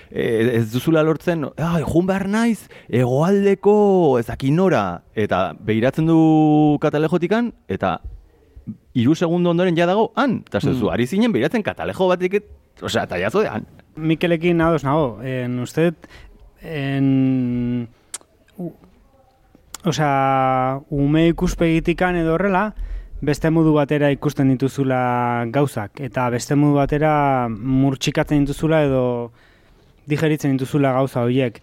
E, 0.10 0.60
ez 0.60 0.72
duzula 0.74 1.04
lortzen, 1.04 1.48
ah, 1.58 1.80
jun 1.84 2.08
behar 2.08 2.28
naiz, 2.28 2.68
egoaldeko 2.90 4.20
ezakinora, 4.20 5.04
eta 5.16 5.54
behiratzen 5.60 6.08
du 6.10 6.20
katalejotikan, 7.04 7.54
eta 7.68 8.00
hiru 8.94 9.16
segundo 9.16 9.52
ondoren 9.52 9.76
ja 9.76 9.86
dago 9.86 10.12
han, 10.16 10.44
eta 10.48 10.60
mm. 10.64 10.90
ari 10.90 11.08
zinen 11.08 11.32
behiratzen 11.34 11.64
katalejo 11.64 12.08
batik, 12.08 12.44
osea, 12.82 13.04
eta 13.04 13.20
jazo 13.20 13.42
de 13.42 13.50
han. 13.50 13.66
Mikelekin 13.96 14.62
ados 14.62 14.84
nago, 14.84 15.20
en 15.22 15.60
usted 15.60 15.94
en 16.62 17.88
u, 18.58 18.72
osea, 19.84 20.80
ume 20.90 21.28
ikuspegitikan 21.28 22.16
edo 22.16 22.36
horrela, 22.36 22.74
beste 23.22 23.50
modu 23.52 23.74
batera 23.74 24.12
ikusten 24.12 24.50
dituzula 24.50 25.46
gauzak, 25.52 26.00
eta 26.00 26.30
beste 26.30 26.56
modu 26.56 26.80
batera 26.80 27.48
murtsikatzen 27.50 28.46
dituzula 28.46 28.84
edo 28.84 29.32
digeritzen 30.08 30.56
dituzula 30.56 30.92
gauza 30.94 31.24
horiek. 31.24 31.62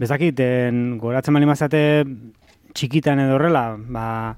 Bezakit, 0.00 0.40
en, 0.40 0.96
goratzen 1.00 1.36
bali 1.36 1.48
mazate 1.48 1.80
txikitan 2.72 3.20
edo 3.20 3.36
horrela, 3.36 3.74
ba, 3.76 4.36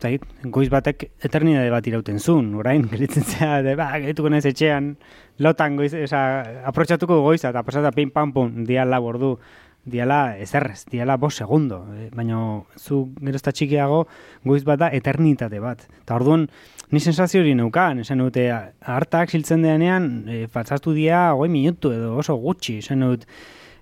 zait, 0.00 0.24
goiz 0.44 0.68
batek 0.72 1.06
eternidade 1.22 1.70
bat 1.72 1.86
irauten 1.86 2.18
zuen, 2.18 2.54
orain, 2.58 2.86
geritzen 2.92 3.26
zea, 3.26 3.60
de, 3.66 3.76
ba, 3.78 3.90
gerituko 3.98 4.32
naiz 4.32 4.44
etxean, 4.48 4.94
lotan 5.38 5.76
goiz, 5.80 5.92
oza, 5.94 6.22
aprotxatuko 6.70 7.20
goiza, 7.24 7.50
eta 7.52 7.64
pasata 7.66 7.92
pin 7.96 8.12
pam 8.14 8.32
pum, 8.36 8.64
dia 8.68 8.86
lau 8.88 9.04
ordu, 9.12 9.36
diala 9.84 10.36
ezerrez, 10.38 10.84
diala 10.92 11.16
bos 11.16 11.34
segundo, 11.36 11.86
e, 11.96 12.10
baina 12.14 12.36
zu 12.76 13.06
gero 13.16 13.36
ez 13.36 13.42
da 13.42 13.52
txikiago 13.52 14.02
goiz 14.44 14.62
bat 14.64 14.78
da 14.80 14.90
eternitate 14.92 15.60
bat. 15.60 15.86
Eta 16.02 16.18
orduan, 16.18 16.48
ni 16.90 17.00
sensazio 17.00 17.40
hori 17.40 17.54
neukan, 17.56 18.02
esan 18.04 18.20
dute, 18.20 18.44
hartak 18.80 19.32
siltzen 19.32 19.64
denean, 19.64 20.10
e, 20.28 20.46
faltzaztu 20.52 20.92
dia, 20.96 21.30
goi 21.32 21.48
minutu 21.48 21.94
edo 21.96 22.16
oso 22.20 22.36
gutxi, 22.36 22.78
esan 22.84 23.06
dut, 23.06 23.24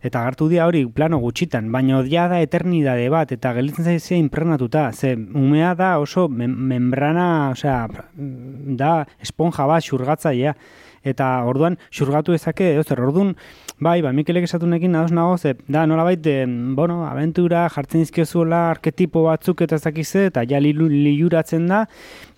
eta 0.03 0.25
hartu 0.27 0.49
dia 0.49 0.67
hori 0.67 0.85
plano 0.87 1.19
gutxitan, 1.23 1.71
baina 1.73 2.03
ja 2.07 2.29
da 2.31 2.41
eternidade 2.45 3.09
bat, 3.11 3.33
eta 3.33 3.53
gelditzen 3.57 3.85
zaizia 3.85 4.19
impregnatuta, 4.19 4.91
ze 4.93 5.15
umea 5.17 5.75
da 5.75 5.99
oso 5.99 6.29
mem 6.29 6.55
membrana, 6.69 7.51
osea, 7.51 7.87
da 8.15 8.93
esponja 9.21 9.67
bat, 9.67 9.85
xurgatzailea, 9.85 10.55
eta 11.03 11.29
orduan 11.47 11.79
xurgatu 11.95 12.35
dezake, 12.35 12.73
edo 12.75 12.85
zer, 12.85 13.01
orduan, 13.01 13.35
bai, 13.81 14.01
ba, 14.03 14.13
Mikelek 14.13 14.49
esatu 14.49 14.67
nekin 14.67 14.93
nagoz 14.93 15.13
nago, 15.15 15.37
ze, 15.39 15.55
da, 15.69 15.87
nolabait, 15.87 16.21
de, 16.21 16.45
bueno, 16.77 17.05
aventura, 17.07 17.69
jartzen 17.75 18.05
dizkiozuela, 18.05 18.69
arketipo 18.71 19.25
batzuk 19.29 19.63
eta 19.67 19.79
ez 19.79 19.85
dakize, 19.85 20.27
eta 20.33 20.45
ja 20.49 20.61
liuratzen 20.61 21.69
da, 21.71 21.85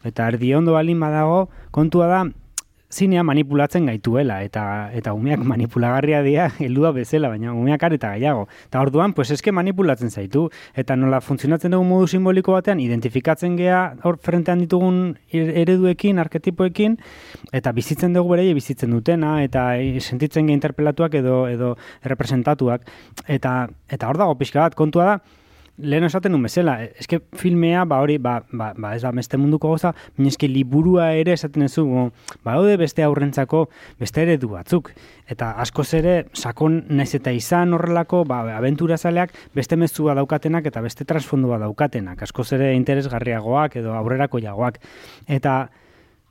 eta 0.04 0.28
erdi 0.32 0.54
ondo 0.54 0.76
balin 0.76 1.00
badago, 1.00 1.48
kontua 1.70 2.08
da, 2.10 2.24
zinea 2.90 3.22
manipulatzen 3.22 3.86
gaituela 3.86 4.40
eta 4.42 4.90
eta 4.96 5.12
umeak 5.14 5.42
manipulagarria 5.46 6.22
dira 6.26 6.48
heldua 6.64 6.90
bezala, 6.92 7.30
baina 7.30 7.54
umeak 7.54 7.82
are 7.86 7.98
eta 8.00 8.12
gehiago. 8.16 8.46
Eta 8.66 8.80
orduan, 8.82 9.14
pues 9.14 9.30
eske 9.30 9.52
manipulatzen 9.52 10.10
zaitu 10.10 10.48
eta 10.74 10.96
nola 10.96 11.20
funtzionatzen 11.20 11.70
dugu 11.70 11.86
modu 11.86 12.08
simboliko 12.08 12.52
batean 12.56 12.80
identifikatzen 12.80 13.56
gea 13.56 13.80
hor 14.02 14.18
frentean 14.18 14.64
ditugun 14.66 15.00
er- 15.32 15.52
ereduekin, 15.64 16.18
arketipoekin 16.18 16.98
eta 17.52 17.72
bizitzen 17.72 18.14
dugu 18.14 18.34
beraiek 18.34 18.54
bizitzen 18.58 18.90
dutena 18.90 19.38
eta 19.44 19.76
eh, 19.78 20.00
sentitzen 20.00 20.46
ge 20.46 20.56
interpelatuak 20.58 21.14
edo 21.14 21.46
edo 21.48 21.76
representatuak 22.04 22.88
eta 23.28 23.68
eta 23.88 24.08
hor 24.08 24.18
dago 24.18 24.34
pixka 24.38 24.66
bat 24.66 24.74
kontua 24.74 25.04
da 25.04 25.39
lehen 25.82 26.04
esaten 26.06 26.32
nuen 26.32 26.44
bezala, 26.46 26.76
eske 27.00 27.20
filmea, 27.36 27.84
ba 27.88 28.00
hori, 28.02 28.18
ba, 28.22 28.40
ba, 28.52 28.70
ba 28.76 28.94
ez 28.96 29.02
da 29.02 29.12
beste 29.16 29.38
munduko 29.40 29.72
goza, 29.72 29.92
baina 30.16 30.30
eske 30.32 30.48
liburua 30.48 31.10
ere 31.18 31.34
esaten 31.36 31.64
ez 31.66 31.72
dugu, 31.74 32.08
ba 32.44 32.56
daude 32.58 32.76
beste 32.80 33.04
aurrentzako 33.06 33.66
beste 34.00 34.24
eredu 34.24 34.52
batzuk. 34.54 34.92
Eta 35.30 35.52
askoz 35.62 35.88
ere, 35.98 36.16
sakon 36.34 36.80
naiz 36.88 37.12
eta 37.18 37.32
izan 37.36 37.74
horrelako, 37.76 38.24
ba, 38.28 38.42
abenturazaleak 38.56 39.34
beste 39.56 39.78
mezua 39.80 40.16
daukatenak 40.18 40.66
eta 40.70 40.82
beste 40.84 41.06
transfondua 41.08 41.60
daukatenak, 41.62 42.22
askoz 42.26 42.50
ere 42.58 42.74
interesgarriagoak 42.78 43.80
edo 43.82 43.94
aurrerako 43.98 44.42
jagoak. 44.42 44.80
Eta, 45.28 45.62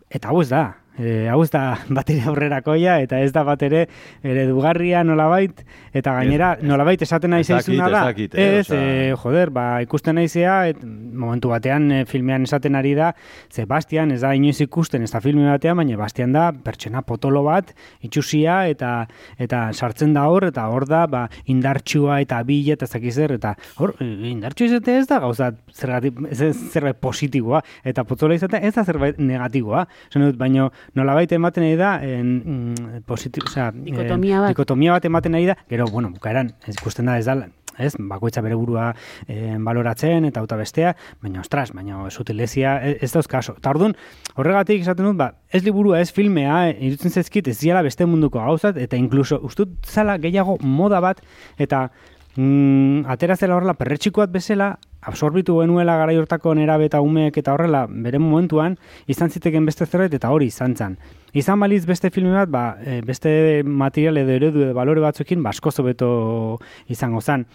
eta 0.09 0.31
hau 0.31 0.41
ez 0.41 0.49
da, 0.51 0.65
e, 0.99 1.27
hau 1.31 1.39
ez 1.43 1.49
da 1.53 1.63
bat 1.97 2.09
ere 2.11 2.27
aurrerakoia, 2.29 2.99
eta 3.05 3.21
ez 3.23 3.31
da 3.35 3.43
bat 3.47 3.61
ere 3.65 3.85
eredugarria 4.23 5.03
nolabait, 5.07 5.63
eta 5.95 6.13
gainera 6.17 6.51
nolabait 6.61 7.01
esaten 7.01 7.33
nahi 7.33 7.47
zaizuna 7.47 7.89
da, 7.89 8.03
ez 8.03 8.11
dakit, 8.11 8.35
eh, 8.35 8.49
ez, 8.59 8.67
e, 8.75 8.81
joder, 9.23 9.53
ba, 9.55 9.65
ikusten 9.85 10.19
naizea, 10.19 10.57
et, 10.73 10.81
momentu 10.83 11.53
batean 11.53 11.89
e, 11.91 12.01
filmean 12.09 12.45
esaten 12.47 12.77
ari 12.79 12.93
da, 12.97 13.13
ze 13.51 13.65
Bastian 13.69 14.11
ez 14.11 14.21
da 14.21 14.33
inoiz 14.35 14.59
ikusten 14.65 15.05
ez 15.05 15.11
da 15.13 15.21
filme 15.23 15.47
batean, 15.49 15.79
baina 15.79 15.97
Bastian 15.99 16.35
da 16.35 16.49
pertsona 16.51 17.03
potolo 17.07 17.43
bat, 17.47 17.73
itxusia, 18.05 18.61
eta 18.69 18.93
eta 19.39 19.69
sartzen 19.73 20.13
da 20.13 20.27
hor, 20.29 20.49
eta 20.49 20.67
hor 20.69 20.85
da, 20.89 21.05
ba, 21.07 21.25
indartsua 21.49 22.19
eta 22.25 22.41
bile, 22.47 22.75
eta 22.75 22.89
ez 22.89 22.93
dakiz 22.93 23.15
zer, 23.15 23.35
eta 23.39 23.55
hor, 23.79 23.95
e, 24.03 24.09
indartsu 24.29 24.67
izatea 24.67 25.03
ez 25.03 25.07
da 25.09 25.21
gauza 25.23 25.51
zergatik, 25.73 26.19
ez 26.29 26.51
zerbait 26.69 26.99
positiboa, 26.99 27.63
eta 27.87 28.03
potolo 28.07 28.35
izatea 28.35 28.61
ez 28.67 28.73
da 28.75 28.83
zerbait 28.85 29.19
negatiboa, 29.19 29.85
Esan 30.09 30.23
dut, 30.25 30.37
baino 30.39 30.69
nolabait 30.95 31.31
ematen 31.31 31.63
nahi 31.63 31.77
da, 31.79 31.95
en, 32.03 32.35
mm, 32.39 33.05
positibo, 33.05 33.47
osea, 33.47 33.71
Dikotomia 33.73 34.41
bat. 34.41 34.49
dikotomia 34.55 34.97
bat 34.97 35.05
ematen 35.05 35.31
nahi 35.31 35.45
da, 35.45 35.57
gero, 35.69 35.87
bueno, 35.91 36.09
bukaeran, 36.15 36.53
ikusten 36.67 37.05
da 37.05 37.17
ez 37.17 37.25
da, 37.25 37.37
ez? 37.79 37.93
Bakoitza 37.97 38.41
bere 38.45 38.57
burua 38.59 38.89
e, 39.27 39.55
baloratzen 39.63 40.27
eta 40.29 40.43
auta 40.43 40.57
bestea, 40.59 40.93
baina 41.23 41.41
ostras, 41.41 41.71
baina 41.75 42.09
sutilezia 42.09 42.77
ez, 42.85 42.97
ez 43.07 43.11
dauz 43.13 43.27
kaso. 43.31 43.55
Eta 43.57 43.73
orduan, 43.73 43.95
horregatik 44.35 44.83
esaten 44.83 45.09
dut, 45.09 45.17
ba, 45.19 45.31
ez 45.51 45.63
liburua, 45.65 46.01
ez 46.03 46.11
filmea, 46.15 46.61
e, 46.69 46.77
irutzen 46.89 47.15
zaizkit 47.15 47.47
ez 47.47 47.57
ziala 47.59 47.83
beste 47.85 48.05
munduko 48.05 48.43
gauzat, 48.43 48.77
eta 48.77 48.99
inkluso, 48.99 49.39
ustut 49.47 49.79
zala 49.87 50.17
gehiago 50.21 50.57
moda 50.61 51.01
bat, 51.03 51.23
eta 51.57 51.87
mm, 52.35 53.07
atera 53.09 53.39
zela 53.39 53.57
horrela 53.57 53.77
perretxikoat 53.79 54.31
bezala, 54.35 54.75
absorbitu 55.09 55.57
genuela 55.59 55.97
gara 55.99 56.13
hortako 56.17 56.53
nerabe 56.55 56.85
eta 56.89 57.01
umeek 57.01 57.37
eta 57.41 57.53
horrela 57.53 57.85
bere 57.89 58.19
momentuan, 58.19 58.77
izan 59.07 59.29
ziteken 59.29 59.65
beste 59.67 59.85
zerbait 59.85 60.13
eta 60.13 60.31
hori 60.31 60.47
izan 60.53 60.75
zan. 60.77 60.97
Izan 61.33 61.59
baliz 61.59 61.83
beste 61.85 62.09
filme 62.09 62.33
bat, 62.33 62.49
ba, 62.49 62.63
e, 62.81 63.01
beste 63.05 63.61
material 63.65 64.17
edo 64.17 64.31
eredu 64.33 64.63
edo 64.63 64.73
balore 64.73 65.01
batzuekin 65.03 65.43
basko 65.43 65.71
zobeto 65.71 66.59
izango 66.87 67.21
zan. 67.21 67.45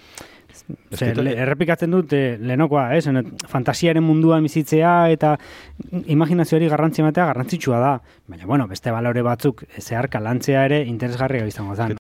Ze, 0.55 1.11
Eskito- 1.11 1.23
le, 1.27 1.33
errepikatzen 1.43 1.91
dut 1.91 2.13
e, 2.15 2.37
lehenokoa, 2.39 2.85
ez? 2.95 3.09
Honet, 3.11 3.27
fantasiaren 3.51 4.05
munduan 4.07 4.45
bizitzea 4.47 4.93
eta 5.11 5.35
imaginazioari 6.07 6.69
garrantzi 6.71 7.03
ematea 7.03 7.27
garrantzitsua 7.33 7.81
da. 7.83 7.93
Baina, 8.31 8.47
bueno, 8.47 8.69
beste 8.71 8.95
balore 8.95 9.27
batzuk 9.27 9.65
zeharka 9.81 10.21
lantzea 10.23 10.65
ere 10.71 10.85
interesgarria 10.87 11.47
izango 11.51 11.75
zen. 11.75 11.99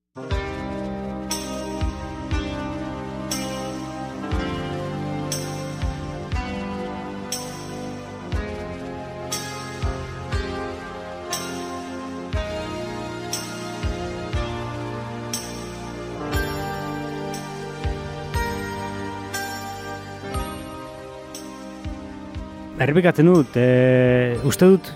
Errepikatzen 22.85 23.31
dut, 23.31 23.55
e, 23.57 24.37
uste 24.45 24.67
dut, 24.69 24.91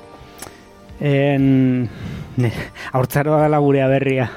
en, 1.01 1.89
ne, 2.37 2.51
haurtzaroa 2.93 3.47
dela 3.47 3.61
gurea 3.65 3.87
berria. 3.89 4.29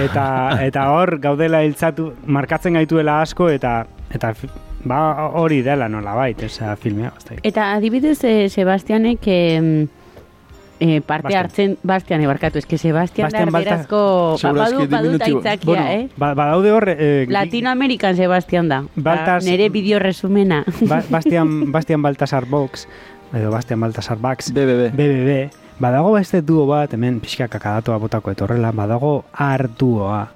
Eta, 0.00 0.24
eta 0.68 0.86
hor 0.94 1.18
gaudela 1.20 1.60
hiltzatu, 1.66 2.12
markatzen 2.32 2.78
gaituela 2.78 3.20
asko, 3.20 3.50
eta, 3.52 3.82
eta 4.16 4.32
ba, 4.88 5.00
hori 5.42 5.60
dela 5.66 5.90
nola 5.92 6.14
bait, 6.16 6.46
esa 6.48 6.72
filmea. 6.80 7.12
dakit. 7.18 7.44
Eta 7.44 7.72
adibidez, 7.74 8.18
eh, 8.24 8.48
Sebastianek 8.48 9.28
eh, 9.28 9.86
eh, 10.80 11.00
parte 11.00 11.24
Bastian. 11.24 11.42
hartzen, 11.44 11.78
Bastian 11.82 12.20
ebarkatu, 12.20 12.58
eske 12.58 12.78
Sebastian, 12.78 13.26
Bastian 13.26 13.50
da 13.52 13.58
erderazko, 13.60 14.36
ba, 14.42 14.52
badu, 14.52 14.86
badu 14.88 15.18
taitzakia, 15.18 15.64
Bueno, 15.66 15.86
eh? 15.88 16.08
ba, 16.16 16.34
badaude 16.34 16.72
hor... 16.72 16.88
Eh, 16.88 17.26
Latinoamerikan 17.28 18.16
Sebastian 18.16 18.68
da. 18.68 18.82
Baltas- 18.96 19.44
Ba, 19.44 19.50
nere 19.50 19.68
bideo 19.70 19.98
resumena. 19.98 20.64
Ba, 20.88 21.02
Bastian, 21.10 21.72
Bastian 21.72 22.02
Baltasar 22.02 22.46
Box, 22.46 22.86
edo 23.32 23.50
Bastian 23.50 23.80
Baltasar 23.80 24.18
Bax, 24.18 24.52
BBB. 24.52 24.92
BBB, 24.96 25.50
badago 25.78 26.12
beste 26.12 26.42
duo 26.42 26.66
bat, 26.66 26.92
hemen 26.94 27.20
pixka 27.20 27.48
kakadatua 27.48 27.98
botako 27.98 28.30
etorrela, 28.30 28.72
badago 28.72 29.24
arduoa. 29.32 30.28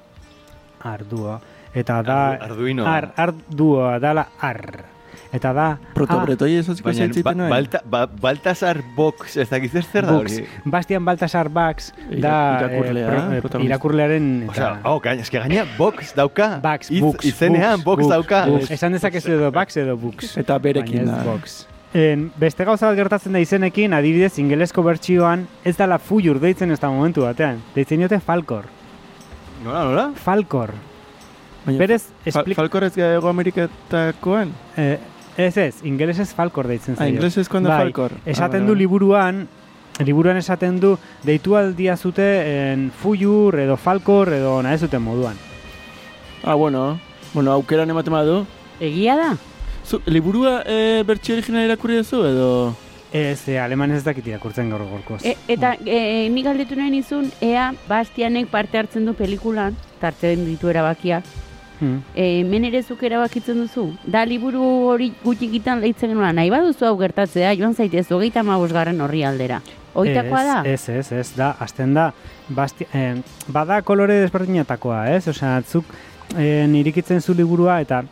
Arduoa. 0.83 1.41
Eta 1.75 2.03
da... 2.03 2.33
Ardu- 2.33 2.43
Arduino. 2.51 2.87
Ar, 2.87 3.13
arduoa, 3.17 3.99
dala 4.03 4.27
ar. 4.41 4.85
Eta 5.33 5.53
da... 5.55 5.67
Protobretoi 5.95 6.57
ez 6.59 6.65
aziko 6.69 6.89
Baina, 6.89 7.05
zaitziten 7.05 7.23
ba, 7.29 7.35
nuen. 7.39 7.51
balta, 7.53 7.81
ba, 7.87 8.01
Baltasar 8.07 8.81
Box, 8.97 9.37
ez 9.39 9.49
dakiz 9.49 9.75
ez 9.79 9.85
zer 9.87 10.05
da 10.09 10.17
hori. 10.19 10.41
Bastian 10.65 11.05
Baltasar 11.07 11.47
Ira- 11.47 12.19
da 12.21 12.67
irakurlea, 12.67 13.05
eh, 13.05 13.11
pro- 13.11 13.37
eh, 13.37 13.41
protagonista. 13.41 13.69
irakurlearen 13.71 14.47
Osea, 14.51 14.81
oh, 14.85 14.99
gaina, 15.01 15.23
eske 15.23 15.39
gaina 15.39 15.65
Box 15.79 16.15
dauka. 16.17 16.59
Bax, 16.63 16.91
Hitz- 16.91 17.01
Bux, 17.01 17.25
Izenean 17.25 17.83
Box 17.85 18.03
Bux, 18.03 18.11
dauka. 18.11 18.47
Bux. 18.47 18.71
Esan 18.71 18.93
dezakezu 18.93 19.31
edo 19.37 19.53
Bax 19.53 19.77
edo 19.77 19.97
Bux. 19.97 20.37
Eta 20.37 20.59
berekin 20.59 21.03
ez 21.03 21.07
da. 21.07 21.23
Box. 21.23 21.67
En, 21.95 22.33
beste 22.39 22.65
gauza 22.65 22.87
bat 22.87 22.97
gertatzen 22.97 23.33
da 23.33 23.39
izenekin, 23.43 23.95
adibidez, 23.95 24.37
ingelesko 24.39 24.83
bertsioan, 24.83 25.47
ez 25.65 25.77
dala 25.77 25.99
fujur 25.99 26.39
deitzen 26.41 26.71
ez 26.71 26.79
da 26.81 26.91
momentu 26.91 27.23
batean. 27.23 27.63
Deitzen 27.75 27.99
diote 27.99 28.19
Falcor. 28.21 28.65
Nola, 29.65 29.85
nola? 29.85 30.11
Falcor. 30.15 30.71
Baina 31.67 31.79
Berez, 31.79 32.05
esplik... 32.25 32.57
Falcor 32.57 32.85
ez 32.85 32.97
Ego 32.97 33.29
Ameriketakoan? 33.29 34.53
Eh, 34.77 34.99
ez 35.37 35.57
ez, 35.57 35.75
ingelesez 35.85 36.35
Falcor 36.35 36.67
deitzen 36.67 36.95
Ah, 36.95 37.05
zaio. 37.05 37.15
inglesezkoan 37.15 37.63
da 37.65 37.71
Bai, 37.71 37.79
Falcor. 37.85 38.13
Esaten 38.27 38.63
Ah, 38.63 38.67
du 38.67 38.75
liburuan, 38.75 39.49
liburuan 40.05 40.37
esaten 40.37 40.81
du, 40.81 40.97
deitu 41.25 41.57
aldia 41.57 41.97
zute 41.97 42.71
en 42.73 42.91
fujur 42.91 43.59
edo 43.59 43.77
Falcor 43.77 44.33
edo 44.33 44.63
nahi 44.63 44.79
zuten 44.79 45.03
moduan. 45.03 45.37
Ah, 46.45 46.55
bueno. 46.55 46.99
Bueno, 47.33 47.53
aukeran 47.53 47.89
ematen 47.91 48.13
badu. 48.13 48.47
Egia 48.81 49.15
da? 49.17 49.37
Zu, 49.87 50.01
liburua 50.07 50.63
e, 50.67 51.03
bertxio 51.07 51.35
original 51.35 51.65
irakurri 51.65 51.97
duzu 51.97 52.25
edo? 52.27 52.77
Ez, 53.13 53.49
e, 53.49 53.59
aleman 53.59 53.91
ez 53.93 54.05
dakit 54.05 54.27
irakurtzen 54.27 54.71
gaur 54.71 54.83
gorkoz. 54.87 55.25
E, 55.25 55.37
eta 55.49 55.75
e, 55.85 56.29
nik 56.31 56.45
galdetu 56.47 56.77
nahi 56.77 56.91
nizun, 56.91 57.31
ea 57.41 57.73
Bastianek 57.89 58.49
parte 58.51 58.79
hartzen 58.79 59.05
du 59.07 59.15
pelikulan, 59.15 59.77
tartzen 60.01 60.45
ditu 60.47 60.69
erabakiak. 60.71 61.25
Hmm. 61.81 62.03
E, 62.15 62.45
ere 62.69 62.83
zuk 62.83 63.03
erabakitzen 63.03 63.59
duzu. 63.63 63.87
Da 64.05 64.25
liburu 64.25 64.63
hori 64.93 65.13
gutxikitan 65.25 65.81
lehitzen 65.81 66.13
genuen, 66.13 66.37
nahi 66.37 66.51
baduzu 66.53 66.87
hau 66.87 66.97
gertatzea, 66.99 67.55
joan 67.57 67.75
zaitez, 67.75 68.11
hogeita 68.13 68.43
garren 68.71 69.01
horri 69.01 69.25
aldera. 69.25 69.61
Oitakoa 69.95 70.43
da? 70.45 70.63
Ez, 70.65 70.89
ez, 70.89 71.11
ez, 71.13 71.33
da, 71.35 71.57
azten 71.59 71.95
da, 71.95 72.13
basti, 72.49 72.87
eh, 72.95 73.17
bada 73.49 73.83
kolore 73.83 74.21
desberdinatakoa, 74.21 75.09
ez? 75.11 75.27
Osea, 75.29 75.63
zuk 75.63 75.85
eh, 76.39 76.67
irikitzen 76.67 77.21
zu 77.21 77.35
liburua 77.35 77.81
eta 77.81 78.05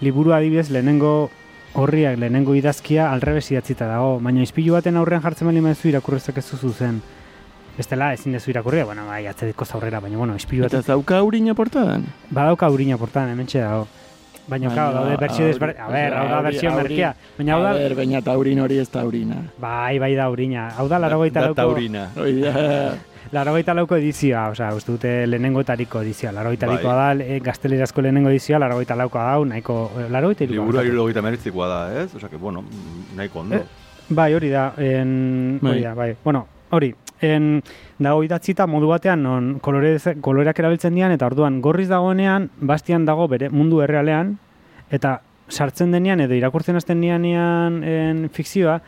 liburua 0.00 0.38
adibidez 0.38 0.70
lehenengo 0.70 1.30
horriak, 1.74 2.18
lehenengo 2.18 2.54
idazkia 2.54 3.12
alrebes 3.12 3.50
idatzita 3.52 3.86
dago, 3.86 4.18
baina 4.18 4.42
izpilu 4.42 4.74
baten 4.74 4.96
aurrean 4.96 5.22
jartzen 5.22 5.46
bali 5.46 5.60
maizu 5.60 5.88
irakurrezak 5.88 6.38
ez 6.38 6.46
zuzen. 6.56 7.00
Bestela, 7.80 8.10
ezin 8.12 8.34
dezu 8.36 8.50
irakurria, 8.52 8.84
bueno, 8.84 9.06
bai, 9.08 9.22
atzediko 9.30 9.64
aurrera, 9.72 10.00
baina, 10.04 10.18
bueno, 10.20 10.34
izpilu 10.36 10.66
Eta 10.66 10.76
baten, 10.76 10.84
ez 10.84 10.86
dauka 10.92 11.22
urina 11.24 11.54
portadan? 11.56 12.04
badauka 12.30 12.68
urina 12.70 12.98
portan, 13.00 13.30
hemen 13.32 13.46
dago. 13.52 13.86
Baina, 14.50 14.68
claro, 14.74 14.92
daude 14.98 15.16
bertsio 15.16 15.44
auri- 15.44 15.52
desberdin, 15.54 15.80
a 15.80 15.88
ber, 15.88 16.14
hau 16.18 16.28
da 16.28 16.40
bertsio 16.42 16.70
auri- 16.70 16.82
merkea, 16.82 17.14
baina 17.38 17.54
hau 17.54 17.60
A 17.60 17.64
da, 17.64 17.72
ber, 17.78 17.94
baina 17.94 18.18
eta 18.18 18.36
urin 18.36 18.60
hori 18.60 18.78
ez 18.78 18.90
da 18.90 19.04
urina. 19.06 19.36
bai, 19.58 19.98
bai 19.98 20.14
da 20.14 20.28
urina, 20.30 20.68
hau 20.76 20.88
da, 20.88 20.98
larogeita 20.98 21.40
Da 21.40 21.46
lauko, 21.46 21.54
taurina. 21.62 22.08
Hoi 22.16 22.40
da. 22.42 22.94
Larogeita 23.32 23.74
lauko 23.74 23.94
edizioa, 23.96 24.48
osea, 24.50 24.74
uste 24.74 24.90
dute 24.92 25.26
lehenengotariko 25.26 26.00
edizioa. 26.02 26.32
Larogeita 26.32 26.66
Bai. 26.66 26.76
laukoa 26.76 26.94
da, 27.14 27.24
e, 27.24 27.38
gaztelerazko 27.40 28.02
lehenengo 28.02 28.28
edizioa, 28.28 28.58
larogeita 28.58 28.96
laukoa 28.96 29.22
da, 29.30 29.44
nahiko, 29.54 29.76
eh, 30.00 30.08
larogeita 30.10 30.44
irukoa. 30.44 30.64
Liburua 30.66 30.84
irurogeita 30.84 31.22
meretzikoa 31.22 31.68
da, 31.68 32.02
ez? 32.02 32.14
Osea, 32.14 32.28
que, 32.28 32.36
bueno, 32.36 32.64
nahiko 33.16 33.40
ondo. 33.40 33.54
Eh, 33.56 33.64
Bai, 34.08 34.34
hori 34.34 34.48
da, 34.50 34.72
en, 34.76 35.58
Bai. 35.62 35.70
hori 35.72 35.82
da, 35.82 35.94
bai. 35.94 36.16
Bueno, 36.24 36.46
hori, 36.70 36.92
en, 37.20 37.62
dago 37.98 38.22
idatzita 38.24 38.66
modu 38.70 38.88
batean, 38.90 39.22
non 39.22 39.50
kolore, 39.62 39.96
koloreak 40.22 40.62
erabiltzen 40.62 40.94
dian, 40.96 41.12
eta 41.12 41.28
orduan 41.28 41.60
gorriz 41.64 41.88
dagoenean, 41.90 42.48
bastian 42.60 43.04
dago 43.08 43.28
bere 43.28 43.50
mundu 43.50 43.82
errealean, 43.84 44.36
eta 44.90 45.20
sartzen 45.50 45.92
denean, 45.92 46.22
edo 46.24 46.34
irakurtzen 46.38 46.78
hasten 46.78 47.02
dianean 47.02 47.82
en, 47.84 48.24
fikzioa, 48.32 48.78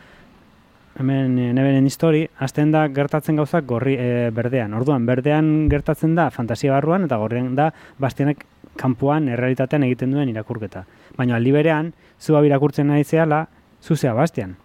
hemen 0.99 1.35
neberen 1.57 1.87
histori, 1.89 2.23
hasten 2.45 2.71
da 2.73 2.85
gertatzen 2.93 3.37
gauzak 3.39 3.65
gorri 3.65 3.95
e, 3.97 4.29
berdean. 4.35 4.75
Orduan, 4.77 5.07
berdean 5.09 5.67
gertatzen 5.71 6.13
da 6.15 6.29
fantasia 6.31 6.73
barruan, 6.75 7.07
eta 7.07 7.17
gorrian 7.21 7.53
da 7.57 7.71
bastianek 8.01 8.45
kanpoan 8.79 9.27
errealitatean 9.33 9.85
egiten 9.87 10.13
duen 10.13 10.29
irakurketa. 10.29 10.85
Baina 11.17 11.37
aldi 11.37 11.53
berean, 11.53 11.91
zu 12.19 12.37
hau 12.37 12.43
irakurtzen 12.45 12.87
nahi 12.89 13.03
zehala, 13.03 13.47
zu 13.81 13.97
zea 13.97 14.13
bastian. 14.13 14.55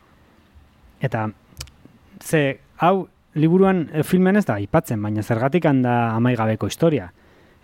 Eta, 1.00 1.28
ze, 2.20 2.58
hau, 2.78 3.08
liburuan, 3.38 3.86
e, 3.92 4.04
filmen 4.06 4.38
ez 4.40 4.44
da, 4.48 4.58
aipatzen, 4.58 5.00
baina 5.02 5.22
zergatik 5.22 5.66
handa 5.68 5.98
amaigabeko 6.16 6.70
historia. 6.70 7.10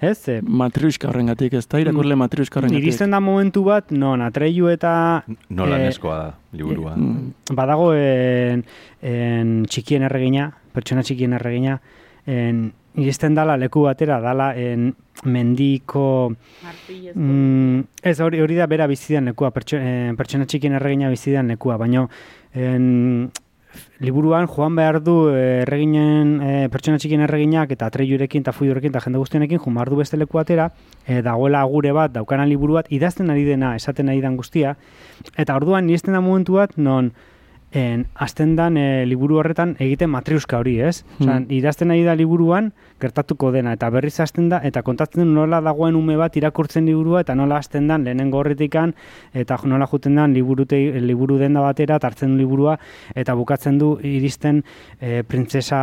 Ez? 0.01 0.19
Ze, 0.19 0.41
Matriuska 0.43 1.09
horrengatik, 1.09 1.55
ez 1.55 1.67
da 1.71 1.79
irakurle 1.81 2.17
matriuska 2.19 2.59
horrengatik. 2.59 2.83
iristen 2.83 3.15
da 3.15 3.21
momentu 3.23 3.63
bat, 3.65 3.93
non 3.95 4.21
atreiu 4.27 4.69
eta 4.69 5.23
Nola 5.55 5.79
eh, 5.79 5.87
neskoa 5.87 6.17
da, 6.19 6.31
liburua. 6.53 6.97
Mm. 6.97 7.55
badago 7.55 7.93
en, 7.95 8.65
en 9.01 9.55
txikien 9.71 10.05
erregina, 10.11 10.51
pertsona 10.75 11.07
txikien 11.07 11.39
erregina, 11.39 11.79
en, 12.27 12.67
iristen 13.01 13.35
dala 13.35 13.57
leku 13.59 13.87
batera, 13.87 14.21
dala 14.23 14.53
en 14.59 14.93
mendiko... 15.25 16.35
Mm, 17.15 17.81
ez, 18.03 18.19
hori, 18.21 18.43
hori 18.43 18.59
da 18.59 18.67
bera 18.71 18.87
bizidan 18.91 19.31
lekua, 19.31 19.51
pertso, 19.55 19.79
eh, 19.79 20.13
pertsona 20.19 20.47
txikien 20.47 20.77
erregina 20.79 21.11
bizidan 21.11 21.51
lekua, 21.55 21.79
baino 21.81 22.09
en, 22.53 23.31
liburuan 24.01 24.47
joan 24.47 24.77
behar 24.77 25.03
du 25.03 25.29
eh, 25.31 25.63
erreginen, 25.63 26.41
eh, 26.43 26.69
pertsona 26.73 26.99
txikien 26.99 27.21
erreginak 27.27 27.71
eta 27.71 27.87
atreiurekin 27.87 28.45
eta 28.45 28.53
fuiurekin 28.53 28.91
eta 28.91 29.01
jende 29.05 29.19
guztionekin 29.19 29.59
joan 29.59 29.75
behar 29.75 29.91
du 29.91 29.97
beste 29.97 30.17
leku 30.17 30.39
batera, 30.39 30.71
eh, 31.07 31.23
dagoela 31.23 31.61
agure 31.61 31.93
bat, 31.93 32.13
daukana 32.13 32.47
liburu 32.47 32.75
bat, 32.81 32.91
idazten 32.91 33.31
ari 33.31 33.45
dena, 33.45 33.75
esaten 33.77 34.09
ari 34.09 34.21
dan 34.21 34.37
guztia, 34.37 34.77
eta 35.37 35.57
orduan 35.57 35.87
niristen 35.87 36.15
da 36.15 36.21
momentu 36.21 36.61
bat, 36.61 36.77
non 36.77 37.13
en, 37.75 38.07
azten 38.15 38.55
dan 38.55 38.77
e, 38.79 39.05
liburu 39.05 39.41
horretan 39.41 39.73
egiten 39.83 40.11
matriuska 40.13 40.61
hori, 40.63 40.77
ez? 40.81 41.03
Osa, 41.19 41.41
Hmm. 41.41 41.47
idazten 41.51 41.91
ari 41.91 42.05
da 42.05 42.15
liburuan, 42.15 42.73
gertatuko 43.05 43.53
dena, 43.55 43.75
eta 43.77 43.91
berriz 43.93 44.17
hasten 44.25 44.49
da, 44.53 44.61
eta 44.65 44.83
kontatzen 44.87 45.29
nola 45.37 45.61
dagoen 45.65 45.97
ume 45.99 46.17
bat 46.21 46.35
irakurtzen 46.41 46.87
liburua, 46.89 47.21
eta 47.25 47.37
nola 47.39 47.61
hasten 47.61 47.87
dan 47.91 48.05
lehenengo 48.09 48.41
horretikan, 48.41 48.95
eta 49.37 49.59
nola 49.69 49.87
juten 49.91 50.17
dan 50.19 50.35
liburute, 50.35 50.79
liburu 51.05 51.39
denda 51.41 51.61
batera, 51.65 52.01
eta 52.01 52.09
hartzen 52.11 52.35
du 52.35 52.41
liburua, 52.43 52.79
eta 53.15 53.35
bukatzen 53.39 53.79
du 53.79 53.95
iristen 54.03 54.63
e, 55.01 55.23
printzesa 55.29 55.83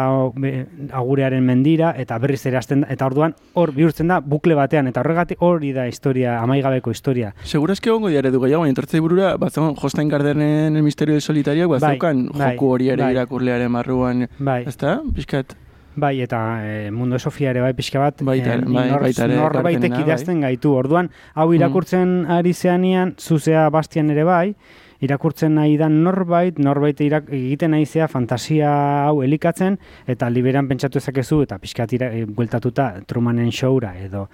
agurearen 0.98 1.44
mendira, 1.46 1.94
eta 1.98 2.18
berriz 2.22 2.42
ere 2.50 2.58
hasten 2.60 2.86
eta 2.90 3.06
orduan 3.08 3.36
hor 3.60 3.72
bihurtzen 3.76 4.10
da 4.12 4.20
bukle 4.22 4.56
batean, 4.58 4.90
eta 4.92 5.04
horregatik 5.04 5.42
hori 5.46 5.72
da 5.76 5.88
historia, 5.90 6.38
amaigabeko 6.42 6.92
historia. 6.92 7.34
Segurazki 7.46 7.92
egongo 7.92 8.12
diare 8.14 8.32
du 8.34 8.42
gehiago, 8.44 8.64
baina 8.66 8.74
entortzei 8.76 9.02
burura, 9.04 9.36
batzen 9.42 9.76
Hostain 9.82 10.10
Gardenen 10.12 10.76
El 10.76 10.84
Misterio 10.84 11.16
de 11.16 11.22
Solitarioak, 11.22 11.70
Bai, 11.72 11.80
bazeukan 11.80 12.28
bai, 12.34 12.54
joku 12.56 12.72
hori 12.76 12.90
ere 12.94 13.04
bai. 13.04 13.12
irakurlearen 13.16 13.74
barruan, 13.74 14.28
Bai. 14.40 14.64
ezta? 14.68 15.00
Piskat. 15.16 15.56
Bai, 15.96 16.22
eta 16.24 16.38
e, 16.64 16.92
mundu 16.92 17.20
Sofia 17.20 17.50
ere 17.52 17.60
bai 17.60 17.74
pixka 17.76 18.00
bat, 18.00 18.22
Baita 18.24 18.54
eh, 18.54 18.62
bai, 18.64 18.86
nor- 18.90 19.02
baita 19.04 19.28
norbaitek 19.28 19.92
bai. 19.92 20.04
idazten 20.06 20.40
gaitu. 20.42 20.72
Orduan, 20.74 21.10
hau 21.36 21.50
irakurtzen 21.54 22.26
ari 22.32 22.54
zeanian, 22.54 23.16
zuzea 23.20 23.70
bastian 23.70 24.10
ere 24.10 24.24
bai, 24.24 24.56
irakurtzen 25.02 25.56
nahi 25.58 25.78
da 25.78 25.90
norbait, 25.90 26.58
norbait 26.62 27.00
irak, 27.02 27.30
egiten 27.34 27.72
nahi 27.76 27.86
zea 27.86 28.08
fantasia 28.08 28.72
hau 29.08 29.22
elikatzen, 29.26 29.78
eta 30.08 30.30
liberan 30.30 30.68
pentsatu 30.70 31.02
ezakezu, 31.02 31.42
eta 31.48 31.58
pixkat 31.62 31.94
ira, 31.98 32.12
e, 32.14 32.26
bueltatuta 32.26 33.02
Trumanen 33.08 33.52
showra, 33.52 33.96
edo, 34.00 34.28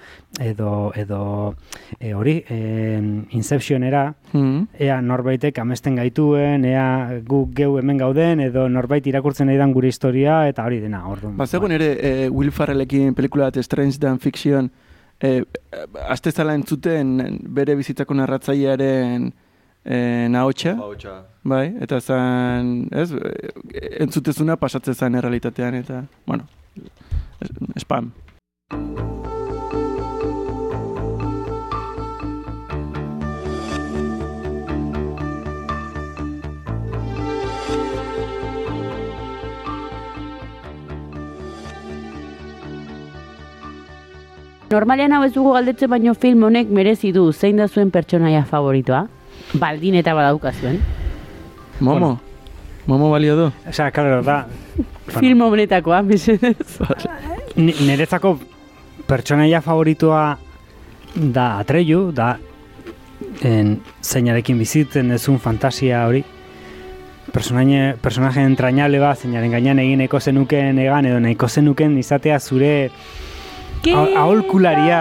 edo, 0.43 0.91
edo 0.95 1.21
e, 1.99 2.13
hori, 2.13 2.43
e, 2.49 2.59
Inceptionera, 3.37 4.13
Mm. 4.33 4.67
ea 4.83 4.97
norbaitek 5.01 5.59
amesten 5.59 5.95
gaituen, 5.95 6.65
ea 6.67 7.21
guk 7.25 7.53
geu 7.55 7.77
hemen 7.79 7.97
gauden, 7.97 8.41
edo 8.43 8.67
norbait 8.69 9.05
irakurtzen 9.07 9.47
nahi 9.47 9.57
dan 9.57 9.71
gure 9.73 9.87
historia, 9.87 10.41
eta 10.49 10.65
hori 10.67 10.81
dena, 10.83 11.05
orduan. 11.07 11.37
Bazegoen 11.37 11.71
ere 11.71 11.87
e, 11.95 12.29
Will 12.29 12.51
Ferrellekin 12.51 13.15
pelikula 13.15 13.47
bat 13.47 13.63
Strange 13.63 13.97
Than 13.99 14.19
Fiction, 14.19 14.69
e, 15.21 15.43
azte 16.09 16.31
zala 16.31 16.55
entzuten 16.57 17.39
bere 17.55 17.75
bizitzako 17.79 18.17
narratzailearen 18.19 19.31
e, 19.87 20.27
nahotxa, 20.29 20.75
bai, 21.47 21.65
eta 21.81 22.01
zan, 22.01 22.87
ez, 22.91 23.09
entzutezuna 24.03 24.59
pasatzen 24.59 24.95
zen 24.95 25.15
errealitatean, 25.15 25.79
eta, 25.79 26.03
bueno, 26.27 26.47
spam. 27.79 28.11
Normalean 44.67 45.13
hau 45.15 45.21
ez 45.23 45.31
dugu 45.31 45.53
galdetzen 45.55 45.87
baino 45.87 46.11
film 46.13 46.41
honek 46.43 46.67
merezi 46.75 47.13
du 47.15 47.29
zein 47.31 47.61
da 47.61 47.69
zuen 47.71 47.87
pertsonaia 47.87 48.43
favoritoa? 48.49 49.05
Baldin 49.53 49.95
eta 49.95 50.13
badaukazuen. 50.13 50.79
Momo, 51.79 52.19
Momo 52.87 53.11
balio 53.11 53.35
du. 53.35 53.51
Osea, 53.69 53.91
claro, 53.91 54.21
da, 54.23 54.47
Film 55.07 55.41
honetakoa, 55.41 56.01
mesedez. 56.03 56.79
Ni- 57.55 57.75
Niretzako 57.87 58.37
pertsonaia 59.07 59.61
favoritoa 59.61 60.37
da 61.15 61.57
Atreyu, 61.59 62.11
da 62.11 62.37
en, 63.41 63.79
zeinarekin 64.03 64.57
bizitzen 64.59 65.09
dezun 65.09 65.39
fantasia 65.39 66.05
hori. 66.07 66.23
Personaje, 67.31 67.95
personaje 68.01 68.41
entrañable 68.41 68.99
bat, 68.99 69.19
zeinaren 69.19 69.51
gainean 69.51 69.79
egineko 69.83 70.19
zenuken 70.19 70.79
egan, 70.79 71.05
edo 71.05 71.19
nahiko 71.19 71.47
zenuken 71.49 71.97
izatea 71.99 72.39
zure 72.39 72.89
a- 73.93 74.05
aholkularia, 74.21 74.99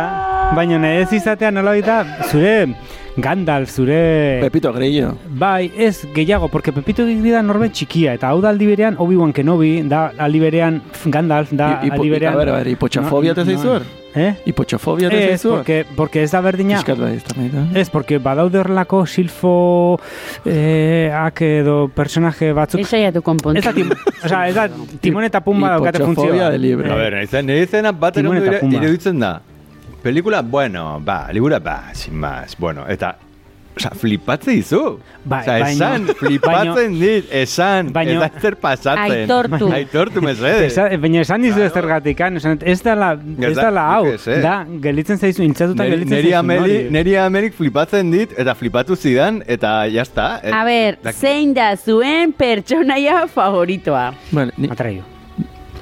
baina 0.57 0.79
nahi 0.79 1.03
ez 1.05 1.13
izatea 1.13 1.51
nola 1.55 1.75
da, 1.83 2.01
zure 2.31 2.75
Gandalf, 3.17 3.71
zure... 3.71 4.39
Pepito 4.43 4.73
Grillo. 4.73 5.15
Bai, 5.29 5.71
ez 5.77 6.07
gehiago, 6.15 6.49
porque 6.49 6.73
Pepito 6.73 7.03
Grillo 7.05 7.33
da 7.35 7.43
norbait 7.43 7.73
txikia, 7.73 8.13
eta 8.19 8.29
hau 8.29 8.41
da 8.45 8.51
aldi 8.53 8.67
berean 8.69 8.97
Obi-Wan 8.99 9.33
Kenobi, 9.33 9.81
da 9.89 10.11
aldi 10.19 10.41
berean 10.41 10.83
Gandalf, 11.07 11.51
da 11.53 11.81
I- 11.83 11.89
ipo- 11.89 11.97
aldi 12.03 12.11
berean... 12.11 12.35
a 12.35 12.37
ber, 12.37 12.49
a 12.51 12.57
ber, 12.59 12.69
hipotxafobia 12.75 13.35
te 13.35 13.45
zaizu 13.49 13.71
hor? 13.77 13.87
Eh? 14.17 14.31
Hipotxafobia 14.49 15.11
te 15.13 15.17
Ez, 15.23 15.29
zaizu 15.31 15.51
hor? 15.51 15.57
porque, 15.59 15.79
porque 15.97 16.23
ez 16.25 16.31
da 16.33 16.41
berdina... 16.45 16.77
Piskat 16.79 16.99
bai, 17.01 17.15
ez 17.17 17.25
da. 17.53 17.65
Ez, 17.81 17.89
porque 17.93 18.19
badaude 18.19 18.61
horrelako 18.61 19.03
silfo 19.07 19.99
eh, 20.45 21.11
ak 21.13 21.41
edo 21.49 21.89
personaje 21.95 22.53
batzuk... 22.57 22.81
Ez 22.85 22.89
saiatu 22.93 23.21
konpontzen. 23.25 23.61
Ez 23.61 23.65
da, 23.65 23.73
tim, 23.77 23.91
o 24.25 24.29
sea, 24.29 24.45
ez 24.49 24.55
da 24.57 24.69
timon 25.01 25.25
eta 25.25 25.41
pumba 25.45 25.73
daukate 25.77 26.05
funtzioa. 26.05 26.49
A 26.53 26.97
ver, 27.01 27.23
izan, 27.25 27.45
nire 27.49 27.65
izena 27.65 27.93
bat 27.93 28.17
iruditzen 28.21 29.21
da. 29.21 29.39
Pelikula, 30.07 30.41
bueno, 30.43 31.01
ba, 31.03 31.27
libura, 31.33 31.59
ba, 31.59 31.91
sin 31.93 32.15
más, 32.15 32.55
bueno, 32.57 32.85
eta, 32.87 33.17
Osa, 33.77 33.91
flipatze 33.91 34.53
dizu. 34.53 35.01
Bai, 35.25 35.41
Osa, 35.43 35.59
baino- 35.59 35.73
esan, 35.73 36.07
flipatzen 36.21 36.93
dit, 37.01 37.25
esan, 37.33 37.91
Baino- 37.93 38.13
ez 38.13 38.21
da 38.33 38.41
zer 38.41 38.55
pasatzen. 38.57 39.13
Aitortu. 39.17 39.67
Aitortu, 39.73 40.23
mesedez. 40.23 40.63
Esa, 40.71 40.85
baina 41.03 41.25
esan 41.27 41.43
dizu 41.43 41.61
ez 41.67 41.73
zergatik, 41.75 42.23
ez 42.23 42.79
dala, 42.87 43.11
ez 43.19 43.57
da- 43.57 43.65
dala 43.67 43.89
hau, 43.97 44.13
eh. 44.15 44.39
da, 44.47 44.55
gelitzen 44.87 45.19
zaizu, 45.19 45.43
intzatuta 45.43 45.83
Neri, 45.83 45.97
gelitzen 45.97 46.15
neri, 46.15 46.31
zaizu 46.31 46.39
ameli, 46.39 46.79
neri 46.95 47.17
Amerik 47.21 47.59
flipatzen 47.59 48.15
dit, 48.15 48.33
eta 48.39 48.55
flipatu 48.55 48.95
zidan, 48.95 49.43
eta 49.49 49.75
jazta. 49.91 50.29
A 50.55 50.63
ber, 50.71 51.01
zein 51.13 51.53
da 51.59 51.73
zuen 51.77 52.33
pertsonaia 52.33 53.27
favoritoa? 53.27 54.13
Vale, 54.31 54.55
ni... 54.57 54.71
Atreio. 54.71 55.16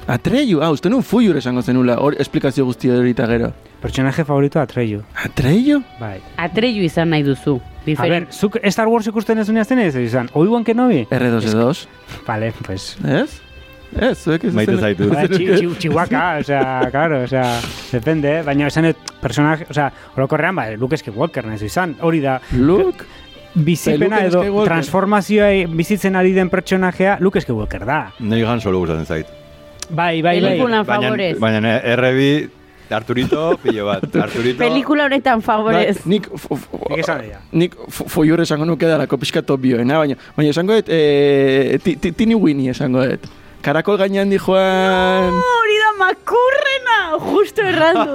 Atreyu, 0.07 0.61
ah, 0.61 0.69
uste 0.69 0.89
nun 0.89 1.01
fuiur 1.01 1.39
esango 1.39 1.63
zenula, 1.65 1.95
hor 1.97 2.13
esplikazio 2.21 2.65
guzti 2.67 2.91
hori 2.93 3.15
eta 3.15 3.25
gero. 3.25 3.47
Personaje 3.81 4.25
favorito 4.25 4.59
Atreio. 4.61 5.01
Atreyu? 5.23 5.79
Bai. 5.99 6.19
Atreyu 6.37 6.83
izan 6.85 7.09
nahi 7.09 7.23
duzu. 7.25 7.55
A 7.57 7.85
Diferent. 7.85 8.27
ver, 8.29 8.33
zuk 8.33 8.57
Star 8.69 8.87
Wars 8.87 9.07
ikusten 9.07 9.41
ez 9.41 9.47
uneazten 9.49 9.79
ez 9.79 9.95
izan, 9.95 10.29
Obi-Wan 10.33 10.63
Kenobi? 10.63 11.07
R2-D2. 11.09 11.87
Vale, 12.27 12.53
pues... 12.65 12.95
Ez? 13.01 13.41
Ez, 13.95 14.17
zuek 14.19 14.43
ez 14.43 14.53
Maite 14.53 14.77
zaitu. 14.77 15.09
Ba, 15.09 15.27
chi, 15.29 15.45
chi, 15.45 15.67
chihuahua, 15.79 16.39
o 16.39 16.43
sea, 16.43 16.89
claro, 16.91 17.23
o 17.23 17.27
sea, 17.27 17.59
depende, 17.91 18.39
eh? 18.39 18.41
baina 18.43 18.67
esan 18.67 18.89
et 18.89 19.13
personaje, 19.21 19.65
o 19.69 19.73
sea, 19.73 19.91
orokorrean, 20.17 20.55
ba, 20.57 20.67
Luke 20.77 20.97
Skywalker 20.97 21.45
nahizu 21.47 21.69
izan, 21.69 21.95
hori 22.01 22.21
da, 22.21 22.39
Luke? 22.53 23.05
bizipena 23.55 24.19
Bai, 24.19 24.27
edo 24.27 24.65
transformazioa 24.67 25.47
bizitzen 25.71 26.17
ari 26.19 26.33
den 26.35 26.51
pertsonajea 26.51 27.17
Luke 27.23 27.41
Skywalker 27.41 27.85
da. 27.87 27.99
Neri 28.19 28.43
Han 28.43 28.61
Solo 28.61 28.83
gustatzen 28.83 29.07
zait. 29.07 29.34
Bai, 29.89 30.21
bai, 30.21 30.39
bai. 30.41 30.49
Pelikulan 30.51 30.85
Baina, 30.85 31.01
favorez. 31.09 31.39
baina 31.39 31.77
errebi, 31.79 32.49
Arturito, 32.89 33.57
pilo 33.63 33.85
bat. 33.87 34.03
Arturito, 34.25 34.59
Pelikula 34.59 35.05
honetan 35.05 35.41
favorez. 35.41 35.97
Bai, 36.05 36.11
nik, 36.15 36.29
Nik 36.31 36.99
esan 36.99 37.21
dira. 37.21 37.39
nik 37.51 37.75
fo- 37.89 38.05
foiur 38.09 38.41
esango 38.41 38.65
nuke 38.65 38.85
dalako 38.85 39.17
pixka 39.17 39.41
topioena, 39.41 39.97
baina, 39.97 40.15
baina 40.37 40.51
esango 40.53 40.73
dut, 40.77 40.89
e, 40.89 41.79
ti- 41.83 41.95
ti- 41.97 42.11
tini 42.13 42.35
Winnie 42.35 42.71
esango 42.71 43.05
dut. 43.05 43.25
Karakol 43.65 43.97
gainean 43.97 44.29
di 44.29 44.37
joan... 44.37 45.33
Hori 45.41 45.77
da 45.81 45.89
makurrena! 45.97 46.97
Justo 47.17 47.61
errandu. 47.65 48.13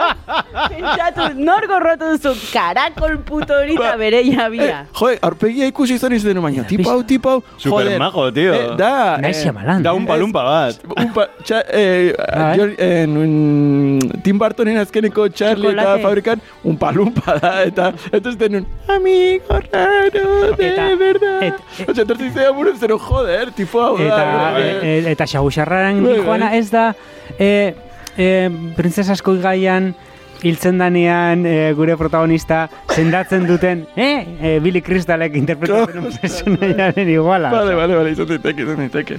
Pentsatu, 0.72 1.26
nor 1.36 1.66
gorrotu 1.68 2.08
duzu 2.14 2.32
karakol 2.52 3.18
puto 3.26 3.52
hori 3.58 3.74
eta 3.76 3.90
bere 4.00 4.22
jabia. 4.24 4.78
Joe, 4.96 5.18
aurpegia 5.28 5.68
ikusi 5.68 5.98
izan 5.98 6.14
izan 6.16 6.40
baina, 6.42 6.64
tipo 6.68 6.88
hau, 6.90 7.02
tipo 7.04 7.34
hau, 7.34 7.42
Super 7.60 7.90
majo, 8.00 8.24
tío. 8.32 8.54
Eh, 8.54 8.76
da, 8.78 9.18
eh, 9.20 9.82
da 9.84 9.92
un 9.92 10.06
palumpa 10.06 10.42
bat. 10.46 10.80
un 10.96 11.12
pa, 11.12 11.26
txa, 11.44 11.60
eh, 11.68 12.14
Bai. 12.16 12.56
Jor- 12.58 12.74
en, 12.78 13.16
un, 13.24 13.98
Tim 14.24 14.38
Burtonen 14.38 14.78
azkeneko 14.78 15.28
Charlie 15.28 15.72
eta 15.72 15.82
Chocolate. 15.82 16.02
fabrikan 16.02 16.40
un 16.64 16.76
palumpa 16.78 17.36
da, 17.42 17.52
eta 17.64 17.92
eta 18.12 18.28
ez 18.30 18.36
denun, 18.38 18.66
amigo 18.88 19.60
raro, 19.72 20.56
de 20.56 20.68
Eta- 20.72 20.88
verdad. 20.96 21.42
et- 21.42 21.54
et- 21.80 21.88
Osea, 21.90 22.02
entortzen 22.02 22.32
zera 22.32 22.50
buruz, 22.52 22.78
zero, 22.80 22.98
joder, 22.98 23.50
tipo 23.52 23.82
hau 23.82 23.98
Eta, 23.98 24.16
da. 24.16 24.60
e, 24.60 24.77
e, 24.82 25.12
eta 25.12 25.26
xagusarraren 25.26 26.02
Bai, 26.04 26.16
bai. 26.18 26.24
joana 26.26 26.54
ez 26.56 26.70
da, 26.70 26.94
e, 27.38 27.74
e, 28.16 28.28
princesa 28.76 29.12
asko 29.12 29.36
gaian, 29.42 29.94
hiltzen 30.42 30.78
danean 30.78 31.44
e, 31.46 31.72
gure 31.74 31.96
protagonista 31.98 32.68
sendatzen 32.94 33.46
duten, 33.46 33.86
eh? 33.96 34.26
E, 34.40 34.58
Billy 34.62 34.82
Crystalek 34.82 35.34
interpretatzen 35.36 36.10
personaiaren 36.20 37.08
iguala. 37.08 37.50
Vale, 37.50 37.74
vale, 37.74 37.96
vale, 37.96 38.12
izan 38.14 38.28
daiteke, 38.34 38.62
izan 38.62 38.84
daiteke. 38.84 39.18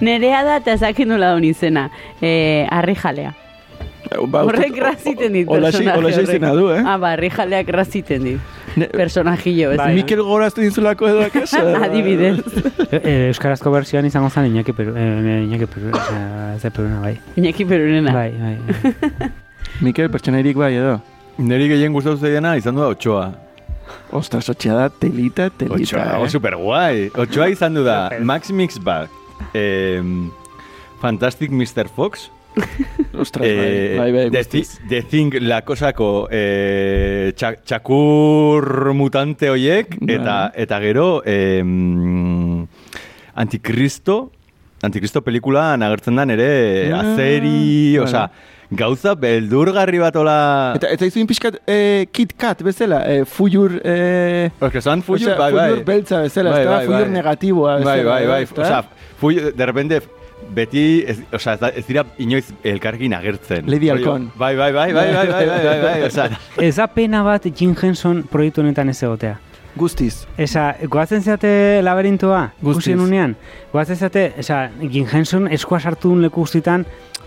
Nerea 0.00 0.42
da 0.44 0.56
eta 0.62 0.72
ezakin 0.76 1.08
nola 1.12 1.34
duen 1.34 1.44
izena. 1.44 1.90
Eh, 2.20 2.66
arri 2.72 2.94
jalea. 2.96 3.34
Ba, 4.30 4.42
Horrek 4.46 4.74
graziten 4.76 5.32
dit 5.34 5.48
personaje 5.48 5.98
horrek. 5.98 6.20
izena 6.22 6.52
du, 6.54 6.68
eh? 6.70 6.82
Ah, 6.84 6.96
ba, 6.98 7.12
arri 7.16 7.30
jaleak 7.30 7.66
graziten 7.66 8.22
dit. 8.22 8.40
Personajillo, 8.92 9.70
ez. 9.72 9.78
Bai. 9.80 9.94
Mikel 9.96 10.20
gorazten 10.22 10.64
dizulako 10.66 11.08
edo 11.08 11.22
akasa. 11.28 11.62
Adibidez. 11.86 12.36
E, 12.90 13.00
e, 13.00 13.14
euskarazko 13.30 13.72
versioan 13.72 14.06
izango 14.06 14.28
zen 14.30 14.50
Iñaki 14.52 14.74
Peru, 14.76 14.92
e, 14.96 15.06
Iñaki 15.46 15.66
Peru, 15.72 15.90
ez 16.54 16.62
da 16.62 16.70
Peruna, 16.70 17.00
bai. 17.00 17.16
Iñaki 17.36 17.64
perunena. 17.64 18.12
Bai, 18.14 18.30
bai. 18.36 19.30
Mikel 19.84 20.10
pertsonairik 20.12 20.56
bai 20.60 20.74
edo. 20.76 21.00
Neri 21.38 21.66
gehien 21.68 21.92
gustatu 21.92 22.16
zeiena 22.20 22.54
izan 22.56 22.76
du 22.76 22.84
da 22.84 22.92
otxoa. 22.94 23.26
Ostras, 24.16 24.46
otxea 24.50 24.74
da, 24.74 24.86
telita, 24.90 25.48
telita. 25.50 25.76
Otxoa, 25.80 26.04
eh? 26.04 26.12
dago 26.14 26.28
super 26.32 26.56
guai. 26.60 27.10
Otxoa 27.16 27.48
izan 27.52 27.74
du 27.76 27.82
da, 27.86 28.10
Max 28.24 28.50
Mixbach, 28.50 29.10
eh, 29.54 30.00
Fantastic 31.02 31.50
Mr. 31.52 31.88
Fox, 31.94 32.30
Ostras, 33.20 33.46
eh, 33.48 33.96
bai, 33.98 34.12
bai, 34.12 34.30
bai, 34.30 34.44
The, 34.44 34.62
The 34.88 35.02
Thing 35.10 35.32
lakosako 35.44 36.28
eh, 36.30 37.32
txa- 37.36 37.58
txakur 37.64 38.92
mutante 38.96 39.48
hoiek, 39.52 39.96
eta, 40.08 40.38
eta 40.54 40.80
gero 40.80 41.22
eh, 41.24 41.62
Antikristo, 43.34 44.30
Antikristo 44.82 45.22
pelikulan 45.24 45.82
agertzen 45.82 46.16
dan 46.16 46.30
ere 46.30 46.92
Ah, 46.92 47.00
azeri, 47.00 47.96
vale. 47.96 48.04
osea, 48.04 48.26
gauza 48.76 49.14
beldurgarri 49.14 50.00
bat 50.02 50.16
ola... 50.20 50.36
Eta, 50.76 50.88
eta 50.96 51.06
izuin 51.08 51.26
pixkat 51.28 51.60
eh, 51.70 52.06
Kit 52.12 52.32
Kat 52.40 52.62
bezala, 52.66 53.02
eh, 53.08 53.24
fuyur... 53.24 53.78
Eh, 53.84 54.50
que 54.72 54.80
son 54.82 55.02
fuyur, 55.06 55.36
bai, 55.38 55.52
bai. 55.52 55.68
fuyur 55.70 55.84
beltza 55.86 56.20
bezala, 56.24 56.50
Bai, 56.56 56.64
da, 56.64 56.70
bai, 56.78 56.86
fuyur 56.86 57.04
bai. 57.06 57.14
negatiboa 57.20 57.76
bezala. 57.80 57.94
Bai, 57.96 58.04
bai, 58.04 58.26
bai. 58.32 58.42
ezta? 58.48 58.62
Osea, 58.62 58.82
fui, 59.20 59.34
de 59.40 59.66
repente, 59.66 60.02
beti, 60.54 61.04
ez, 61.06 61.18
osea, 61.32 61.54
ez, 61.54 61.60
da, 61.60 61.70
ez 61.70 61.84
dira 61.86 62.04
inoiz 62.22 62.44
elkarrekin 62.64 63.14
agertzen. 63.16 63.66
Lady 63.70 63.90
Rollo, 63.90 64.12
Halcón. 64.12 64.30
Bai, 64.36 64.54
bai, 64.56 64.72
bai, 64.72 64.92
bai, 64.92 65.08
bai, 65.14 65.26
bai, 65.26 65.46
bai, 65.46 65.64
bai, 65.64 65.80
bai, 65.82 66.02
osea, 66.06 66.30
Ez 66.62 66.76
da 66.76 66.86
pena 66.86 67.22
bat 67.26 67.46
Jim 67.56 67.74
Henson 67.80 68.22
proiektu 68.30 68.62
honetan 68.64 68.88
ez 68.92 69.02
egotea. 69.02 69.38
Guztiz. 69.76 70.26
Esa, 70.40 70.74
goatzen 70.88 71.22
zeate 71.22 71.82
laberintoa, 71.82 72.52
Guztiz. 72.62 72.96
unean. 72.98 73.36
Goatzen 73.72 73.96
zeate, 73.96 74.32
esa, 74.40 74.70
Jim 74.80 75.06
Henson 75.12 75.48
eskua 75.52 75.80
sartu 75.80 76.08
duen 76.14 76.22
leku 76.24 76.40
guztietan, 76.46 76.86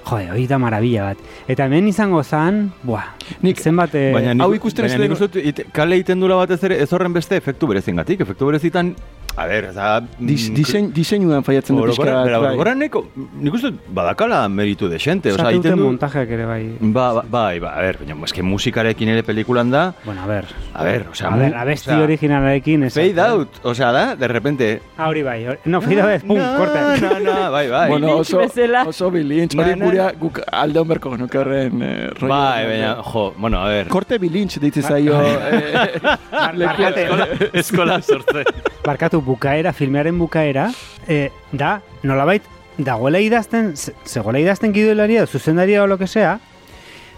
jode, 0.10 0.32
hori 0.32 0.47
da 0.50 0.58
marabila 0.58 1.12
bat. 1.12 1.18
Eta 1.47 1.68
hemen 1.70 1.88
izango 1.91 2.24
zan, 2.24 2.72
buah, 2.84 3.06
Nik- 3.45 3.62
zenbat... 3.62 3.93
eh, 3.93 4.10
Baina 4.16 4.34
nik, 4.34 4.41
hau 4.41 4.54
ikusten 4.58 4.86
ez 4.89 4.97
nik 4.97 5.12
dut- 5.14 5.28
dut 5.30 5.36
ite- 5.45 5.68
kale 5.72 5.95
egiten 6.00 6.20
dula 6.20 6.36
batez 6.41 6.64
ere 6.64 6.82
ez 6.82 6.89
horren 6.93 7.14
beste 7.14 7.38
efektu 7.38 7.68
berezingatik. 7.70 8.22
Efektu 8.26 8.47
berezitan, 8.50 8.95
a 9.38 9.45
ber, 9.45 9.66
ez 9.70 9.76
da... 9.76 10.00
Dis, 10.18 10.50
mm, 10.50 10.56
disein, 10.58 10.88
diseinuan 10.95 11.43
faiatzen 11.45 11.78
du 11.78 11.84
pixka 11.86 12.04
bat. 12.08 12.26
bera, 12.26 12.39
bai. 12.41 12.50
orokorra 12.56 12.74
neko, 12.76 13.04
nik 13.39 13.54
uste 13.54 13.70
dut 13.70 13.86
badakala 13.93 14.41
meritu 14.50 14.89
desente. 14.89 15.30
Osea, 15.32 15.45
Osea, 15.45 15.60
dute 15.60 15.76
du... 15.78 15.84
montajeak 15.86 16.34
ere 16.39 16.45
bai. 16.50 16.64
Ba, 16.82 17.06
ba, 17.20 17.24
bai, 17.30 17.60
ba, 17.64 17.76
a 17.78 17.82
ber, 17.86 18.00
baina, 18.02 18.18
eske 18.26 18.41
musikarekin 18.43 19.14
ere 19.14 19.24
pelikulan 19.24 19.70
da, 19.72 19.84
Bueno, 20.06 20.24
a 20.24 20.28
ver. 20.28 20.45
a 20.74 20.84
ber, 20.84 21.06
osea, 21.12 21.30
A 21.30 21.38
ver, 21.38 21.54
mu- 21.54 21.62
abesti 21.62 21.91
osea, 21.91 22.00
originalarekin... 22.39 22.83
ez- 22.83 22.93
Fade 22.93 23.21
out, 23.21 23.49
osea 23.63 23.91
da, 23.91 24.15
de 24.15 24.27
repente... 24.27 24.81
Ah, 24.97 25.07
hori 25.07 25.23
bai. 25.23 25.45
No, 25.65 25.81
fade 25.81 26.01
out, 26.01 26.23
pum, 26.25 26.37
no, 26.37 26.57
korte. 26.57 26.79
No, 27.01 27.19
no, 27.19 27.51
bai, 27.51 27.69
bai. 27.69 27.89
Bueno, 27.89 28.07
Lynch 28.07 28.33
oso, 28.33 28.89
oso 28.89 29.11
bilintz, 29.11 29.55
hori 29.55 29.73
gurea 29.79 30.11
guk 30.19 30.41
alde 30.51 30.79
honberko 30.79 31.11
genuke 31.15 31.37
horren 31.37 31.81
eh, 31.83 32.09
rollo. 32.19 32.33
Bai, 32.33 32.65
baina, 32.67 32.95
jo, 33.03 33.33
bueno, 33.37 33.59
a 33.63 33.69
ver. 33.69 33.87
Korte 33.87 34.17
bilintz 34.19 34.59
deitze 34.59 34.81
zaio. 34.81 35.19
eh, 35.25 35.99
Barkate, 36.31 37.07
Eskola 37.53 38.01
sortze. 38.01 38.43
barkatu 38.85 39.21
bukaera, 39.21 39.73
filmearen 39.73 40.17
bukaera, 40.19 40.69
eh, 41.07 41.29
da, 41.51 41.79
nolabait, 42.03 42.43
dagoela 42.77 43.19
idazten, 43.19 43.75
ze- 43.77 43.93
zegoela 44.05 44.39
idazten 44.39 44.73
gidoelaria, 44.73 45.25
zuzendaria 45.27 45.83
o 45.83 45.87
lo 45.87 45.97
que 45.97 46.07
sea, 46.07 46.39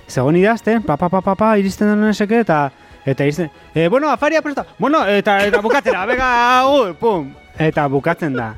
zegoen 0.10 0.36
idazten, 0.36 0.82
pa, 0.84 0.98
pa, 0.98 1.08
pa, 1.10 1.22
pa, 1.22 1.36
pa, 1.36 1.52
iristen 1.62 1.88
den 1.94 2.10
eseke, 2.10 2.40
eta, 2.44 2.72
eta 3.06 3.24
iristen, 3.24 3.50
eh, 3.74 3.88
bueno, 3.88 4.10
afaria 4.10 4.42
presta, 4.42 4.66
bueno, 4.80 5.06
eta, 5.08 5.40
eta 5.46 5.62
bukatzera, 5.62 6.06
bega, 6.12 6.60
agur, 6.60 6.96
pum, 6.96 7.34
eta 7.58 7.88
bukatzen 7.88 8.34
da. 8.34 8.54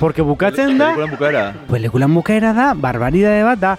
Porque 0.00 0.22
bukatzen 0.22 0.78
da, 0.78 0.88
Pelikulan 0.94 1.10
bukaera. 1.10 1.54
pelikulan 1.70 2.14
bukaera 2.14 2.52
da, 2.52 2.72
barbaridade 2.74 3.42
bat 3.44 3.58
da, 3.58 3.76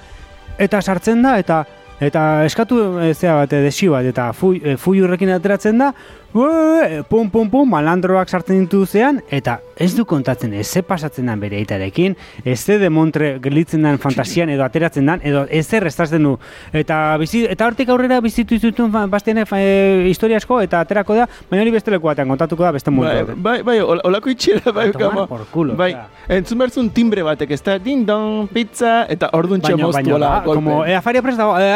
eta 0.58 0.82
sartzen 0.82 1.22
da, 1.22 1.38
eta 1.40 1.66
eta 2.00 2.46
eskatu 2.48 2.78
e, 3.04 3.14
zea 3.14 3.36
bat, 3.42 3.54
e, 3.54 3.62
desio 3.62 3.92
bat, 3.92 4.06
eta 4.08 4.32
fui, 4.34 4.62
e, 4.64 5.34
ateratzen 5.34 5.78
da, 5.78 5.94
ue, 6.34 7.04
pum, 7.10 7.30
pum, 7.30 7.50
pum, 7.50 7.70
malandroak 7.70 8.30
sartzen 8.30 8.60
ditu 8.64 8.86
zean, 8.86 9.22
eta 9.34 9.60
ez 9.80 9.94
du 9.96 10.04
kontatzen, 10.06 10.54
ez 10.54 10.68
ze 10.68 10.84
pasatzen 10.84 11.26
den 11.26 11.40
bere 11.40 11.58
aitarekin, 11.58 12.16
ez 12.46 12.60
ze 12.60 12.78
demontre 12.78 13.40
gelitzen 13.42 13.84
den 13.84 13.98
fantasian, 13.98 14.50
edo 14.50 14.64
ateratzen 14.64 15.06
den, 15.08 15.22
edo 15.24 15.46
ez 15.50 15.66
zer 15.68 15.88
estazten 15.88 16.24
du. 16.24 16.36
Eta, 16.74 17.18
bizi, 17.18 17.46
eta 17.50 17.66
hortik 17.70 17.90
aurrera 17.90 18.20
bizitu 18.22 18.56
izutun 18.56 18.92
bastiene 19.10 19.46
e, 19.56 20.06
historia 20.10 20.38
asko, 20.38 20.60
eta 20.62 20.82
aterako 20.86 21.16
da, 21.16 21.28
baina 21.50 21.64
hori 21.64 21.72
beste 21.72 21.92
leku 21.92 22.08
batean 22.12 22.30
kontatuko 22.30 22.64
da 22.64 22.72
beste 22.76 22.92
mundu 22.92 23.10
Bai, 23.10 23.22
batean. 23.24 23.44
bai, 23.44 23.58
bai, 23.64 23.80
ol- 23.80 24.02
olako 24.04 24.30
itxiera, 24.30 24.72
bai, 24.76 24.92
kama. 24.92 25.26
por 25.28 25.46
culo, 25.52 25.76
bai, 25.80 25.96
entzun 26.28 26.58
behar 26.60 26.72
zuen 26.72 26.90
timbre 26.92 27.24
batek, 27.24 27.52
ez 27.52 27.64
da, 27.64 27.80
din 27.80 28.06
don, 28.06 28.48
pizza, 28.54 29.06
eta 29.10 29.32
orduan 29.34 29.62
Baina, 29.62 29.78
txemoztu 29.78 29.98
baina, 30.04 30.16
ala, 30.16 30.30
da, 30.40 30.44
como, 30.44 30.84
e, 30.86 30.94
afaria 30.96 31.22
prest 31.22 31.38
dago, 31.40 31.58
e, 31.58 31.72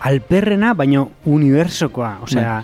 alperrena, 0.00 0.74
baino 0.74 1.10
unibertsokoa, 1.24 2.18
osea... 2.22 2.62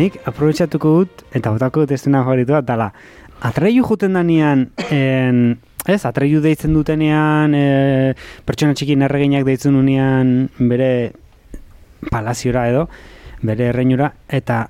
nik 0.00 0.20
aprobetxatuko 0.24 0.92
dut, 1.00 1.24
eta 1.36 1.52
botako 1.52 1.84
dut 1.84 1.94
estena 1.96 2.22
favoritua, 2.24 2.62
dala, 2.64 2.90
atreiu 3.44 3.84
juten 3.86 4.16
danean, 4.16 4.68
en, 4.88 5.58
ez, 5.88 6.00
atreiu 6.08 6.42
deitzen 6.44 6.74
dutenean, 6.76 7.54
e, 7.56 7.64
pertsona 8.48 8.76
txikin 8.76 9.06
erreginak 9.06 9.46
deitzen 9.48 9.76
unean 9.76 10.34
bere 10.58 10.90
palaziora 12.10 12.66
edo, 12.70 12.86
bere 13.44 13.70
erreinura, 13.72 14.12
eta 14.28 14.62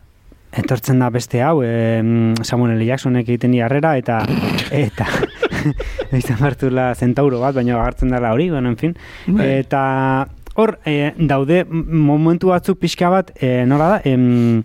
etortzen 0.61 0.99
da 0.99 1.11
beste 1.15 1.45
hau, 1.47 1.61
e, 1.63 2.03
Samuel 2.43 2.75
L. 2.75 2.87
Jacksonek 2.89 3.29
egiten 3.29 3.55
di 3.55 3.63
harrera, 3.63 3.95
eta, 4.01 4.21
eta, 4.75 5.07
izan 6.21 6.43
hartula 6.43 6.91
zentauro 6.95 7.39
bat, 7.43 7.55
baina 7.59 7.79
agartzen 7.79 8.11
dela 8.11 8.35
hori, 8.35 8.51
bueno, 8.51 8.75
en 8.75 8.79
fin, 8.81 8.99
Bai. 9.29 9.51
eta 9.63 9.83
hor 10.55 10.79
e, 10.85 11.13
daude 11.17 11.65
momentu 11.71 12.51
batzuk 12.51 12.79
pixka 12.81 13.11
bat, 13.13 13.31
e, 13.41 13.65
nola 13.67 13.89
da, 13.95 14.01
em, 14.05 14.63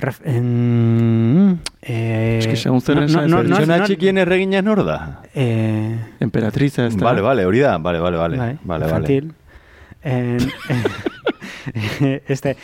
ref, 0.00 0.20
em, 0.24 1.58
e, 1.82 2.38
Eske 2.38 2.56
segun 2.56 2.80
zer 2.80 3.02
esan, 3.04 3.30
no, 3.30 3.42
no, 3.42 3.60
no, 3.66 3.78
txikien 3.84 4.18
erregina 4.18 4.62
nor 4.62 4.84
da? 4.86 4.98
eh, 5.34 5.96
Emperatriza, 6.20 6.86
ez 6.86 6.96
da. 6.96 7.06
Vale, 7.08 7.22
vale, 7.24 7.46
hori 7.46 7.60
da, 7.64 7.78
vale, 7.78 8.00
vale, 8.00 8.16
vale. 8.16 8.36
vale, 8.38 8.58
vale. 8.64 8.84
infantil. 8.84 9.32
En, 10.02 10.38
este, 12.28 12.56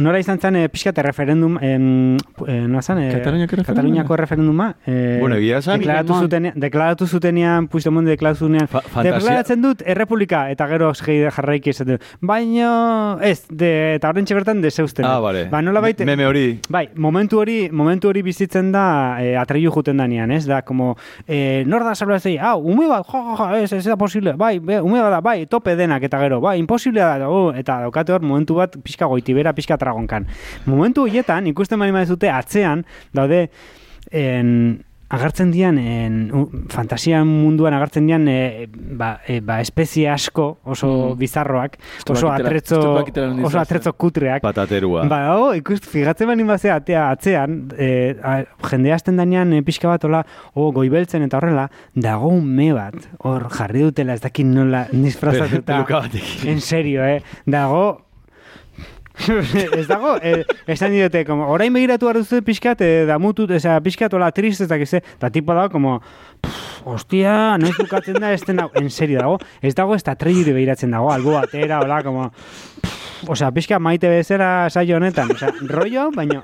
nora 0.00 0.18
izan 0.18 0.38
zen, 0.40 0.56
eh, 0.56 0.68
pixka 0.68 0.90
eta 0.90 1.02
referendum, 1.02 1.58
em, 1.60 2.16
eh, 2.46 2.60
nola 2.66 2.82
zen? 2.82 2.98
Eh, 2.98 3.12
Kataluniako 3.12 3.56
referenduma? 3.56 3.74
Kataluniako 3.74 4.16
referenduma. 4.16 4.76
Eh, 4.86 5.18
Bueno, 5.20 5.36
egia 5.36 5.58
esan- 5.58 5.78
deklaratu, 5.78 6.14
zuten, 6.14 6.52
deklaratu 6.54 7.06
zutenean, 7.06 7.68
Puigdemont 7.68 8.06
deklaratu 8.06 8.38
zutenean, 8.46 8.68
Fa- 8.68 8.80
fantasia- 8.82 9.12
deklaratzen 9.18 9.62
dut 9.62 9.82
errepublika, 9.86 10.50
eta 10.50 10.66
gero 10.68 10.92
segi 10.94 11.24
jarraiki 11.30 11.70
esaten 11.70 11.96
dut. 11.98 12.02
Baina, 12.20 13.18
ez, 13.20 13.46
de, 13.50 13.94
eta 13.96 14.08
horrentxe 14.08 14.34
bertan 14.34 14.60
deseusten. 14.62 15.04
Ah, 15.04 15.18
vale. 15.20 15.46
Ba, 15.50 15.60
nola 15.62 15.80
baita, 15.80 16.04
Meme 16.04 16.26
hori. 16.26 16.60
Bai, 16.68 16.88
momentu 16.94 17.38
hori, 17.40 17.68
momentu 17.72 18.08
hori 18.08 18.22
bizitzen 18.22 18.70
da 18.72 19.16
eh, 19.20 19.36
atreiu 19.36 19.70
juten 19.74 19.96
danean, 19.96 20.30
ez? 20.30 20.44
Da, 20.46 20.62
como, 20.62 20.96
eh, 21.26 21.64
nor 21.66 21.84
da 21.84 21.94
salbatzei, 21.94 22.36
ah, 22.38 22.56
ume 22.56 22.86
bat, 22.88 23.04
jo, 23.06 23.18
jo, 23.18 23.36
jo, 23.36 23.54
ez, 23.56 23.72
ez 23.72 23.84
da 23.84 23.96
posible, 23.96 24.32
bai, 24.38 24.58
be, 24.60 24.80
ume 24.80 25.00
bat 25.00 25.10
da, 25.10 25.20
bai, 25.20 25.46
tope 25.46 25.74
denak, 25.76 26.02
eta 26.02 26.18
gero, 26.20 26.40
bai, 26.40 26.58
imposible 26.58 27.00
da, 27.00 27.28
oh, 27.28 27.52
eta 27.52 27.80
daukate 27.82 28.12
hor 28.12 28.22
momentu 28.22 28.54
bat 28.54 28.76
pixka 28.82 29.06
goitibera, 29.06 29.52
pixka 29.52 29.76
tragonkan. 29.88 30.28
Momentu 30.68 31.08
horietan, 31.08 31.48
ikusten 31.50 31.80
bali 31.80 32.04
dute 32.12 32.28
atzean, 32.30 32.84
daude, 33.16 33.48
en, 34.12 34.84
agertzen 35.08 35.48
dian, 35.54 35.78
en, 35.80 36.16
u- 36.36 36.66
fantasia 36.68 37.22
munduan 37.24 37.72
agertzen 37.72 38.04
dian, 38.04 38.26
e, 38.28 38.66
ba, 38.68 39.14
e, 39.24 39.38
ba, 39.40 39.54
espezie 39.64 40.04
asko, 40.12 40.58
oso 40.68 41.14
Mm. 41.14 41.18
bizarroak, 41.22 41.78
oso 42.12 42.28
atretzo, 42.28 42.80
oso 43.46 43.58
atretzo 43.58 43.94
kutreak. 43.96 44.42
Pataterua. 44.44 45.06
Ba, 45.08 45.20
oh, 45.38 45.54
ikust, 45.56 45.86
figatzen 45.88 46.28
bani 46.28 46.44
bazea 46.44 46.74
atea 46.82 47.06
atzean, 47.14 47.56
e, 47.78 48.18
a, 48.22 48.42
jendea 48.68 48.98
hasten 48.98 49.16
danean 49.16 49.54
e, 49.56 49.62
pixka 49.64 49.88
bat, 49.88 50.04
hola, 50.04 50.20
oh, 50.52 50.68
goibeltzen 50.76 51.24
eta 51.24 51.40
horrela, 51.40 51.70
dago 51.96 52.28
ume 52.28 52.74
bat, 52.76 53.08
hor 53.24 53.48
jarri 53.56 53.86
dutela, 53.88 54.12
ez 54.12 54.20
dakit 54.20 54.44
nola 54.44 54.84
batekin. 56.04 56.50
En 56.52 56.60
serio, 56.60 57.00
eh? 57.08 57.22
Dago... 57.46 58.04
ez 59.78 59.86
dago, 59.88 60.16
eh, 60.22 60.44
esan 60.66 60.92
diote, 60.92 61.24
como, 61.26 61.48
orain 61.50 61.72
begiratu 61.74 62.06
behar 62.06 62.20
duzu 62.22 62.42
pixkat, 62.46 62.80
eh, 62.86 63.04
damutut, 63.08 63.50
eza, 63.50 63.78
pixkat, 63.82 64.14
hola, 64.14 64.30
trist, 64.32 64.62
ez 64.62 64.70
eta 64.70 65.30
tipo 65.30 65.54
dago, 65.54 65.70
como, 65.70 66.00
hostia, 66.84 67.58
noiz 67.58 67.76
bukatzen 67.76 68.20
da, 68.20 68.32
ez 68.32 68.44
den 68.46 68.62
dago, 68.62 68.70
en 68.78 68.90
serio 68.90 69.18
dago, 69.18 69.38
ez 69.60 69.74
dago, 69.74 69.94
ez 69.94 70.04
da 70.04 70.14
traileri 70.14 70.54
begiratzen 70.54 70.94
dago, 70.94 71.10
albo 71.12 71.34
batera, 71.34 71.80
hola, 71.82 72.02
como, 72.02 72.30
pff, 72.30 72.87
osea, 73.28 73.50
pixka 73.52 73.78
maite 73.78 74.08
bezera 74.08 74.68
saio 74.70 74.96
honetan, 74.96 75.30
osea, 75.34 75.52
rollo, 75.74 76.08
baina, 76.14 76.42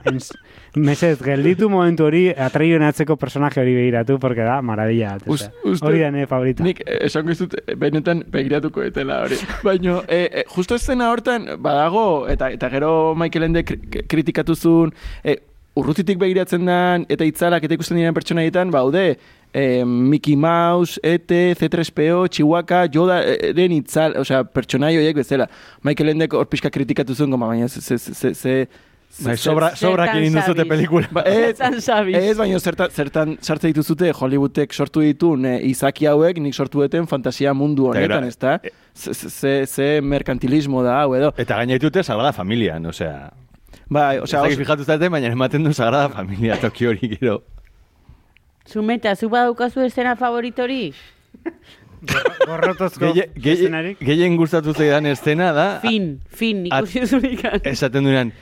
mesez, 0.77 1.17
gelditu 1.23 1.69
momentu 1.71 2.05
hori, 2.09 2.25
atraioen 2.31 2.83
atzeko 2.87 3.17
personaje 3.17 3.61
hori 3.63 3.75
begiratu, 3.75 4.19
porque 4.23 4.45
da, 4.47 4.61
maravilla, 4.63 5.15
bat, 5.19 5.29
Us- 5.29 5.49
uste- 5.65 5.87
hori 5.89 6.01
da 6.05 6.11
nire 6.15 6.27
favorita. 6.31 6.65
Nik 6.67 6.83
eh, 6.87 7.01
esango 7.09 7.33
izut 7.35 7.55
eh, 7.63 7.75
benetan 7.81 8.25
begiratuko 8.31 8.83
etela 8.85 9.23
hori. 9.25 9.39
Baina, 9.65 10.01
e, 10.09 10.21
e, 10.43 10.45
justo 10.55 10.75
eszena 10.79 11.11
hortan 11.13 11.49
badago, 11.59 12.27
eta 12.29 12.51
eta 12.55 12.71
gero 12.71 13.15
Michael 13.17 13.51
Ende 13.51 13.65
kri- 13.65 14.07
kritikatu 14.09 14.55
zuen, 14.57 14.93
e, 15.23 15.39
urrutitik 15.77 16.19
begiratzen 16.21 16.67
dan, 16.69 17.07
eta 17.11 17.27
itzalak 17.27 17.67
eta 17.67 17.77
ikusten 17.77 17.99
diren 17.99 18.15
pertsonaietan, 18.15 18.71
baude, 18.75 19.17
e, 19.51 19.85
Mickey 19.85 20.37
Mouse, 20.37 21.01
ET, 21.03 21.31
C3PO, 21.59 22.29
Chihuahua, 22.31 22.87
Yoda, 22.95 23.21
e, 23.27 23.53
den 23.57 23.75
itzal, 23.81 24.17
osea, 24.21 24.45
pertsonai 24.45 24.95
horiek 24.99 25.19
bezala. 25.19 25.49
Michael 25.87 26.15
Endek 26.15 26.35
hor 26.39 26.51
pixka 26.51 26.71
kritikatu 26.75 27.17
zuen, 27.17 27.35
goma, 27.35 27.51
baina 27.51 27.69
ze, 27.69 27.81
ze, 27.83 27.99
ze, 27.99 28.35
ze, 28.35 28.59
Bai, 29.23 29.37
sobra, 29.39 29.69
sobra 29.79 30.09
Zertan 30.09 30.25
egin 30.25 30.35
duzute 30.35 30.65
pelikula. 30.67 31.07
Ba, 31.15 31.23
ez, 31.31 31.61
ez, 31.63 32.33
baina 32.35 32.59
zertan, 32.59 32.91
zertan 32.91 33.37
sartze 33.39 33.71
dituzute 33.71 34.11
Hollywoodek 34.11 34.75
sortu 34.75 35.05
ditun 35.05 35.47
e, 35.47 35.53
izaki 35.69 36.09
hauek 36.11 36.41
nik 36.43 36.57
sortu 36.59 36.83
duten 36.83 37.07
fantasia 37.07 37.55
mundu 37.55 37.93
Eta 37.93 38.01
honetan, 38.01 38.27
gero, 38.27 38.33
ezta? 38.35 38.59
Ze, 38.91 39.15
ze, 39.31 39.55
ze 39.71 39.89
merkantilismo 40.03 40.83
da 40.83 40.99
hau 41.05 41.15
edo. 41.15 41.31
Eta 41.39 41.63
gainatute 41.63 42.03
Sagrada 42.03 42.35
Familian, 42.35 42.91
osea... 42.91 43.31
Bai, 43.91 44.19
Osea, 44.19 44.43
oso, 44.43 44.57
fijatu 44.57 44.85
zaten, 44.85 45.13
baina 45.13 45.29
ematen 45.33 45.65
du 45.65 45.73
Sagrada 45.73 46.09
Familia 46.09 46.57
toki 46.61 46.87
hori 46.87 47.17
gero. 47.17 47.43
Zumeta, 48.67 49.15
zu 49.17 49.29
badaukazu 49.29 49.85
escena 49.85 50.17
favoritori? 50.17 50.95
Gorrotozko 52.47 53.13
eszenarik. 53.17 54.01
Gehien 54.05 54.37
gustatu 54.41 54.75
zaidan 54.75 55.07
estena 55.11 55.53
da... 55.57 55.67
Fin, 55.85 56.15
fin, 56.29 56.65
ikusi 56.69 57.05
zurikan. 57.07 57.61
Esaten 57.65 58.09
duenan, 58.09 58.33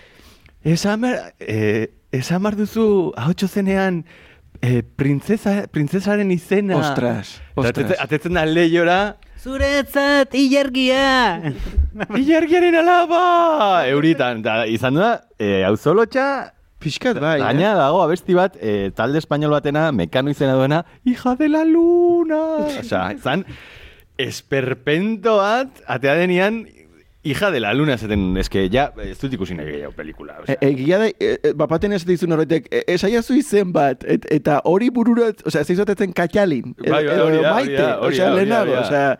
esan 0.64 1.02
behar, 1.02 1.32
eh, 1.40 1.88
esan 2.14 2.42
behar 2.42 2.58
duzu, 2.58 2.86
ahotxo 3.18 3.48
zenean, 3.48 4.02
eh, 4.60 4.82
printzesa, 4.82 5.66
printzesaren 5.74 6.30
izena. 6.34 6.78
Ostras, 6.78 7.40
ostras. 7.54 7.96
Atetzen 8.02 8.38
da 8.38 8.46
lehiora, 8.46 9.16
Zuretzat, 9.42 10.36
ilargia! 10.38 11.42
ilargiaren 12.22 12.76
alaba! 12.78 13.82
Euritan, 13.90 14.38
da, 14.44 14.60
izan 14.70 14.94
da, 14.94 15.08
eh, 15.42 15.64
auzolotxa, 15.66 16.26
pixkat 16.78 17.18
bai, 17.18 17.40
eh? 17.40 17.42
Gaina 17.42 17.72
dago 17.74 18.04
abesti 18.04 18.36
bat, 18.38 18.54
eh, 18.62 18.92
talde 18.94 19.18
espainol 19.18 19.56
batena, 19.56 19.88
mekano 19.90 20.30
izena 20.30 20.54
duena, 20.54 20.84
hija 21.02 21.34
de 21.40 21.48
la 21.50 21.64
luna! 21.66 22.38
Osea, 22.68 23.02
izan, 23.18 23.42
esperpento 24.14 25.40
bat, 25.40 25.82
atea 25.90 26.14
denian, 26.22 26.62
hija 27.24 27.50
de 27.50 27.60
la 27.60 27.72
luna, 27.74 27.96
zaten, 27.98 28.36
eske, 28.36 28.64
ja, 28.72 28.88
ez 29.04 29.18
dut 29.20 29.32
ikusi 29.36 29.54
nahi 29.54 29.70
gehiago 29.70 29.92
pelikula. 29.94 30.38
E, 30.40 30.42
Osea. 30.42 30.56
egia 30.68 30.98
da, 30.98 31.06
e, 31.08 31.28
e, 31.42 31.52
bapaten 31.54 31.92
ez 31.92 32.02
dizun 32.06 32.32
horretek, 32.34 32.66
e, 32.74 32.82
esaiazu 32.96 33.34
izen 33.38 33.70
bat, 33.72 34.02
et, 34.10 34.26
eta 34.34 34.60
hori 34.64 34.90
bururat, 34.90 35.40
osea, 35.46 35.62
zeizatetzen 35.64 36.12
katxalin. 36.12 36.74
edo- 36.82 36.90
Bai, 36.90 37.04
bai, 37.06 37.18
hori 37.20 37.20
da, 37.20 37.22
hori 37.22 37.38
da, 37.42 37.54
hori 37.54 37.76
da, 37.76 37.96
hori 38.06 38.18
da, 38.18 38.34
lehenago, 38.34 38.70
hori 38.72 38.80
da. 38.80 38.86
osea, 38.86 39.18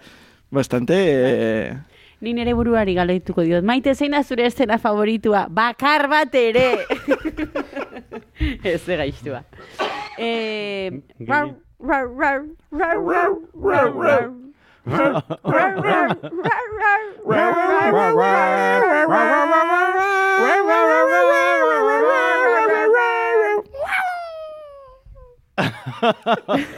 bastante... 0.51 0.99
E, 0.99 1.73
Ni 2.23 2.31
nere 2.35 2.53
buruari 2.55 2.93
galeituko 2.95 3.43
diot. 3.43 3.65
Maite 3.67 3.97
zein 3.99 4.13
da 4.15 4.21
zure 4.23 4.45
estena 4.47 4.77
favoritua? 4.79 5.49
Bakar 5.51 6.05
bat 6.09 6.35
ere! 6.39 6.69
Ez 8.63 8.81
ze 8.85 8.97
gaiztua. 8.97 9.41
Eh, 10.19 11.01
rau, 11.27 11.57
rau, 11.81 12.07
rau, 12.21 12.45
rau, 12.71 13.11
rau, 13.11 13.43
rau, 13.59 14.03
rau. 14.03 14.42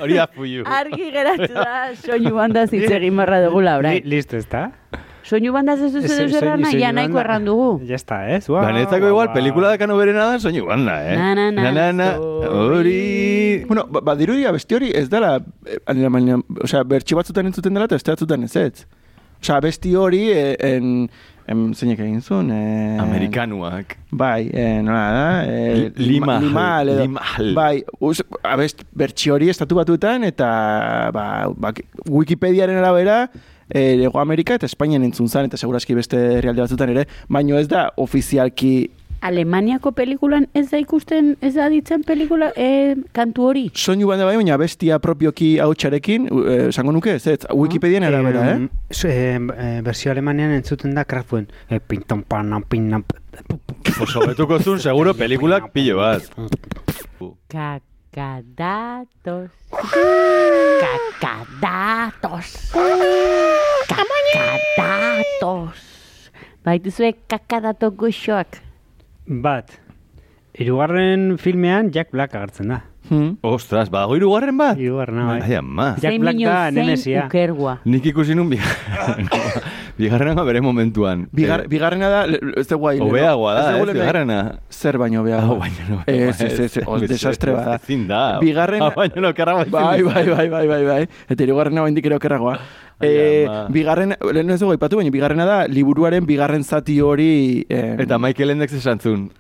Hori 0.01 0.15
da 0.19 0.27
fuiu. 0.35 0.65
Argi 0.69 1.11
geratu 1.15 1.49
da, 1.55 1.95
soinu 2.05 2.35
bandaz 2.37 2.69
hitz 2.75 2.91
egin 2.99 3.17
barra 3.17 3.41
dugula 3.47 3.79
orain. 3.81 4.03
listo, 4.05 4.37
ezta? 4.37 4.67
Soinu 5.25 5.55
bandaz 5.55 5.79
ez 5.81 5.89
duzu 5.95 6.09
deus 6.19 6.35
erran, 6.37 6.61
ja 6.77 6.91
nahiko 6.93 7.17
erran 7.23 7.47
dugu. 7.49 7.69
Ya 7.89 7.97
está, 7.97 8.19
ez? 8.29 8.45
Ua, 8.53 8.61
Banetzako 8.67 9.09
igual, 9.09 9.31
pelikula 9.33 9.71
dakano 9.73 9.97
berena 9.97 10.27
da, 10.29 10.39
soinu 10.43 10.67
banda, 10.69 10.99
eh? 11.01 11.17
Na, 11.17 11.31
na, 11.39 11.47
na, 11.51 11.71
na, 11.73 11.87
na, 11.97 12.09
hori... 12.19 13.65
bueno, 13.69 13.87
ba, 13.89 14.03
badirudia 14.05 14.53
besti 14.53 14.77
hori 14.77 14.91
ez 14.93 15.07
dela, 15.09 15.39
eh, 15.65 15.79
anila, 15.89 16.11
baina, 16.13 16.37
osea, 16.67 16.83
bertsi 16.85 17.17
batzutan 17.17 17.49
entzuten 17.49 17.73
dela 17.73 17.89
eta 17.89 17.97
beste 17.97 18.13
batzutan 18.13 18.45
ez 18.45 18.53
ez. 18.61 18.85
Osea, 19.41 19.63
besti 19.65 19.95
hori, 19.97 20.21
eh, 20.33 20.59
en, 20.61 21.09
en, 21.49 21.65
zeinek 21.73 22.05
egin 22.05 22.21
zuen? 22.21 22.53
Eh, 22.53 23.01
Amerikanuak. 23.01 23.97
Bai, 24.13 24.51
eh, 24.53 24.83
nola 24.85 25.07
da? 25.17 25.25
Eh, 25.49 25.89
Lima- 26.05 26.37
Limal, 26.45 26.93
edo. 26.99 27.09
Limal. 27.09 27.51
Bai, 27.57 27.81
us, 28.05 28.21
abest, 28.43 28.85
bertsi 28.93 29.33
hori 29.33 29.49
estatu 29.49 29.81
batuetan, 29.81 30.29
eta 30.29 30.53
ba, 31.17 31.27
ba, 31.57 31.73
Wikipediaren 32.13 32.77
arabera, 32.85 33.23
eh, 33.71 34.05
Ego 34.05 34.21
Amerika 34.21 34.55
eta 34.55 34.67
Espainian 34.67 35.05
entzun 35.05 35.29
zan, 35.29 35.47
eta 35.47 35.57
seguraski 35.57 35.95
beste 35.95 36.19
herrialde 36.39 36.63
batzutan 36.67 36.91
ere, 36.91 37.07
baino 37.29 37.59
ez 37.59 37.69
da 37.69 37.91
ofizialki 37.97 38.91
Alemaniako 39.25 39.93
pelikulan 39.97 40.45
ez 40.53 40.67
da 40.69 40.79
ikusten, 40.81 41.31
ez 41.41 41.55
da 41.57 41.71
ditzen 41.73 42.03
pelikula, 42.05 42.51
eh, 42.61 42.95
kantu 43.17 43.47
hori. 43.49 43.63
soinu 43.75 44.07
banda 44.11 44.27
bai, 44.29 44.37
baina 44.37 44.59
bestia 44.61 44.99
propioki 44.99 45.59
hautsarekin, 45.65 46.27
eh, 46.29 46.69
esango 46.69 46.93
nuke, 46.93 47.15
ez, 47.15 47.27
ez, 47.27 47.39
Wikipedian 47.55 48.05
arabera, 48.05 48.45
eh? 48.53 48.69
Eh, 49.05 49.81
versio 49.83 50.13
alemanean 50.13 50.53
entzuten 50.53 50.95
da 50.95 51.05
Kraftwerk. 51.05 51.49
Eh, 51.71 51.81
pinton 51.81 52.23
panan 52.23 52.65
pinan... 52.69 53.05
Pues 53.97 54.15
hobetuko 54.17 54.59
zuen, 54.61 54.81
seguro, 54.81 55.15
pelikulak 55.15 55.73
pilo 55.73 55.97
bat. 56.03 56.23
Kakadatos. 58.15 59.51
Kakadatos. 60.79 62.49
Kakadatos. 63.91 65.79
Baituzue 66.63 67.11
kakadato 67.27 67.91
goxoak. 67.91 68.63
Bat. 69.27 69.83
Hirugarren 70.55 71.43
filmean 71.43 71.91
Jack 71.91 72.15
Black 72.15 72.39
agertzen 72.39 72.71
da. 72.71 72.94
Hmm. 73.09 73.37
Ostras, 73.43 73.91
badago 73.91 74.17
hirugarren 74.17 74.57
bat? 74.57 74.79
Hirugarrena, 74.79 75.27
bai. 75.27 75.41
Ai, 75.43 75.55
ama. 75.57 75.95
Jack 76.01 76.19
Black 76.21 76.39
da 76.41 76.71
Nemesia. 76.71 77.27
ukergua. 77.27 77.79
Nik 77.85 78.07
ikusi 78.07 78.35
nun 78.35 78.49
bigarrena. 79.99 80.43
bere 80.45 80.61
momentuan. 80.61 81.29
Bigar, 81.33 81.61
Eh, 81.65 81.69
bigarrena 81.69 82.09
da, 82.09 82.25
ez 82.57 82.67
dugu 82.69 82.81
guai. 82.81 82.99
Hobeagoa 83.01 83.55
da, 83.55 83.61
Ez 83.61 83.77
ez, 83.77 83.87
lehen- 83.87 83.93
bigarrena. 84.01 84.59
Zer 84.71 84.99
baino 84.99 85.19
Hau 85.21 85.25
hobeago. 85.27 85.59
baino 85.59 85.77
no. 85.89 86.03
Ez, 86.07 86.41
ez, 86.41 86.61
ez, 86.61 86.79
os, 86.87 87.03
desastre 87.03 87.53
bada. 87.53 87.77
Ezin 87.77 88.09
da. 88.09 88.41
Bigarrena- 88.41 88.89
Hau 88.89 88.93
baino 88.97 89.21
no, 89.21 89.35
kerra 89.35 89.55
Bai, 89.65 90.03
bai, 90.03 90.27
bai, 90.29 90.49
bai, 90.49 90.67
bai, 90.69 90.85
bai. 90.85 91.09
Eta 91.29 91.43
hirugarrena 91.45 91.83
baindik 91.83 92.07
ere 92.07 92.17
okerragoa. 92.17 92.59
Ai, 93.01 93.09
Eh, 93.09 93.49
bigarren, 93.71 94.15
lehen 94.33 94.51
ez 94.51 94.61
dugu 94.61 94.73
aipatu, 94.73 94.97
baina 94.97 95.11
bigarrena 95.11 95.45
da, 95.45 95.67
liburuaren 95.69 96.25
bigarren 96.27 96.65
zati 96.65 97.01
hori... 97.01 97.67
Eh, 97.69 97.97
Eta 98.01 98.19
Michael 98.19 98.51
Endek 98.51 98.73
esan 98.73 98.99
zuen. 98.99 99.31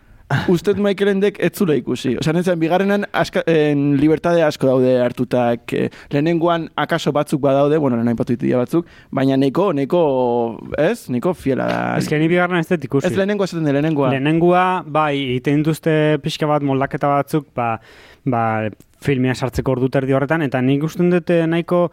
Usted 0.48 0.78
Michael 0.80 1.10
Endek 1.12 1.36
ez 1.42 1.52
zula 1.52 1.74
ikusi. 1.76 2.14
Osa, 2.20 2.32
netzen, 2.32 2.56
bigarrenan 2.60 3.04
aska, 3.12 3.42
en, 3.50 3.82
libertade 4.00 4.42
asko 4.42 4.70
daude 4.70 4.94
hartutak. 5.04 5.74
Eh, 5.76 5.90
lehenengoan 6.12 6.70
akaso 6.80 7.12
batzuk 7.12 7.42
badaude, 7.44 7.76
bueno, 7.78 7.98
lehen 7.98 8.08
aipatu 8.14 8.32
ditu 8.32 8.46
dira 8.46 8.62
batzuk, 8.62 8.88
baina 9.14 9.36
neko, 9.36 9.72
neko, 9.76 10.00
ez? 10.80 11.10
Neko 11.12 11.34
fiela 11.36 11.68
da. 11.68 11.82
Ez 12.00 12.08
que 12.08 12.18
ni 12.18 12.28
bigarren 12.32 12.62
ez 12.62 12.68
dut 12.70 12.88
ikusi. 12.88 13.10
Ez 13.10 13.18
lehenengoa 13.18 13.50
esaten 13.50 13.68
da, 13.68 13.74
lehenengoa. 13.76 14.14
Lehenengua, 14.16 14.64
bai, 14.86 15.12
egiten 15.34 15.60
dituzte 15.60 15.96
pixka 16.24 16.48
bat 16.48 16.64
moldaketa 16.64 17.12
batzuk, 17.18 17.50
ba, 17.56 17.74
ba, 18.24 18.44
filmea 19.04 19.36
sartzeko 19.36 19.76
ordu 19.76 19.92
terdi 19.92 20.16
horretan, 20.16 20.46
eta 20.48 20.62
nik 20.64 20.88
usten 20.88 21.12
dut 21.12 21.34
eh, 21.36 21.44
nahiko 21.50 21.90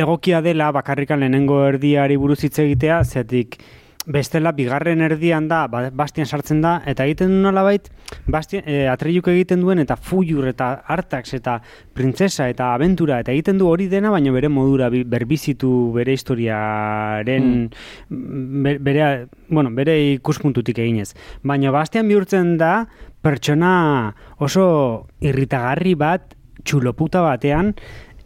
egokia 0.00 0.40
dela 0.40 0.70
bakarrikan 0.72 1.20
lehenengo 1.20 1.60
erdiari 1.66 2.16
buruz 2.16 2.40
hitz 2.46 2.56
egitea, 2.62 3.02
zetik 3.04 3.60
bestela 4.06 4.52
bigarren 4.56 5.00
erdian 5.04 5.46
da, 5.48 5.66
ba- 5.68 5.90
Bastian 5.92 6.26
sartzen 6.26 6.62
da, 6.64 6.78
eta 6.88 7.04
egiten 7.04 7.28
du 7.28 7.42
nolabait, 7.44 7.90
Bastian, 8.26 8.62
e, 8.66 8.86
atreiluk 8.88 9.28
egiten 9.28 9.60
duen, 9.60 9.78
eta 9.78 9.96
fujur, 9.96 10.46
eta 10.48 10.70
artax, 10.88 11.34
eta 11.36 11.58
printzesa, 11.94 12.48
eta 12.48 12.72
abentura, 12.74 13.20
eta 13.20 13.32
egiten 13.32 13.58
du 13.60 13.68
hori 13.68 13.88
dena, 13.92 14.10
baina 14.10 14.32
bere 14.32 14.48
modura 14.48 14.88
bi- 14.90 15.04
berbizitu 15.04 15.92
bere 15.94 16.12
historiaren, 16.16 17.70
be- 18.08 18.78
bere, 18.78 19.26
bueno, 19.48 19.70
bere 19.70 19.96
ikuspuntutik 20.14 20.78
eginez. 20.78 21.12
Baina 21.42 21.70
Bastian 21.70 22.08
bihurtzen 22.08 22.56
da, 22.58 22.86
pertsona 23.22 24.14
oso 24.40 25.06
irritagarri 25.20 25.94
bat, 25.94 26.34
txuloputa 26.64 27.22
batean, 27.24 27.74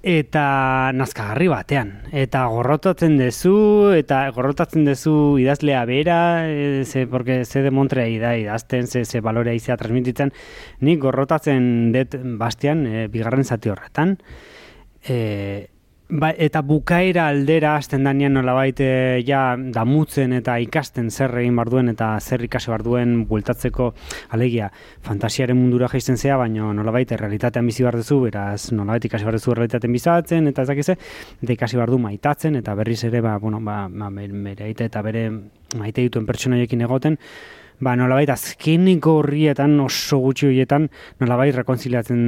eta 0.05 0.93
nazkagarri 0.93 1.49
batean. 1.49 1.91
Eta 2.13 2.45
gorrotatzen 2.53 3.17
dezu, 3.17 3.55
eta 3.97 4.21
gorrotatzen 4.37 4.85
dezu 4.85 5.39
idazlea 5.41 5.85
bera, 5.89 6.19
e, 6.47 6.85
ze, 6.85 7.07
porque 7.09 7.45
ze 7.45 7.63
de 7.63 7.71
Montrea 7.71 8.21
da 8.21 8.37
idazten, 8.37 8.87
ze, 8.87 9.05
ze 9.05 9.21
balorea 9.21 9.55
izea 9.57 9.79
transmititzen, 9.81 10.33
nik 10.81 11.01
gorrotatzen 11.01 11.93
dut 11.97 12.19
bastian, 12.39 12.87
e, 12.87 13.07
bigarren 13.09 13.45
zati 13.45 13.73
horretan. 13.73 14.19
E, 15.09 15.69
ba, 16.09 16.31
eta 16.37 16.61
bukaera 16.63 17.29
aldera 17.29 17.75
hasten 17.79 18.05
danean 18.05 18.35
nolabait 18.37 18.81
e, 18.81 19.23
ja 19.27 19.57
damutzen 19.57 20.35
eta 20.37 20.57
ikasten 20.61 21.11
zer 21.11 21.33
egin 21.41 21.57
bar 21.57 21.71
duen 21.73 21.89
eta 21.93 22.13
zer 22.21 22.45
ikasi 22.45 22.71
bar 22.73 22.85
duen 22.85 23.25
bueltatzeko 23.29 23.91
alegia 24.37 24.71
fantasiaren 25.07 25.57
mundura 25.57 25.89
jaisten 25.89 26.19
zea, 26.19 26.37
baina 26.37 26.73
nolabait 26.77 27.11
realitatean 27.11 27.67
bizi 27.67 27.87
bar 27.87 27.97
duzu, 27.97 28.21
beraz 28.27 28.73
nolabait 28.73 29.09
ikasi 29.09 29.25
bar 29.25 29.39
duzu 29.39 29.57
realitatean 29.57 29.93
bizatzen 29.93 30.53
eta 30.53 30.63
ez 30.63 30.69
dakize, 30.69 30.99
eta 31.43 31.57
ikasi 31.57 31.81
bar 31.81 31.91
du 31.91 31.99
maitatzen 31.99 32.57
eta 32.61 32.75
berriz 32.75 33.03
ere 33.05 33.21
ba, 33.25 33.39
bueno, 33.39 33.61
ba, 33.61 33.85
ba, 33.89 34.11
bere 34.15 34.71
eta 34.75 35.03
bere 35.03 35.29
maite 35.79 36.03
dituen 36.03 36.27
pertsonaiekin 36.27 36.85
egoten, 36.87 37.19
ba, 37.81 37.95
nolabait 37.99 38.31
azkeniko 38.31 39.19
horrietan 39.21 39.79
oso 39.83 40.19
gutxi 40.23 40.49
horietan 40.49 40.89
nolabait 41.23 41.55
rekonziliatzen, 41.57 42.19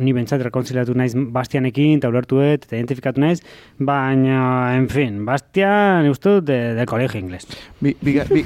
ni 0.00 0.14
bentsat 0.16 0.42
rekonziliatu 0.46 0.96
naiz 0.98 1.12
Bastianekin, 1.14 1.98
eta 1.98 2.10
ulertu 2.12 2.40
dut, 2.40 2.68
eta 2.68 2.76
identifikatu 2.76 3.22
naiz, 3.22 3.40
baina, 3.78 4.76
en 4.76 4.88
fin, 4.92 5.24
Bastian, 5.28 6.08
uste 6.10 6.38
dut, 6.38 6.48
de, 6.48 6.60
de 6.78 6.86
colegio 6.86 7.20
ingles. 7.20 7.48
Bi, 7.80 7.94
biga, 8.02 8.24
bi, 8.30 8.44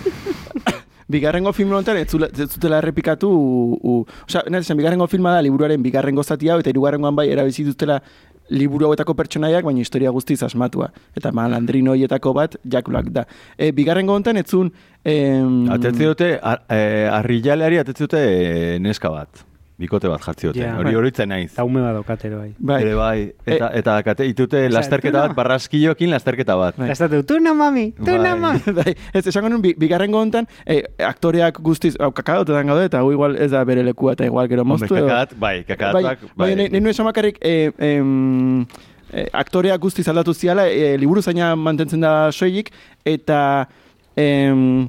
bigarrengo 1.14 1.52
film 1.52 1.72
honetan 1.76 2.00
ez, 2.00 2.08
zutela 2.10 2.80
errepikatu, 2.82 3.28
u, 3.28 3.78
u, 3.82 3.96
osea, 4.26 4.74
bigarrengo 4.78 5.08
filma 5.10 5.36
da 5.36 5.42
liburuaren 5.44 5.82
bigarrengo 5.82 6.24
zati 6.24 6.50
hau, 6.50 6.60
eta 6.62 6.72
hirugarrengoan 6.72 7.16
bai 7.18 7.28
erabizi 7.32 7.66
dutela 7.68 8.00
liburu 8.50 8.88
hauetako 8.88 9.14
pertsonaiak, 9.18 9.64
baina 9.64 9.80
historia 9.80 10.10
guztiz 10.10 10.42
asmatua. 10.42 10.90
Eta 11.16 11.32
malandrino 11.32 11.94
hoietako 11.94 12.34
bat, 12.36 12.56
jakulak 12.64 13.12
da. 13.14 13.26
E, 13.56 13.70
bigarrengo 13.72 14.16
honetan 14.16 14.40
ez 14.40 14.48
zuen... 14.48 14.72
Em, 15.04 15.70
Atetzi 15.72 16.04
dute, 16.04 16.34
ar, 16.42 16.64
e, 16.70 17.08
arrilaleari 17.10 17.80
atetzi 17.82 18.06
dute 18.06 18.22
e, 18.22 18.78
neska 18.82 19.10
bat. 19.12 19.51
Bikote 19.82 20.06
bat 20.12 20.22
jartzi 20.22 20.46
dute. 20.46 20.60
Ja. 20.62 20.76
Hori 20.78 20.94
horitzen 20.94 21.28
naiz. 21.32 21.48
Eta 21.52 21.64
ume 21.66 21.80
bat 21.82 21.96
daukatero 21.96 22.38
bai. 22.38 22.52
bai, 22.58 22.78
Ere 22.84 22.94
bai, 22.94 23.16
eta, 23.46 23.70
eta 23.80 23.96
kate, 24.06 24.26
itute 24.30 24.60
lasterketa 24.70 25.24
bat, 25.26 25.34
barraskillokin 25.36 26.10
lasterketa 26.14 26.54
bat. 26.60 26.76
Bai. 26.78 26.90
Estatu, 26.94 27.22
tu 27.26 27.40
na 27.42 27.52
mami, 27.58 27.88
tu 27.98 28.14
na 28.14 28.36
Bai. 28.36 28.40
mami. 28.44 28.60
bai, 28.78 28.94
ez 29.12 29.26
esango 29.26 29.50
nun, 29.50 29.60
bi- 29.64 29.74
bigarrengo 29.78 30.20
honetan, 30.22 30.46
e, 30.66 30.82
aktoreak 31.02 31.58
guztiz, 31.66 31.96
hau 31.98 32.12
kakadotetan 32.14 32.70
gaude, 32.70 32.86
eta 32.92 33.02
hau 33.02 33.10
igual 33.12 33.34
ez 33.36 33.50
da 33.50 33.64
bere 33.66 33.82
lekua, 33.82 34.14
eta 34.14 34.24
igual 34.30 34.46
gero 34.48 34.62
Hombre, 34.62 34.86
moztu 34.86 34.94
edo. 34.96 35.06
kakadat, 35.10 35.34
bai, 35.42 35.54
kakadatak, 35.66 36.22
bai, 36.36 36.54
bai, 36.54 36.54
nahi 36.62 36.70
nuen 36.80 36.94
esan 36.94 37.08
bakarrik, 37.10 37.42
e, 37.42 37.72
em, 37.78 38.64
e, 39.12 39.26
aktoreak 39.32 39.80
guztiz 39.82 40.06
aldatu 40.08 40.32
ziala, 40.34 40.68
e, 40.70 40.94
liburu 40.96 41.20
zaina 41.26 41.54
mantentzen 41.56 42.00
da 42.00 42.30
soilik, 42.32 42.70
eta 43.04 43.66
em, 44.16 44.88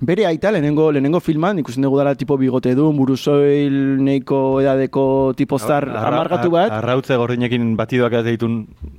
bere 0.00 0.24
aita 0.26 0.50
lehenengo, 0.50 0.86
lehenengo 0.92 1.20
filman, 1.20 1.58
ikusten 1.60 1.84
dugu 1.84 1.98
dela 2.00 2.14
tipo 2.16 2.38
bigote 2.40 2.72
du, 2.74 2.86
buruzoil 2.96 3.98
neiko 4.02 4.60
edadeko 4.62 5.34
tipo 5.36 5.58
zar 5.58 5.84
Arra- 5.88 6.08
amargatu 6.08 6.48
ar- 6.48 6.70
bat, 6.70 6.72
Arrautze 6.78 7.16
gordinekin 7.20 7.74
batidoak 7.76 8.14
ez 8.20 8.24
ditun 8.24 8.54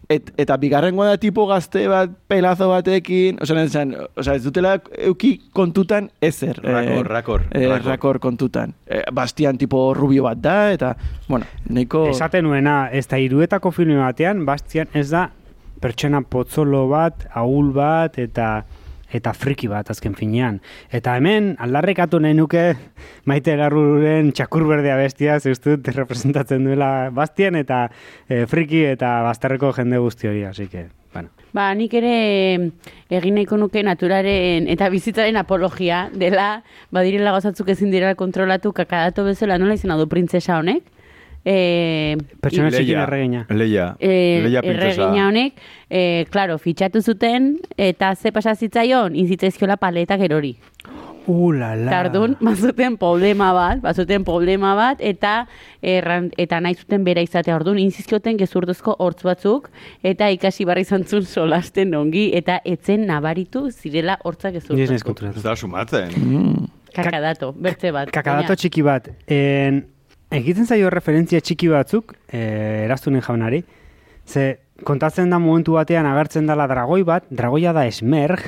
et, 0.10 0.30
eta 0.38 0.58
bigarrengoa 0.62 1.08
da 1.10 1.18
tipo 1.18 1.48
gazte 1.50 1.88
bat, 1.90 2.12
pelazo 2.30 2.70
batekin, 2.70 3.40
osea, 3.42 3.56
nahi 3.58 3.72
esan, 3.72 3.96
osea, 4.16 4.36
ez 4.38 4.44
dutela 4.46 4.76
euki 4.98 5.38
kontutan 5.54 6.12
ezer. 6.22 6.60
Rakor, 6.62 7.08
rakor, 7.10 7.42
eh, 7.52 7.66
rakor. 7.68 7.88
rakor 7.90 8.20
kontutan. 8.20 8.74
Eh, 8.86 9.02
Bastian 9.12 9.58
tipo 9.58 9.94
rubio 9.98 10.24
bat 10.24 10.38
da, 10.38 10.72
eta, 10.72 10.96
bueno, 11.28 11.46
nahiko... 11.70 12.06
Esaten 12.12 12.46
nuena, 12.46 12.90
ez 12.92 13.08
da 13.08 13.18
iruetako 13.18 13.72
filme 13.72 13.98
batean, 13.98 14.46
Bastian 14.46 14.88
ez 14.94 15.10
da 15.10 15.30
pertsona 15.82 16.22
potzolo 16.22 16.86
bat, 16.92 17.26
ahul 17.34 17.72
bat, 17.74 18.20
eta 18.22 18.66
eta 19.12 19.34
friki 19.34 19.70
bat 19.72 19.90
azken 19.92 20.16
finean. 20.16 20.62
Eta 20.92 21.16
hemen, 21.20 21.56
aldarrekatu 21.60 22.20
nahi 22.24 22.38
nuke 22.38 22.64
maite 23.30 23.56
larruren 23.60 24.32
txakur 24.36 24.66
berdea 24.70 24.96
bestia, 25.00 25.40
zeustut 25.40 25.88
representatzen 25.96 26.66
duela 26.66 27.10
Bastian, 27.16 27.60
eta 27.60 27.86
eh, 28.30 28.46
friki 28.50 28.86
eta 28.94 29.20
bazterreko 29.28 29.74
jende 29.78 30.02
guzti 30.02 30.32
hori, 30.32 30.44
así 30.48 30.68
que, 30.68 30.88
bueno. 31.14 31.30
Ba, 31.52 31.74
nik 31.76 31.94
ere 32.00 32.14
egin 33.12 33.36
nahiko 33.36 33.58
nuke 33.60 33.84
naturaren 33.84 34.70
eta 34.72 34.88
bizitzaren 34.94 35.36
apologia 35.36 36.06
dela, 36.16 36.64
badirela 36.96 37.34
gauzatzuk 37.36 37.74
ezin 37.74 37.92
direla 37.92 38.16
kontrolatu 38.16 38.72
kakadato 38.72 39.26
bezala 39.28 39.60
nola 39.60 39.76
izena 39.76 40.00
du 40.00 40.08
printzesa 40.08 40.62
honek. 40.62 40.88
E, 41.44 42.18
Pertsona 42.42 42.70
txikin 42.70 43.00
erregina. 43.02 43.46
Leia, 43.50 43.92
e, 43.98 44.42
Leia 44.46 44.62
erregina 44.62 45.28
honek, 45.28 45.62
e, 45.90 46.26
claro, 46.30 46.60
fitxatu 46.62 47.02
zuten, 47.02 47.56
eta 47.78 48.14
ze 48.16 48.32
pasa 48.32 48.54
zitzaion, 48.56 49.16
inzitzaizkiola 49.18 49.80
paletak 49.82 50.22
erori. 50.28 50.56
Uh, 51.28 51.52
la, 51.54 51.76
la. 51.76 51.90
Tardun, 51.92 52.36
bazuten 52.42 52.96
problema 52.98 53.52
bat, 53.54 53.82
bazuten 53.82 54.24
problema 54.26 54.74
bat, 54.78 55.02
eta 55.06 55.46
erran, 55.86 56.32
eta 56.42 56.60
nahi 56.62 56.78
zuten 56.78 57.06
bera 57.06 57.22
izatea 57.22 57.56
orduan, 57.56 57.78
inzizkioten 57.82 58.40
gezurduzko 58.42 58.96
hortz 59.00 59.22
batzuk, 59.26 59.70
eta 60.04 60.30
ikasi 60.34 60.66
barri 60.66 60.84
zantzun 60.86 61.26
solasten 61.30 61.94
ongi, 61.98 62.32
eta 62.38 62.60
etzen 62.66 63.06
nabaritu 63.10 63.68
zirela 63.72 64.18
hortzak 64.26 64.58
gezurduzko. 64.58 65.16
Ez 65.30 65.46
da 65.46 65.56
sumatzen. 65.56 66.14
Mm. 66.18 66.70
Kakadato, 66.92 67.54
bertze 67.56 67.94
bat. 67.96 68.10
Kakadato 68.12 68.58
txiki 68.58 68.82
bat. 68.84 69.08
En, 69.32 69.86
egiten 70.32 70.66
zaio 70.68 70.90
referentzia 70.90 71.42
txiki 71.44 71.68
batzuk, 71.72 72.14
e, 72.32 72.42
eraztunen 72.86 73.22
jaunari, 73.22 73.64
ze 74.26 74.60
kontatzen 74.88 75.30
da 75.30 75.38
momentu 75.40 75.76
batean 75.78 76.08
agertzen 76.10 76.48
dela 76.50 76.68
dragoi 76.68 77.04
bat, 77.06 77.26
dragoia 77.30 77.74
da 77.74 77.86
esmerg, 77.90 78.40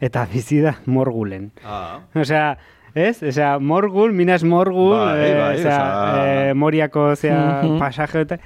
eta 0.00 0.26
bizi 0.32 0.60
da 0.64 0.74
morgulen. 0.86 1.50
Ah. 1.64 2.00
Osea, 2.18 2.56
ez? 2.96 3.20
Osea, 3.22 3.58
morgul, 3.60 4.12
minas 4.16 4.42
morgul, 4.42 4.96
Bai, 4.96 5.20
eh, 5.28 5.34
bai, 5.38 5.54
osea, 5.60 5.76
osea- 5.76 6.48
eh, 6.48 6.54
moriako 6.54 7.14
zea 7.16 7.62
Mhm. 7.62 7.78
pasaje 7.78 8.20
eta, 8.24 8.38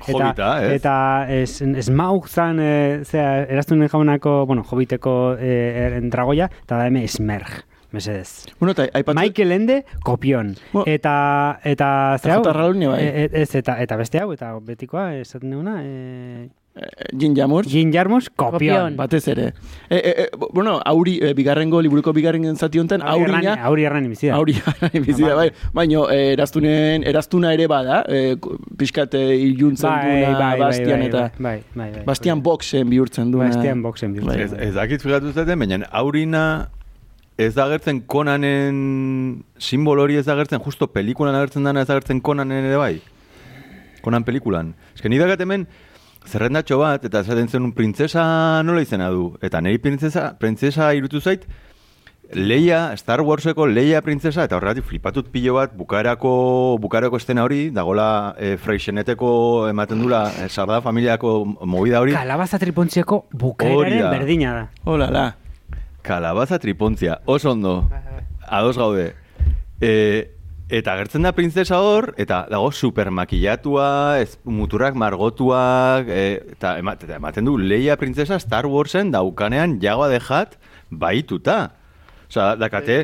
ez? 0.67 0.73
eta 0.73 1.27
es, 1.31 1.61
esmaug 1.63 2.27
zan, 2.29 2.59
eh, 2.61 3.01
zea, 3.05 3.45
eraztunen 3.45 3.89
jaunako, 3.89 4.45
bueno, 4.47 4.63
hobiteko 4.69 5.37
eh, 5.39 5.87
eren 5.87 6.11
dragoia, 6.11 6.51
eta 6.65 6.77
da 6.77 6.87
hemen 6.87 7.05
esmerg. 7.05 7.63
Mesedez. 7.93 8.47
Bueno, 8.61 8.73
eta 8.73 8.87
aipatu... 8.95 9.19
Michael 9.19 9.53
Ende, 9.53 9.85
kopion. 10.05 10.55
Bo- 10.73 10.85
eta, 10.87 11.59
eta, 11.65 12.19
ze 12.23 12.31
hau? 12.31 12.43
Bai. 12.45 13.03
E- 13.03 13.25
e- 13.25 13.43
ez, 13.43 13.55
eta, 13.55 13.81
eta 13.83 13.97
beste 13.97 14.21
hau, 14.21 14.33
eta 14.33 14.55
betikoa, 14.61 15.15
esaten 15.17 15.51
duguna, 15.51 15.81
e, 15.83 16.49
Eh, 16.71 16.87
Jin 17.19 17.35
Jamur, 17.35 17.67
Jin 17.67 17.91
Jarmus, 17.93 18.29
kopion. 18.31 18.53
Kopion. 18.53 18.97
batez 18.97 19.27
ere. 19.29 19.49
E, 19.91 19.97
e, 19.97 20.11
e, 20.23 20.29
bueno, 20.55 20.77
auri, 20.87 21.19
e, 21.21 21.33
bigarrengo, 21.35 21.81
liburuko 21.83 22.13
bigarren 22.15 22.45
zati 22.57 22.79
honetan, 22.79 23.03
aurina... 23.03 23.57
Auri 23.67 23.85
erran 23.89 24.07
bizida. 24.09 24.37
Auri 24.37 24.55
bizi 25.05 25.25
da, 25.27 25.35
bai. 25.35 25.49
Baina, 25.75 26.05
eh, 26.15 26.33
eraztunen, 26.37 27.03
eraztuna 27.03 27.53
ere 27.59 27.67
bada, 27.67 28.05
eh, 28.09 28.37
ko- 28.41 28.55
pixkat 28.79 29.15
eh, 29.19 29.35
iluntzen 29.51 29.91
duena 29.91 30.55
Bastian 30.63 31.03
eta... 31.03 31.33
bai, 31.41 31.57
bai, 31.75 31.91
bai. 31.91 32.05
Bastian 32.07 32.41
boxen 32.41 32.89
bihurtzen 32.89 33.33
duena. 33.35 33.51
Bastian 33.51 33.83
boxen 33.83 34.15
bihurtzen. 34.15 34.37
Bai, 34.39 34.45
Ez, 34.47 34.53
bai. 34.55 34.69
ez 34.69 34.75
dakit 34.79 35.03
figatu 35.03 35.33
zaten, 35.35 35.59
baina 35.59 35.83
aurina 35.91 36.69
ez 37.41 37.55
da 37.55 37.65
agertzen 37.65 38.03
Conanen 38.07 39.45
simbolo 39.57 40.05
hori 40.05 40.19
ez 40.21 40.27
da 40.27 40.35
agertzen, 40.35 40.61
justo 40.61 40.91
pelikulan 40.93 41.39
agertzen 41.39 41.65
dana 41.65 41.81
ez 41.81 41.89
da 41.89 41.97
agertzen 41.97 42.21
Conanen 42.21 42.67
ere 42.69 42.77
bai. 42.77 43.01
Conan 44.05 44.25
pelikulan. 44.25 44.75
Ez 44.95 45.01
que 45.01 45.09
ni 45.09 45.19
dakat 45.19 45.41
hemen 45.41 45.67
zerrendatxo 46.29 46.79
bat, 46.83 47.05
eta 47.05 47.25
esaten 47.25 47.49
zen 47.49 47.65
un 47.65 47.73
printzesa 47.73 48.63
nola 48.63 48.85
izena 48.85 49.09
du. 49.09 49.33
Eta 49.41 49.61
niri 49.65 49.81
printzesa, 49.81 50.35
printzesa 50.39 50.93
irutu 50.95 51.21
zait, 51.21 51.49
Leia, 52.31 52.93
Star 52.95 53.25
Warseko 53.27 53.67
Leia 53.67 54.05
printzesa, 54.07 54.45
eta 54.45 54.59
horregatik 54.59 54.85
flipatut 54.87 55.33
pilo 55.33 55.57
bat, 55.57 55.73
bukaerako, 55.75 56.77
bukaerako 56.79 57.19
estena 57.19 57.43
hori, 57.43 57.71
dagola 57.75 58.37
e, 58.39 58.55
freixeneteko 58.61 59.67
ematen 59.73 60.05
dula, 60.05 60.27
e, 60.39 60.49
sarda 60.49 60.79
familiako 60.85 61.41
movida 61.65 62.05
hori. 62.05 62.15
Kalabaza 62.15 62.61
tripontziako 62.63 63.25
bukaeraren 63.33 64.11
berdina 64.13 64.55
da. 64.55 64.67
Hola, 64.85 65.11
la. 65.11 65.31
Kalabaza 66.03 66.59
tripontzia, 66.59 67.21
oso 67.27 67.53
ondo, 67.53 67.91
ados 68.47 68.77
gaude. 68.79 69.15
E, 69.81 70.31
eta 70.71 70.95
gertzen 71.01 71.27
da 71.27 71.33
printzesa 71.37 71.81
hor, 71.83 72.13
eta 72.21 72.45
dago 72.51 72.71
supermakillatua, 72.73 74.21
ez, 74.23 74.39
muturrak 74.45 74.97
margotuak, 74.99 76.09
e, 76.09 76.55
eta 76.57 76.77
ematen 76.79 77.49
du 77.49 77.57
Leia 77.59 77.99
printzesa 78.01 78.39
Star 78.41 78.69
Warsen 78.71 79.11
daukanean 79.13 79.79
jagoa 79.83 80.09
dejat 80.13 80.57
baituta. 80.91 81.80
Osa, 82.31 82.55
dakate, 82.55 83.03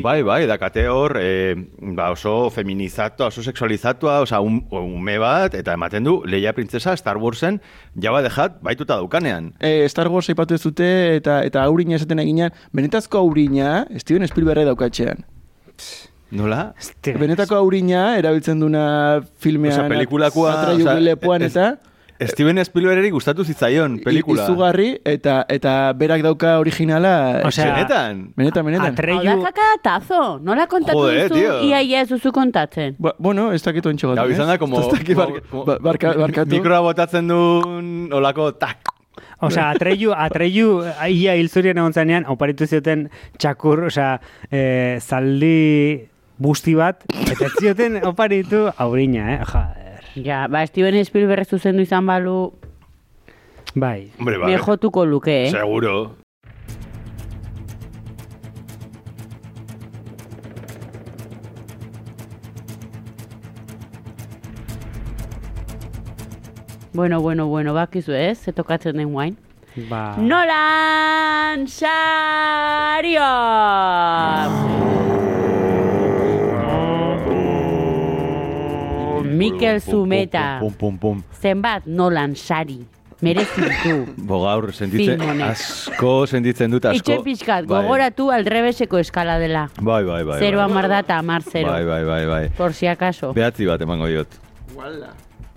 bai, 0.00 0.22
bai, 0.24 0.46
dakate 0.48 0.86
hor, 0.88 1.18
e, 1.20 1.52
ba 1.92 2.06
oso 2.14 2.48
feminizatua, 2.48 3.26
oso 3.28 3.42
sexualizatua, 3.44 4.22
osa, 4.24 4.40
un, 4.40 4.62
ume 4.72 5.18
bat, 5.20 5.52
eta 5.54 5.74
ematen 5.76 6.02
du, 6.08 6.14
Leia 6.24 6.54
Printzesa 6.56 6.94
Star 6.96 7.18
Warsen, 7.20 7.60
jaba 8.00 8.22
dejat, 8.24 8.56
baituta 8.64 8.96
daukanean. 8.96 9.52
E, 9.60 9.84
Star 9.92 10.08
Wars 10.08 10.30
aipatu 10.32 10.56
ez 10.56 10.62
dute, 10.64 10.88
eta, 11.18 11.42
eta 11.44 11.60
aurina 11.68 11.98
esaten 12.00 12.24
eginean, 12.24 12.56
benetazko 12.72 13.20
aurina, 13.20 13.84
Steven 14.00 14.24
Spielberg 14.32 14.64
daukatxean. 14.64 15.20
Nola? 16.32 16.70
Benetako 17.04 17.60
aurina, 17.60 18.14
erabiltzen 18.16 18.64
duna 18.64 18.86
filmean, 19.44 19.76
Osea, 19.76 19.90
pelikulakoa, 19.92 20.54
atra 20.56 20.78
osea, 20.80 20.96
lepoan 21.04 21.44
ez- 21.44 21.52
eta... 21.52 21.74
Steven 22.20 22.62
Spielbergeri 22.64 23.10
gustatu 23.10 23.44
zitzaion, 23.44 23.98
pelikula. 24.04 24.44
Izugarri, 24.44 25.00
eta, 25.04 25.44
eta 25.50 25.92
berak 25.98 26.22
dauka 26.22 26.58
originala... 26.62 27.42
Osea, 27.44 27.72
Benetan. 27.74 28.20
Benetan, 28.36 28.64
benetan. 28.64 28.86
Hau 28.86 28.94
da 28.94 29.32
Atreyu, 29.34 29.42
kakatazo, 29.42 30.20
nola 30.40 30.66
kontatu 30.70 30.98
Joder, 30.98 31.28
duzu, 31.28 31.40
tío. 31.40 31.60
ia 31.68 31.82
ia 31.82 32.00
ez 32.04 32.08
duzu 32.08 32.30
kontatzen. 32.32 32.94
Ba, 32.98 33.14
bueno, 33.18 33.50
ez 33.52 33.62
dakit 33.66 33.84
ontsa 33.90 34.12
bat. 34.12 34.16
Gau 34.22 34.28
izan 34.30 34.46
da, 34.46 34.58
como, 34.62 34.78
barka- 34.78 35.42
ba- 35.66 35.78
barka- 35.82 36.14
barkatu. 36.22 36.54
mikroa 36.54 36.80
botatzen 36.86 37.28
duen 37.28 38.08
olako 38.14 38.52
tak. 38.54 38.92
Osea, 39.44 39.70
atreyu, 39.74 40.14
atreyu, 40.16 40.82
ia 41.10 41.34
hil 41.36 41.50
zurien 41.50 41.76
egon 41.78 41.92
zanean, 41.92 42.24
oparitu 42.30 42.66
zioten 42.66 43.08
txakur, 43.38 43.84
osea, 43.90 44.20
e, 44.50 44.98
zaldi 45.02 46.06
busti 46.38 46.74
bat, 46.78 47.02
eta 47.30 47.50
zioten 47.60 48.00
oparitu 48.06 48.68
aurina, 48.78 49.34
eh? 49.34 49.40
Joder. 49.44 49.83
Ja, 50.14 50.46
ba, 50.48 50.66
Steven 50.66 51.04
Spielberg 51.04 51.46
zuzendu 51.48 51.82
izan 51.82 52.06
balu, 52.06 52.52
Bai. 53.74 54.12
Hombre, 54.18 54.38
bai. 54.38 54.52
me 54.52 54.58
jotuko 54.58 55.04
luke, 55.04 55.46
eh? 55.46 55.50
Seguro. 55.50 56.14
Bueno, 66.92 67.20
bueno, 67.20 67.48
bueno, 67.48 67.74
bakizu 67.74 68.12
ez, 68.12 68.38
ze 68.38 68.52
tokatzen 68.52 68.96
den 68.96 69.10
guain. 69.12 69.36
Ba... 69.90 70.14
Nolan 70.16 71.66
Sario! 71.66 73.20
Mikel 79.36 79.80
Zumeta. 79.80 80.58
Pum, 80.60 80.72
pum, 80.72 80.98
pum, 80.98 81.22
pum. 81.22 81.40
Zenbat 81.40 81.86
Nolan 81.86 82.36
Sari. 82.36 82.80
Merezi 83.24 83.62
ditu. 83.62 83.96
Bo 84.28 84.40
gaur, 84.42 84.70
sentitzen, 84.76 85.22
asko 85.46 86.12
sentitzen 86.28 86.74
dut, 86.74 86.84
asko. 86.90 87.00
Itxe 87.00 87.20
pixkat, 87.24 87.68
Bai. 87.68 87.82
gogoratu 87.82 88.28
aldrebeseko 88.34 89.00
eskala 89.00 89.38
dela. 89.40 89.68
Bai, 89.80 90.02
bai, 90.04 90.22
bai. 90.28 90.38
Zero 90.42 90.60
bai. 90.60 90.66
amar 90.68 90.88
da 90.92 91.00
eta 91.04 91.18
amar 91.22 91.46
zero. 91.46 91.70
Bai, 91.70 91.84
bai, 91.88 92.02
bai, 92.04 92.24
bai. 92.26 92.44
Por 92.58 92.74
si 92.74 92.90
acaso. 92.90 93.32
Behatzi 93.36 93.68
bat 93.70 93.80
emango 93.86 94.10
diot. 94.10 94.40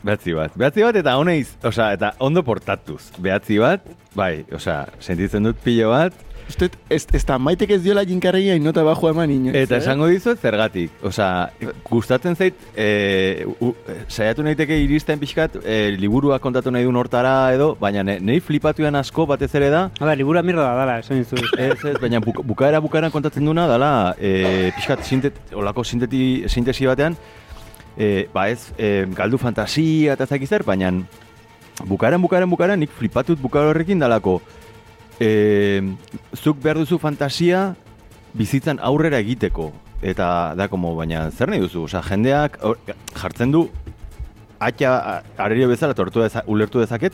Behatzi 0.08 0.36
bat. 0.38 0.54
Behatzi 0.56 0.86
bat 0.86 1.02
eta 1.02 1.18
honeiz, 1.20 1.58
osea, 1.66 1.92
eta 1.98 2.14
ondo 2.24 2.44
portatuz. 2.48 3.10
Behatzi 3.18 3.58
bat, 3.60 3.84
bai, 4.16 4.46
osea, 4.54 4.86
sentitzen 5.04 5.50
dut 5.50 5.60
pilo 5.64 5.92
bat, 5.92 6.16
Uste, 6.48 6.70
ez, 6.90 7.02
ez 7.12 7.24
da 7.28 7.36
maitek 7.42 7.74
ez 7.76 7.82
diola 7.84 8.06
jinkarreia 8.08 8.56
inota 8.56 8.84
bajo 8.88 9.10
eman 9.10 9.32
inoiz. 9.34 9.56
Eta 9.60 9.76
eh? 9.76 9.82
esango 9.82 10.08
dizuet 10.08 10.40
zergatik. 10.40 10.94
Osea, 11.06 11.50
gustatzen 11.90 12.38
zait, 12.40 12.62
e, 12.72 13.46
u, 13.60 13.74
saiatu 14.08 14.46
naiteke 14.48 14.78
iristen 14.80 15.20
pixkat, 15.20 15.58
e, 15.64 15.78
liburua 16.00 16.40
kontatu 16.44 16.72
nahi 16.72 16.88
duen 16.88 17.00
hortara 17.00 17.34
edo, 17.56 17.74
baina 17.82 18.06
ne, 18.08 18.18
nei 18.24 18.40
flipatuan 18.44 18.96
asko 19.00 19.28
batez 19.28 19.52
ere 19.60 19.72
da, 19.74 19.88
A 20.00 20.06
ber, 20.08 20.18
libura 20.20 20.44
mirda 20.46 20.64
da 20.64 20.76
dala, 20.80 21.00
esan 21.04 21.20
dizu. 21.20 21.42
ez, 21.68 21.76
ez, 21.92 21.98
baina 22.00 22.22
buk, 22.24 22.40
bukaera 22.48 22.80
bukaeran 22.84 23.12
kontatzen 23.12 23.46
duna 23.46 23.68
dala, 23.68 23.92
e, 24.16 24.72
pixkat 24.78 25.04
sintet, 25.08 25.42
olako 25.52 25.84
sinteti, 25.84 26.22
sintesi 26.48 26.88
batean, 26.88 27.18
e, 27.98 28.28
ba 28.34 28.48
ez, 28.54 28.70
e, 28.78 29.04
galdu 29.18 29.42
fantasia 29.42 30.16
eta 30.16 30.24
ez 30.24 30.32
dakiz 30.32 30.50
zer, 30.54 30.64
baina 30.68 30.94
bukaeran 31.84 32.24
bukaeran 32.24 32.50
bukaeran 32.50 32.80
nik 32.80 32.96
flipatut 32.96 33.42
bukaera 33.42 33.74
horrekin 33.74 34.00
dalako, 34.00 34.40
e, 35.20 35.82
zuk 36.36 36.60
behar 36.62 36.78
duzu 36.78 36.98
fantasia 37.00 37.76
bizitzan 38.38 38.80
aurrera 38.82 39.20
egiteko. 39.20 39.72
Eta 40.02 40.54
da, 40.56 40.68
como, 40.70 40.96
baina 40.96 41.32
zer 41.32 41.50
nahi 41.50 41.60
duzu? 41.64 41.84
Osea, 41.88 42.04
jendeak 42.06 42.60
hor- 42.62 42.78
jartzen 43.18 43.52
du 43.52 43.64
atxa 44.60 45.24
arerio 45.38 45.68
bezala 45.70 45.94
tortu 45.98 46.22
deza, 46.22 46.44
ulertu 46.48 46.80
dezaket, 46.82 47.14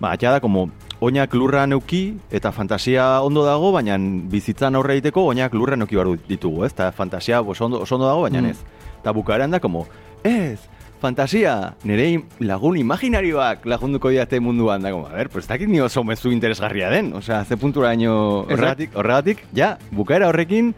ba, 0.00 0.12
atxa 0.16 0.32
da, 0.36 0.40
como, 0.40 0.70
oinak 1.00 1.34
lurra 1.36 1.66
neuki 1.68 2.16
eta 2.32 2.52
fantasia 2.56 3.20
ondo 3.20 3.44
dago, 3.44 3.68
baina 3.72 3.98
bizitzan 4.32 4.74
aurre 4.76 4.94
egiteko 4.96 5.26
oinak 5.28 5.52
lurra 5.52 5.76
neuki 5.76 5.96
behar 5.96 6.14
ditugu, 6.28 6.64
ez? 6.64 6.72
Eta 6.72 6.90
fantasia 6.96 7.42
oso 7.42 7.66
ondo, 7.66 7.82
oso 7.84 7.96
ondo 7.96 8.06
dago, 8.08 8.22
baina 8.24 8.40
Mm. 8.40 8.46
ez. 8.54 8.58
Eta 9.02 9.12
bukaeran 9.12 9.50
da, 9.50 9.60
como, 9.60 9.86
ez, 10.24 10.58
fantasia, 11.00 11.74
nire 11.84 12.08
im- 12.10 12.24
lagun 12.40 12.76
imaginarioak 12.80 13.66
lagunduko 13.68 14.08
diate 14.10 14.40
munduan, 14.40 14.82
da, 14.82 14.90
como, 14.90 15.06
a 15.06 15.12
ver, 15.12 15.28
pues 15.28 15.46
dakit 15.46 15.68
ni 15.68 15.80
oso 15.80 16.02
mezu 16.04 16.30
interesgarria 16.32 16.88
den, 16.90 17.12
osea, 17.14 17.44
ze 17.44 17.56
puntura 17.56 17.88
daño 17.88 18.42
horregatik, 18.48 18.96
horregatik, 18.96 19.44
ja, 19.52 19.76
bukaera 19.90 20.28
horrekin, 20.28 20.74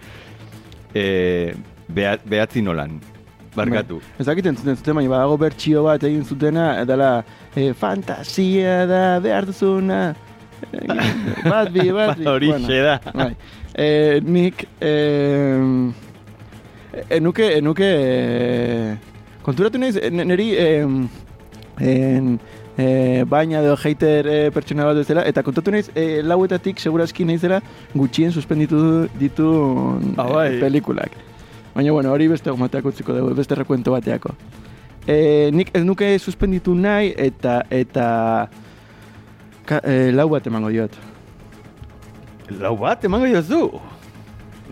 e, 0.95 1.55
beha, 1.89 2.19
behatzi 2.25 2.63
nolan, 2.63 3.01
barkatu. 3.55 4.01
Ez 4.19 4.27
dakit 4.27 4.47
entzuten 4.47 4.77
zuten, 4.77 4.95
baina 4.99 5.11
badago 5.17 5.39
bertxio 5.39 5.83
bat 5.87 6.03
egin 6.03 6.25
zutena, 6.25 6.85
dela, 6.85 7.25
e, 7.55 7.73
fantasia 7.75 8.87
da, 8.87 9.03
behar 9.21 9.47
duzuna, 9.47 10.15
egin- 10.73 11.47
bat 11.53 11.71
bi, 11.73 11.91
bat 11.95 12.19
bi. 12.19 12.27
Horixe 12.27 12.83
da. 12.83 12.99
Bai. 13.15 13.33
E, 13.79 13.89
nik, 14.27 14.67
e, 14.83 14.93
enuke, 17.11 17.57
enuke, 17.59 17.87
e, 17.87 18.97
konturatu 19.49 19.81
naiz, 19.81 19.97
niri, 20.13 20.49
e, 20.61 20.67
en, 21.81 22.35
e, 22.77 23.25
baina 23.29 23.63
edo 23.63 23.77
hater 23.81 24.29
e, 24.29 24.37
pertsona 24.53 24.87
bat 24.91 25.01
bezala, 25.01 25.25
eta 25.31 25.45
kontatu 25.47 25.73
naiz, 25.73 25.89
e, 25.97 26.21
lauetatik 26.27 26.83
seguraski 26.83 27.25
naizela 27.29 27.63
gutxien 27.95 28.35
suspenditu 28.35 29.09
ditu 29.19 29.49
e, 30.13 30.61
pelikulak. 30.61 31.17
Baina, 31.75 31.93
bueno, 31.95 32.13
hori 32.13 32.29
beste 32.29 32.53
gomateak 32.53 32.91
utziko 32.93 33.17
dugu, 33.17 33.35
beste 33.39 33.57
rekuento 33.57 33.95
bateako. 33.95 34.35
E, 35.09 35.49
nik 35.55 35.73
ez 35.73 35.85
nuke 35.87 36.11
suspenditu 36.21 36.75
nahi, 36.77 37.15
eta, 37.17 37.63
eta, 37.73 38.09
ka, 39.69 39.81
e, 39.81 40.11
lau 40.13 40.29
bat 40.35 40.49
emango 40.51 40.75
diot. 40.75 40.99
Lau 42.61 42.77
bat 42.81 43.05
emango 43.09 43.31
jozu. 43.33 43.63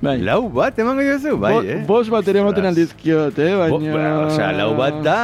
Bai. 0.03 0.19
Lau 0.21 0.49
bat 0.53 0.77
emango 0.79 1.01
jozu, 1.07 1.37
bai, 1.41 1.53
Bo- 1.55 1.63
eh? 1.65 1.79
Bos 1.89 2.09
bat 2.13 2.27
ere 2.29 2.43
ematen 2.43 2.67
aldizkiot, 2.69 3.39
eh? 3.41 3.53
Bo, 3.71 3.79
Baina... 3.81 3.95
ba, 3.97 4.27
Osea, 4.27 4.51
lau 4.53 4.75
bat 4.77 4.99
da... 5.05 5.21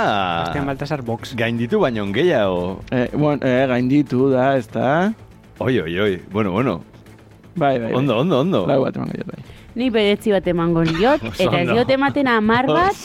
Bastian 0.46 0.68
Baltasar 0.70 1.02
box. 1.04 1.34
Gainditu 1.36 1.80
baino 1.82 2.06
gehiago. 2.14 2.80
Eh, 2.90 3.08
bueno, 3.12 3.44
eh, 3.44 3.66
gainditu 3.68 4.30
da, 4.32 4.54
ez 4.56 4.66
da? 4.72 5.12
Oi, 5.60 5.76
oi, 5.80 5.98
oi. 6.00 6.14
Bueno, 6.32 6.52
bueno. 6.56 6.80
Bai, 7.54 7.76
bai, 7.78 7.90
bai. 7.90 7.98
Ondo, 8.00 8.16
ondo, 8.24 8.40
ondo. 8.40 8.62
Lau 8.66 8.80
bat 8.86 8.96
emango 8.96 9.12
diot, 9.12 9.28
bai. 9.28 9.44
Ni 9.74 9.88
bedetzi 9.88 10.32
bat 10.34 10.46
emango 10.52 10.82
diot, 10.84 11.22
eta 11.40 11.60
ez 11.62 11.68
diot 11.70 11.88
ematen 11.94 12.28
amar 12.28 12.66
bat, 12.68 12.96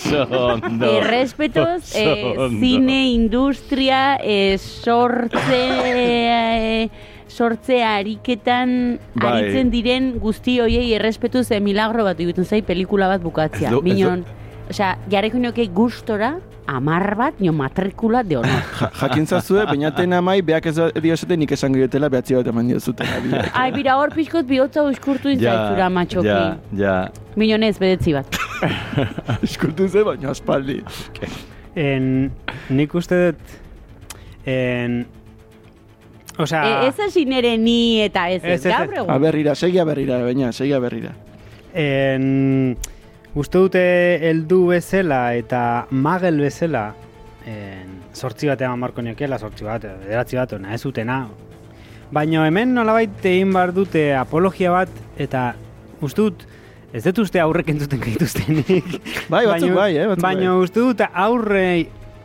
errespetoz, 0.84 1.94
eh, 1.96 2.36
zine, 2.60 2.98
industria, 3.14 4.18
eh, 4.20 4.58
sortze, 4.60 5.62
eh, 5.94 6.90
sortze 7.38 7.84
ariketan 7.86 8.98
Bai. 9.14 9.30
aritzen 9.32 9.72
diren 9.74 10.12
guzti 10.22 10.58
hoiei 10.64 10.90
errespetuz 10.98 11.46
eh, 11.52 11.62
milagro 11.64 12.08
bat 12.08 12.20
egiten 12.24 12.46
zai 12.46 12.64
pelikula 12.66 13.10
bat 13.14 13.24
bukatzea. 13.24 13.70
Ez 13.70 13.78
ez 13.78 13.84
Minon, 13.86 14.24
osea, 14.72 14.96
jarriko 15.12 15.42
nioke 15.42 15.68
gustora, 15.74 16.38
amar 16.68 17.14
bat, 17.16 17.38
nio 17.40 17.54
matrikula 17.56 18.24
de 18.28 18.40
honor. 18.42 18.64
Ja, 18.80 18.90
jakin 19.02 19.28
zazue, 19.28 19.64
bainaten 19.70 20.14
amai, 20.18 20.40
beak 20.46 20.68
ez 20.72 20.76
dio 20.76 21.14
esaten 21.16 21.40
nik 21.40 21.54
esango 21.56 21.80
diotela, 21.80 22.10
behatzi 22.14 22.36
bat 22.38 22.50
eman 22.52 22.74
diozuten. 22.74 23.30
Ai, 23.62 23.70
bira, 23.76 23.98
hor 24.02 24.14
pixkot 24.16 24.50
bihotza 24.50 24.84
uskurtu 24.90 25.32
intzaitzura 25.34 25.90
matxoki. 25.94 26.28
Ja, 26.28 26.50
ja. 26.82 26.96
Minonez, 27.40 27.78
bedetzi 27.80 28.18
bat. 28.18 28.42
Eskurtu 29.48 29.88
ze, 29.88 30.04
baina 30.08 30.34
aspaldi. 30.34 30.82
En, 31.78 32.32
nik 32.74 32.98
uste 32.98 33.22
dut... 33.28 33.56
En, 34.48 35.02
Osea... 36.38 36.64
E, 36.84 36.88
ez 36.90 37.00
hasi 37.00 37.26
nere 37.26 37.56
ni 37.58 38.02
eta 38.04 38.28
ez, 38.30 38.44
ez, 38.44 38.60
Ez, 38.60 38.66
ez, 38.66 38.72
gaur 38.74 38.92
ez. 38.94 39.00
egun. 39.00 39.10
A 39.14 39.18
berrira, 39.18 39.56
segia 39.56 39.84
berrira, 39.86 40.20
baina, 40.24 40.52
segia 40.54 40.80
berrira. 40.80 41.16
En, 41.74 42.78
uste 43.38 43.58
dute 43.62 43.84
heldu 44.30 44.68
bezala 44.72 45.22
eta 45.38 45.88
magel 45.92 46.40
bezala 46.42 46.92
en, 47.48 47.98
sortzi 48.18 48.50
bat 48.50 48.62
eman 48.66 48.80
marko 48.82 49.02
niokiela, 49.06 49.38
sortzi 49.40 49.66
bat, 49.68 49.84
edo 49.86 49.98
bederatzi 50.04 50.40
bat, 50.40 50.54
ona 50.58 50.74
ez 50.76 50.84
utena. 50.90 51.22
Baina 52.12 52.46
hemen 52.48 52.74
nolabait 52.76 53.26
egin 53.28 53.52
behar 53.54 53.74
dute 53.76 54.14
apologia 54.16 54.72
bat, 54.72 54.90
eta 55.20 55.50
uste 56.02 56.22
dut, 56.24 56.46
ez 56.96 57.04
dut 57.04 57.20
uste 57.26 57.42
aurrek 57.44 57.68
entzuten 57.74 58.00
gaituztenik. 58.00 58.94
Bai, 59.30 59.46
batzuk 59.50 59.74
bai, 59.76 59.92
eh, 59.98 60.06
batzuk 60.08 60.24
Baina 60.24 60.54
bai. 60.54 60.64
uste 60.64 60.80
dut 60.86 61.02
aurre 61.12 61.66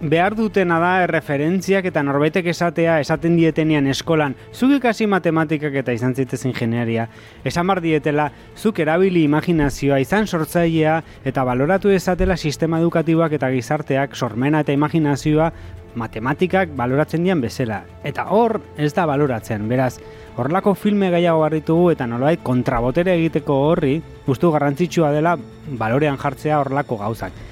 behar 0.02 0.34
dutena 0.34 0.80
da 0.82 1.04
erreferentziak 1.04 1.86
eta 1.86 2.02
norbaitek 2.02 2.48
esatea 2.50 2.96
esaten 3.04 3.36
dietenean 3.38 3.86
eskolan 3.86 4.34
zuk 4.50 4.72
ikasi 4.80 5.06
matematikak 5.06 5.76
eta 5.78 5.94
izan 5.94 6.16
zitez 6.18 6.40
ingenieria 6.48 7.04
esan 7.46 7.70
bar 7.70 7.80
dietela 7.84 8.32
zuk 8.58 8.80
erabili 8.82 9.22
imaginazioa 9.28 10.00
izan 10.02 10.26
sortzailea 10.26 10.96
eta 11.24 11.44
baloratu 11.46 11.94
ezatela 11.94 12.36
sistema 12.36 12.80
edukatiboak 12.82 13.38
eta 13.38 13.52
gizarteak 13.54 14.16
sormena 14.18 14.64
eta 14.66 14.74
imaginazioa 14.74 15.52
matematikak 15.94 16.70
baloratzen 16.74 17.22
dian 17.22 17.40
bezala. 17.44 17.82
Eta 18.02 18.24
hor 18.32 18.62
ez 18.80 18.94
da 18.96 19.04
baloratzen, 19.06 19.68
beraz, 19.68 19.98
horrelako 20.40 20.72
filme 20.72 21.10
gehiago 21.12 21.44
barritugu 21.44 21.90
eta 21.92 22.06
nolabait 22.08 22.40
kontrabotere 22.42 23.12
egiteko 23.18 23.58
horri, 23.68 23.98
ustu 24.26 24.50
garrantzitsua 24.56 25.12
dela 25.12 25.36
balorean 25.68 26.16
jartzea 26.16 26.62
horrelako 26.62 26.96
gauzak. 27.04 27.51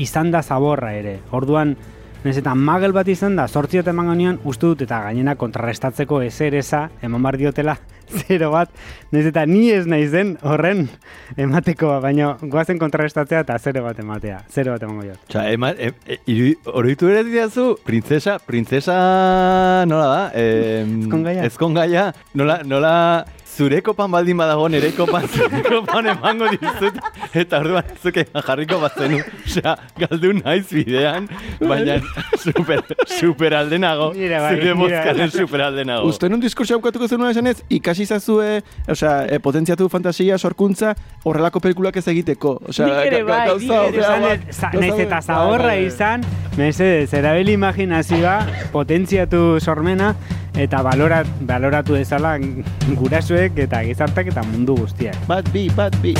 Izan 0.00 0.30
da 0.32 0.42
zaborra 0.42 0.94
ere, 0.96 1.18
orduan, 1.36 1.76
Nez 2.20 2.34
eta 2.36 2.52
magel 2.52 2.92
bat 2.92 3.08
izan 3.08 3.38
da, 3.38 3.46
sortziot 3.48 3.86
eman 3.88 4.10
genion, 4.10 4.38
uste 4.44 4.68
dut 4.68 4.82
eta 4.84 4.98
gainera 5.06 5.38
kontrarrestatzeko 5.40 6.18
ezer 6.26 6.52
eza, 6.58 6.82
eman 7.00 7.22
bar 7.24 7.38
diotela, 7.40 7.78
zero 8.26 8.50
bat, 8.52 8.68
nez 9.14 9.22
eta 9.30 9.46
ni 9.48 9.70
ez 9.72 9.86
naizen 9.88 10.34
horren 10.44 10.82
emateko, 11.40 11.94
baina 12.04 12.34
goazen 12.42 12.76
kontrarrestatzea 12.82 13.40
eta 13.46 13.56
zero 13.56 13.86
bat 13.86 14.04
ematea, 14.04 14.42
zero 14.52 14.74
bat 14.76 14.84
emango 14.84 15.06
jot. 15.08 15.22
Osa, 15.30 15.46
ema, 15.48 15.72
e, 15.72 15.94
e, 16.04 16.20
irudi- 16.28 16.58
oroitu 16.68 17.08
ere 17.08 17.24
didazu, 17.24 17.70
printzesa, 17.88 18.36
printzesa, 18.44 19.00
nola 19.88 20.12
da? 20.12 20.22
Eh, 20.34 20.84
Ezkongaia. 20.84 21.48
Ezkongaia, 21.48 22.08
nola, 22.36 22.60
nola, 22.68 22.94
zure 23.56 23.80
kopan 23.82 24.10
baldin 24.12 24.36
badago, 24.38 24.68
nire 24.72 24.90
kopan, 24.96 25.26
zure 25.34 25.60
kopan 25.66 26.06
emango 26.12 26.48
dizut, 26.54 26.96
eta 27.34 27.58
orduan 27.60 27.84
zuke 28.02 28.24
jarriko 28.32 28.78
bazenu. 28.80 29.18
Osea, 29.46 29.74
galdu 29.98 30.32
naiz 30.38 30.66
bidean, 30.72 31.26
baina 31.60 31.96
super, 32.38 32.82
super 33.18 33.54
aldenago, 33.58 34.12
Mira, 34.14 34.40
bai, 34.44 34.54
zure 34.56 34.74
mira. 34.74 34.80
bozkaren 34.80 35.30
super 35.34 35.64
aldenago. 35.66 36.08
Uste 36.08 36.30
nun 36.30 36.40
diskursia 36.40 36.76
aukatuko 36.78 37.08
zenuen 37.10 37.30
esanez, 37.34 37.56
ikasi 37.68 38.06
zazue, 38.06 38.60
osea, 38.88 39.26
e, 39.28 39.38
potentziatu 39.42 39.88
fantasia, 39.92 40.38
sorkuntza, 40.38 40.94
horrelako 41.24 41.60
pelikulak 41.60 41.96
ez 42.00 42.06
egiteko. 42.08 42.56
Osea, 42.70 42.86
ga- 42.86 43.24
bai, 43.26 43.46
gauza, 43.50 43.82
Naiz 44.80 44.94
eta 44.98 45.18
bai, 45.18 45.22
zaborra 45.22 45.72
bai, 45.72 45.78
bai. 45.80 45.86
izan, 45.90 46.24
mesedez, 46.56 47.12
erabili 47.14 47.52
imaginazioa, 47.58 48.38
potentziatu 48.72 49.58
sormena, 49.60 50.14
eta 50.60 50.80
balorat, 50.82 51.28
baloratu 51.46 51.94
dezala 51.94 52.34
gurasoek 53.50 53.58
eta 53.58 53.82
gizartak 53.84 54.30
eta 54.30 54.42
mundu 54.42 54.76
guztiak. 54.76 55.16
Bat 55.26 55.50
bi, 55.52 55.68
bat 55.74 55.94
bi. 56.02 56.14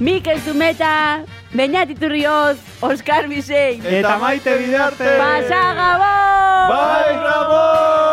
Mikel 0.00 0.38
Zumeta, 0.40 1.24
Beñat 1.52 1.90
Iturrioz, 1.90 2.56
Oskar 2.80 3.26
Bisei, 3.28 3.80
Eta 3.82 4.16
maite 4.18 4.56
bidarte! 4.56 5.18
Pasa 5.18 5.74
Gabon! 5.74 6.68
Bai, 6.70 7.16
Ramon! 7.16 8.07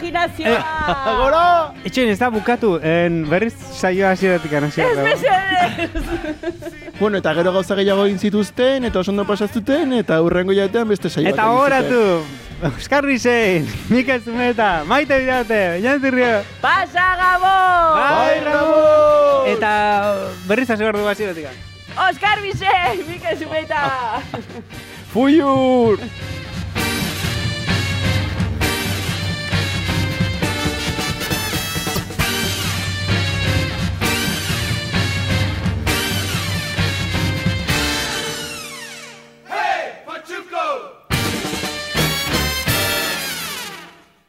Imaginazioa! 0.00 1.16
Gora! 1.18 1.72
Etxen, 1.84 2.08
ez 2.08 2.18
da 2.18 2.30
bukatu, 2.32 2.78
en 2.82 3.22
berriz 3.28 3.52
saioa 3.76 4.14
hasieratik 4.14 4.52
hasi. 4.52 4.80
Ez 4.80 4.98
mesedez! 5.04 6.72
Bueno, 7.00 7.18
eta 7.20 7.34
gero 7.36 7.52
gauza 7.52 7.76
gehiago 7.76 8.06
egin 8.08 8.18
zituzten, 8.18 8.84
eta 8.88 9.00
oso 9.00 9.12
ondo 9.12 9.26
pasaztuten, 9.28 9.92
eta 10.00 10.20
hurrengo 10.24 10.56
jatean 10.56 10.88
beste 10.88 11.10
saio 11.10 11.28
Eta 11.28 11.50
horatu, 11.52 12.00
Oskar 12.70 13.06
Bisein, 13.08 13.68
Mikel 13.88 14.20
Zumeta, 14.20 14.84
maite 14.88 15.18
bidarte, 15.20 15.60
Beñat 15.76 16.00
Iturrioz, 16.00 16.44
Pasa 16.60 17.06
Gabon! 17.20 18.00
Bai, 18.00 18.40
Ramon! 18.44 19.48
Eta 19.54 19.72
berriz 20.48 20.68
hasi 20.68 20.82
behar 20.82 20.96
dugu 20.96 21.08
hasieratik. 21.12 21.46
Oskar 22.08 22.40
Bisei, 22.44 23.04
Mikel 23.08 23.36
Zumeta! 23.38 24.20
Fuyur! 25.12 25.98